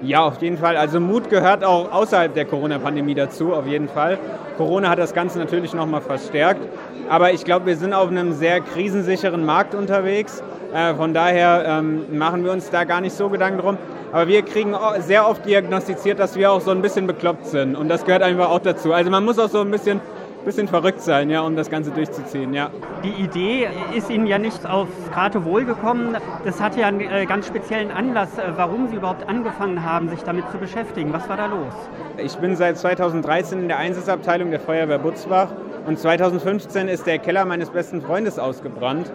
Ja, 0.00 0.20
auf 0.20 0.40
jeden 0.40 0.56
Fall. 0.56 0.78
Also 0.78 0.98
Mut 0.98 1.28
gehört 1.28 1.62
auch 1.62 1.92
außerhalb 1.92 2.32
der 2.32 2.46
Corona-Pandemie 2.46 3.14
dazu, 3.14 3.52
auf 3.52 3.66
jeden 3.66 3.88
Fall. 3.88 4.18
Corona 4.56 4.88
hat 4.88 4.98
das 4.98 5.12
Ganze 5.12 5.38
natürlich 5.38 5.74
nochmal 5.74 6.00
verstärkt. 6.00 6.66
Aber 7.10 7.32
ich 7.32 7.44
glaube, 7.44 7.66
wir 7.66 7.76
sind 7.76 7.92
auf 7.92 8.08
einem 8.08 8.32
sehr 8.32 8.60
krisensicheren 8.60 9.44
Markt 9.44 9.74
unterwegs. 9.74 10.42
Äh, 10.72 10.94
von 10.94 11.12
daher 11.12 11.64
ähm, 11.66 12.16
machen 12.16 12.44
wir 12.44 12.52
uns 12.52 12.70
da 12.70 12.84
gar 12.84 13.00
nicht 13.00 13.14
so 13.14 13.28
Gedanken 13.28 13.58
drum. 13.58 13.78
Aber 14.12 14.26
wir 14.28 14.42
kriegen 14.42 14.74
sehr 15.00 15.28
oft 15.28 15.44
diagnostiziert, 15.44 16.18
dass 16.18 16.36
wir 16.36 16.50
auch 16.50 16.60
so 16.60 16.70
ein 16.70 16.82
bisschen 16.82 17.06
bekloppt 17.06 17.46
sind. 17.46 17.76
Und 17.76 17.88
das 17.88 18.04
gehört 18.04 18.22
einfach 18.22 18.50
auch 18.50 18.60
dazu. 18.60 18.92
Also 18.92 19.10
man 19.10 19.24
muss 19.24 19.38
auch 19.38 19.50
so 19.50 19.60
ein 19.60 19.70
bisschen 19.70 20.00
bisschen 20.48 20.68
verrückt 20.68 21.02
sein, 21.02 21.28
ja, 21.28 21.42
um 21.42 21.56
das 21.56 21.68
Ganze 21.68 21.90
durchzuziehen, 21.90 22.54
ja. 22.54 22.70
Die 23.04 23.22
Idee 23.22 23.68
ist 23.94 24.08
Ihnen 24.08 24.26
ja 24.26 24.38
nicht 24.38 24.66
aufs 24.66 24.90
Geratewohl 25.10 25.66
gekommen. 25.66 26.16
Das 26.44 26.58
hatte 26.60 26.80
ja 26.80 26.86
einen 26.86 27.00
äh, 27.00 27.26
ganz 27.26 27.46
speziellen 27.46 27.90
Anlass, 27.90 28.38
äh, 28.38 28.42
warum 28.56 28.88
Sie 28.88 28.96
überhaupt 28.96 29.28
angefangen 29.28 29.84
haben, 29.84 30.08
sich 30.08 30.22
damit 30.22 30.50
zu 30.50 30.56
beschäftigen. 30.56 31.12
Was 31.12 31.28
war 31.28 31.36
da 31.36 31.46
los? 31.46 31.74
Ich 32.16 32.34
bin 32.36 32.56
seit 32.56 32.78
2013 32.78 33.60
in 33.60 33.68
der 33.68 33.76
Einsatzabteilung 33.76 34.50
der 34.50 34.60
Feuerwehr 34.60 34.98
Butzbach 34.98 35.48
und 35.86 35.98
2015 35.98 36.88
ist 36.88 37.06
der 37.06 37.18
Keller 37.18 37.44
meines 37.44 37.68
besten 37.68 38.00
Freundes 38.00 38.38
ausgebrannt. 38.38 39.12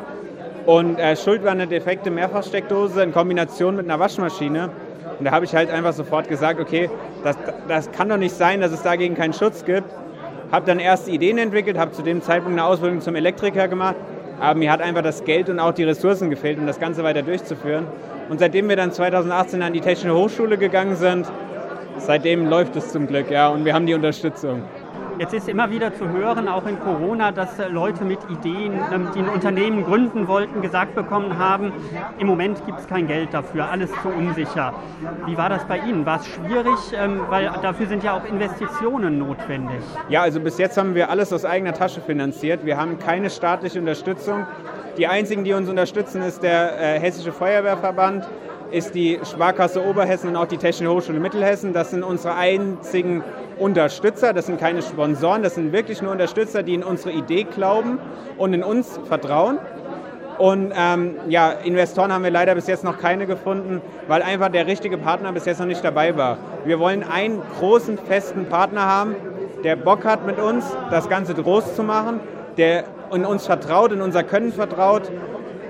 Und 0.68 1.00
äh, 1.00 1.16
schuld 1.16 1.44
war 1.44 1.52
eine 1.52 1.68
defekte 1.68 2.12
Mehrfachsteckdose 2.12 3.02
in 3.02 3.12
Kombination 3.12 3.76
mit 3.76 3.86
einer 3.86 4.00
Waschmaschine. 4.00 4.70
Und 5.24 5.28
da 5.28 5.32
habe 5.32 5.46
ich 5.46 5.56
halt 5.56 5.70
einfach 5.70 5.94
sofort 5.94 6.28
gesagt, 6.28 6.60
okay, 6.60 6.90
das, 7.24 7.38
das 7.68 7.92
kann 7.92 8.10
doch 8.10 8.18
nicht 8.18 8.36
sein, 8.36 8.60
dass 8.60 8.72
es 8.72 8.84
dagegen 8.84 9.16
keinen 9.16 9.34
Schutz 9.34 9.64
gibt 9.64 9.90
habe 10.54 10.68
dann 10.68 10.78
erste 10.78 11.10
Ideen 11.10 11.40
entwickelt, 11.40 11.80
habe 11.80 11.94
zu 11.94 12.04
dem 12.04 12.22
Zeitpunkt 12.22 12.60
eine 12.60 12.68
Ausbildung 12.68 13.02
zum 13.02 13.16
Elektriker 13.16 13.68
gemacht, 13.68 13.96
aber 14.40 14.60
mir 14.60 14.72
hat 14.72 14.82
einfach 14.82 15.02
das 15.02 15.24
Geld 15.24 15.50
und 15.50 15.60
auch 15.60 15.74
die 15.74 15.84
Ressourcen 15.84 16.30
gefehlt, 16.30 16.60
um 16.60 16.68
das 16.68 16.80
Ganze 16.80 17.04
weiter 17.04 17.24
durchzuführen. 17.24 17.88
Und 18.30 18.40
seitdem 18.40 18.70
wir 18.70 18.76
dann 18.76 18.92
2018 18.92 19.64
an 19.64 19.74
die 19.74 19.82
Technische 19.82 20.14
Hochschule 20.14 20.60
gegangen 20.60 20.96
sind, 20.96 21.26
seitdem 21.98 22.48
läuft 22.48 22.76
es 22.76 22.92
zum 22.92 23.08
Glück, 23.08 23.32
ja, 23.32 23.48
und 23.48 23.66
wir 23.66 23.74
haben 23.74 23.88
die 23.88 23.96
Unterstützung. 23.96 24.62
Jetzt 25.20 25.34
ist 25.34 25.48
immer 25.48 25.70
wieder 25.70 25.94
zu 25.94 26.10
hören, 26.10 26.48
auch 26.48 26.66
in 26.66 26.80
Corona, 26.80 27.32
dass 27.32 27.60
äh, 27.60 27.68
Leute 27.68 28.04
mit 28.04 28.20
Ideen, 28.30 28.74
ähm, 28.92 29.10
die 29.14 29.20
ein 29.20 29.30
Unternehmen 29.30 29.84
gründen 29.84 30.28
wollten, 30.28 30.62
gesagt 30.62 30.96
bekommen 30.96 31.38
haben, 31.38 31.72
im 32.18 32.26
Moment 32.26 32.66
gibt 32.66 32.80
es 32.80 32.88
kein 32.88 33.06
Geld 33.06 33.32
dafür, 33.32 33.70
alles 33.70 33.92
zu 34.02 34.10
unsicher. 34.10 34.74
Wie 35.28 35.38
war 35.38 35.50
das 35.50 35.66
bei 35.66 35.78
Ihnen? 35.78 36.06
War 36.06 36.20
es 36.20 36.28
schwierig, 36.28 36.80
ähm, 36.96 37.22
weil 37.30 37.52
dafür 37.62 37.86
sind 37.86 38.04
ja 38.04 38.18
auch 38.18 38.26
Investitionen 38.26 39.20
notwendig? 39.20 39.82
Ja, 40.10 40.24
also 40.24 40.40
bis 40.40 40.58
jetzt 40.58 40.78
haben 40.78 40.96
wir 40.96 41.12
alles 41.12 41.32
aus 41.32 41.46
eigener 41.46 41.74
Tasche 41.74 42.02
finanziert. 42.02 42.66
Wir 42.66 42.78
haben 42.78 42.98
keine 42.98 43.30
staatliche 43.30 43.80
Unterstützung. 43.80 44.48
Die 44.98 45.08
einzigen, 45.08 45.44
die 45.44 45.54
uns 45.54 45.70
unterstützen, 45.70 46.24
ist 46.24 46.42
der 46.42 46.80
äh, 46.80 47.00
Hessische 47.00 47.32
Feuerwehrverband, 47.32 48.28
ist 48.72 48.96
die 48.96 49.20
Sparkasse 49.24 49.84
Oberhessen 49.84 50.30
und 50.30 50.36
auch 50.36 50.48
die 50.48 50.58
Technische 50.58 50.92
Hochschule 50.92 51.20
Mittelhessen. 51.20 51.74
Das 51.74 51.92
sind 51.92 52.04
unsere 52.04 52.36
einzigen 52.36 53.24
Unterstützer, 53.58 54.34
das 54.34 54.48
sind 54.48 54.60
keine 54.60 54.82
Sponsoren, 54.82 55.44
das 55.44 55.56
sind 55.56 55.72
wirklich 55.72 56.02
nur 56.02 56.12
Unterstützer, 56.12 56.64
die 56.64 56.74
in 56.74 56.84
unsere 56.84 57.12
Idee 57.12 57.44
glauben 57.44 58.00
und 58.38 58.54
in 58.54 58.64
uns 58.64 59.00
vertrauen. 59.08 59.60
Und 60.38 60.74
ähm, 60.76 61.16
ja, 61.28 61.52
Investoren 61.52 62.12
haben 62.12 62.24
wir 62.24 62.32
leider 62.32 62.56
bis 62.56 62.68
jetzt 62.68 62.84
noch 62.84 62.98
keine 62.98 63.28
gefunden, 63.28 63.82
weil 64.08 64.22
einfach 64.22 64.50
der 64.50 64.66
richtige 64.66 64.98
Partner 64.98 65.32
bis 65.32 65.46
jetzt 65.46 65.60
noch 65.60 65.68
nicht 65.68 65.84
dabei 65.84 66.18
war. 66.18 66.38
Wir 66.66 66.80
wollen 66.80 67.04
einen 67.04 67.42
großen, 67.60 67.98
festen 67.98 68.46
Partner 68.46 68.86
haben, 68.86 69.16
der 69.64 69.76
Bock 69.76 70.04
hat 70.04 70.26
mit 70.26 70.40
uns, 70.40 70.66
das 70.90 71.08
Ganze 71.08 71.34
groß 71.34 71.76
zu 71.76 71.84
machen, 71.84 72.20
der 72.58 72.86
in 73.14 73.26
uns 73.26 73.46
vertraut, 73.46 73.92
in 73.92 74.02
unser 74.02 74.24
Können 74.24 74.52
vertraut. 74.52 75.04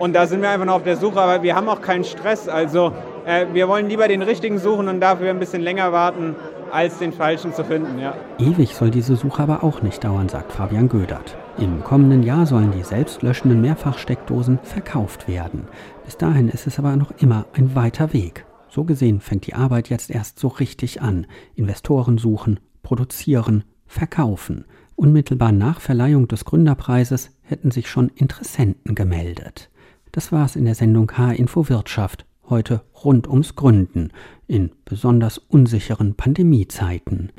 Und 0.03 0.11
da 0.11 0.27
sind 0.27 0.41
wir 0.41 0.49
einfach 0.49 0.65
noch 0.65 0.73
auf 0.73 0.83
der 0.83 0.97
Suche, 0.97 1.21
aber 1.21 1.43
wir 1.43 1.55
haben 1.55 1.69
auch 1.69 1.79
keinen 1.79 2.03
Stress. 2.03 2.49
Also 2.49 2.91
äh, 3.25 3.45
wir 3.53 3.69
wollen 3.69 3.87
lieber 3.87 4.05
den 4.09 4.21
richtigen 4.21 4.59
suchen 4.59 4.89
und 4.89 4.99
dafür 4.99 5.29
ein 5.29 5.39
bisschen 5.39 5.61
länger 5.61 5.93
warten, 5.93 6.35
als 6.73 6.97
den 6.97 7.13
falschen 7.13 7.53
zu 7.53 7.63
finden. 7.63 7.97
Ja. 7.99 8.13
Ewig 8.37 8.75
soll 8.75 8.91
diese 8.91 9.15
Suche 9.15 9.41
aber 9.41 9.63
auch 9.63 9.81
nicht 9.81 10.03
dauern, 10.03 10.27
sagt 10.27 10.51
Fabian 10.51 10.89
Gödert. 10.89 11.37
Im 11.57 11.85
kommenden 11.85 12.21
Jahr 12.21 12.45
sollen 12.45 12.73
die 12.73 12.83
selbstlöschenden 12.83 13.61
Mehrfachsteckdosen 13.61 14.59
verkauft 14.61 15.29
werden. 15.29 15.69
Bis 16.03 16.17
dahin 16.17 16.49
ist 16.49 16.67
es 16.67 16.79
aber 16.79 16.97
noch 16.97 17.11
immer 17.19 17.45
ein 17.53 17.73
weiter 17.73 18.11
Weg. 18.11 18.45
So 18.67 18.83
gesehen 18.83 19.21
fängt 19.21 19.47
die 19.47 19.53
Arbeit 19.53 19.87
jetzt 19.87 20.11
erst 20.11 20.37
so 20.37 20.49
richtig 20.49 21.01
an. 21.01 21.27
Investoren 21.55 22.17
suchen, 22.17 22.59
produzieren, 22.81 23.63
verkaufen. 23.87 24.65
Unmittelbar 24.97 25.53
nach 25.53 25.79
Verleihung 25.79 26.27
des 26.27 26.43
Gründerpreises 26.43 27.29
hätten 27.43 27.71
sich 27.71 27.89
schon 27.89 28.09
Interessenten 28.09 28.95
gemeldet. 28.95 29.69
Das 30.13 30.31
war's 30.31 30.55
in 30.55 30.65
der 30.65 30.75
Sendung 30.75 31.11
H-Info 31.17 31.69
Wirtschaft 31.69 32.27
heute 32.47 32.83
rund 33.03 33.27
ums 33.27 33.55
Gründen 33.55 34.11
in 34.45 34.69
besonders 34.85 35.39
unsicheren 35.39 36.13
Pandemiezeiten. 36.13 37.31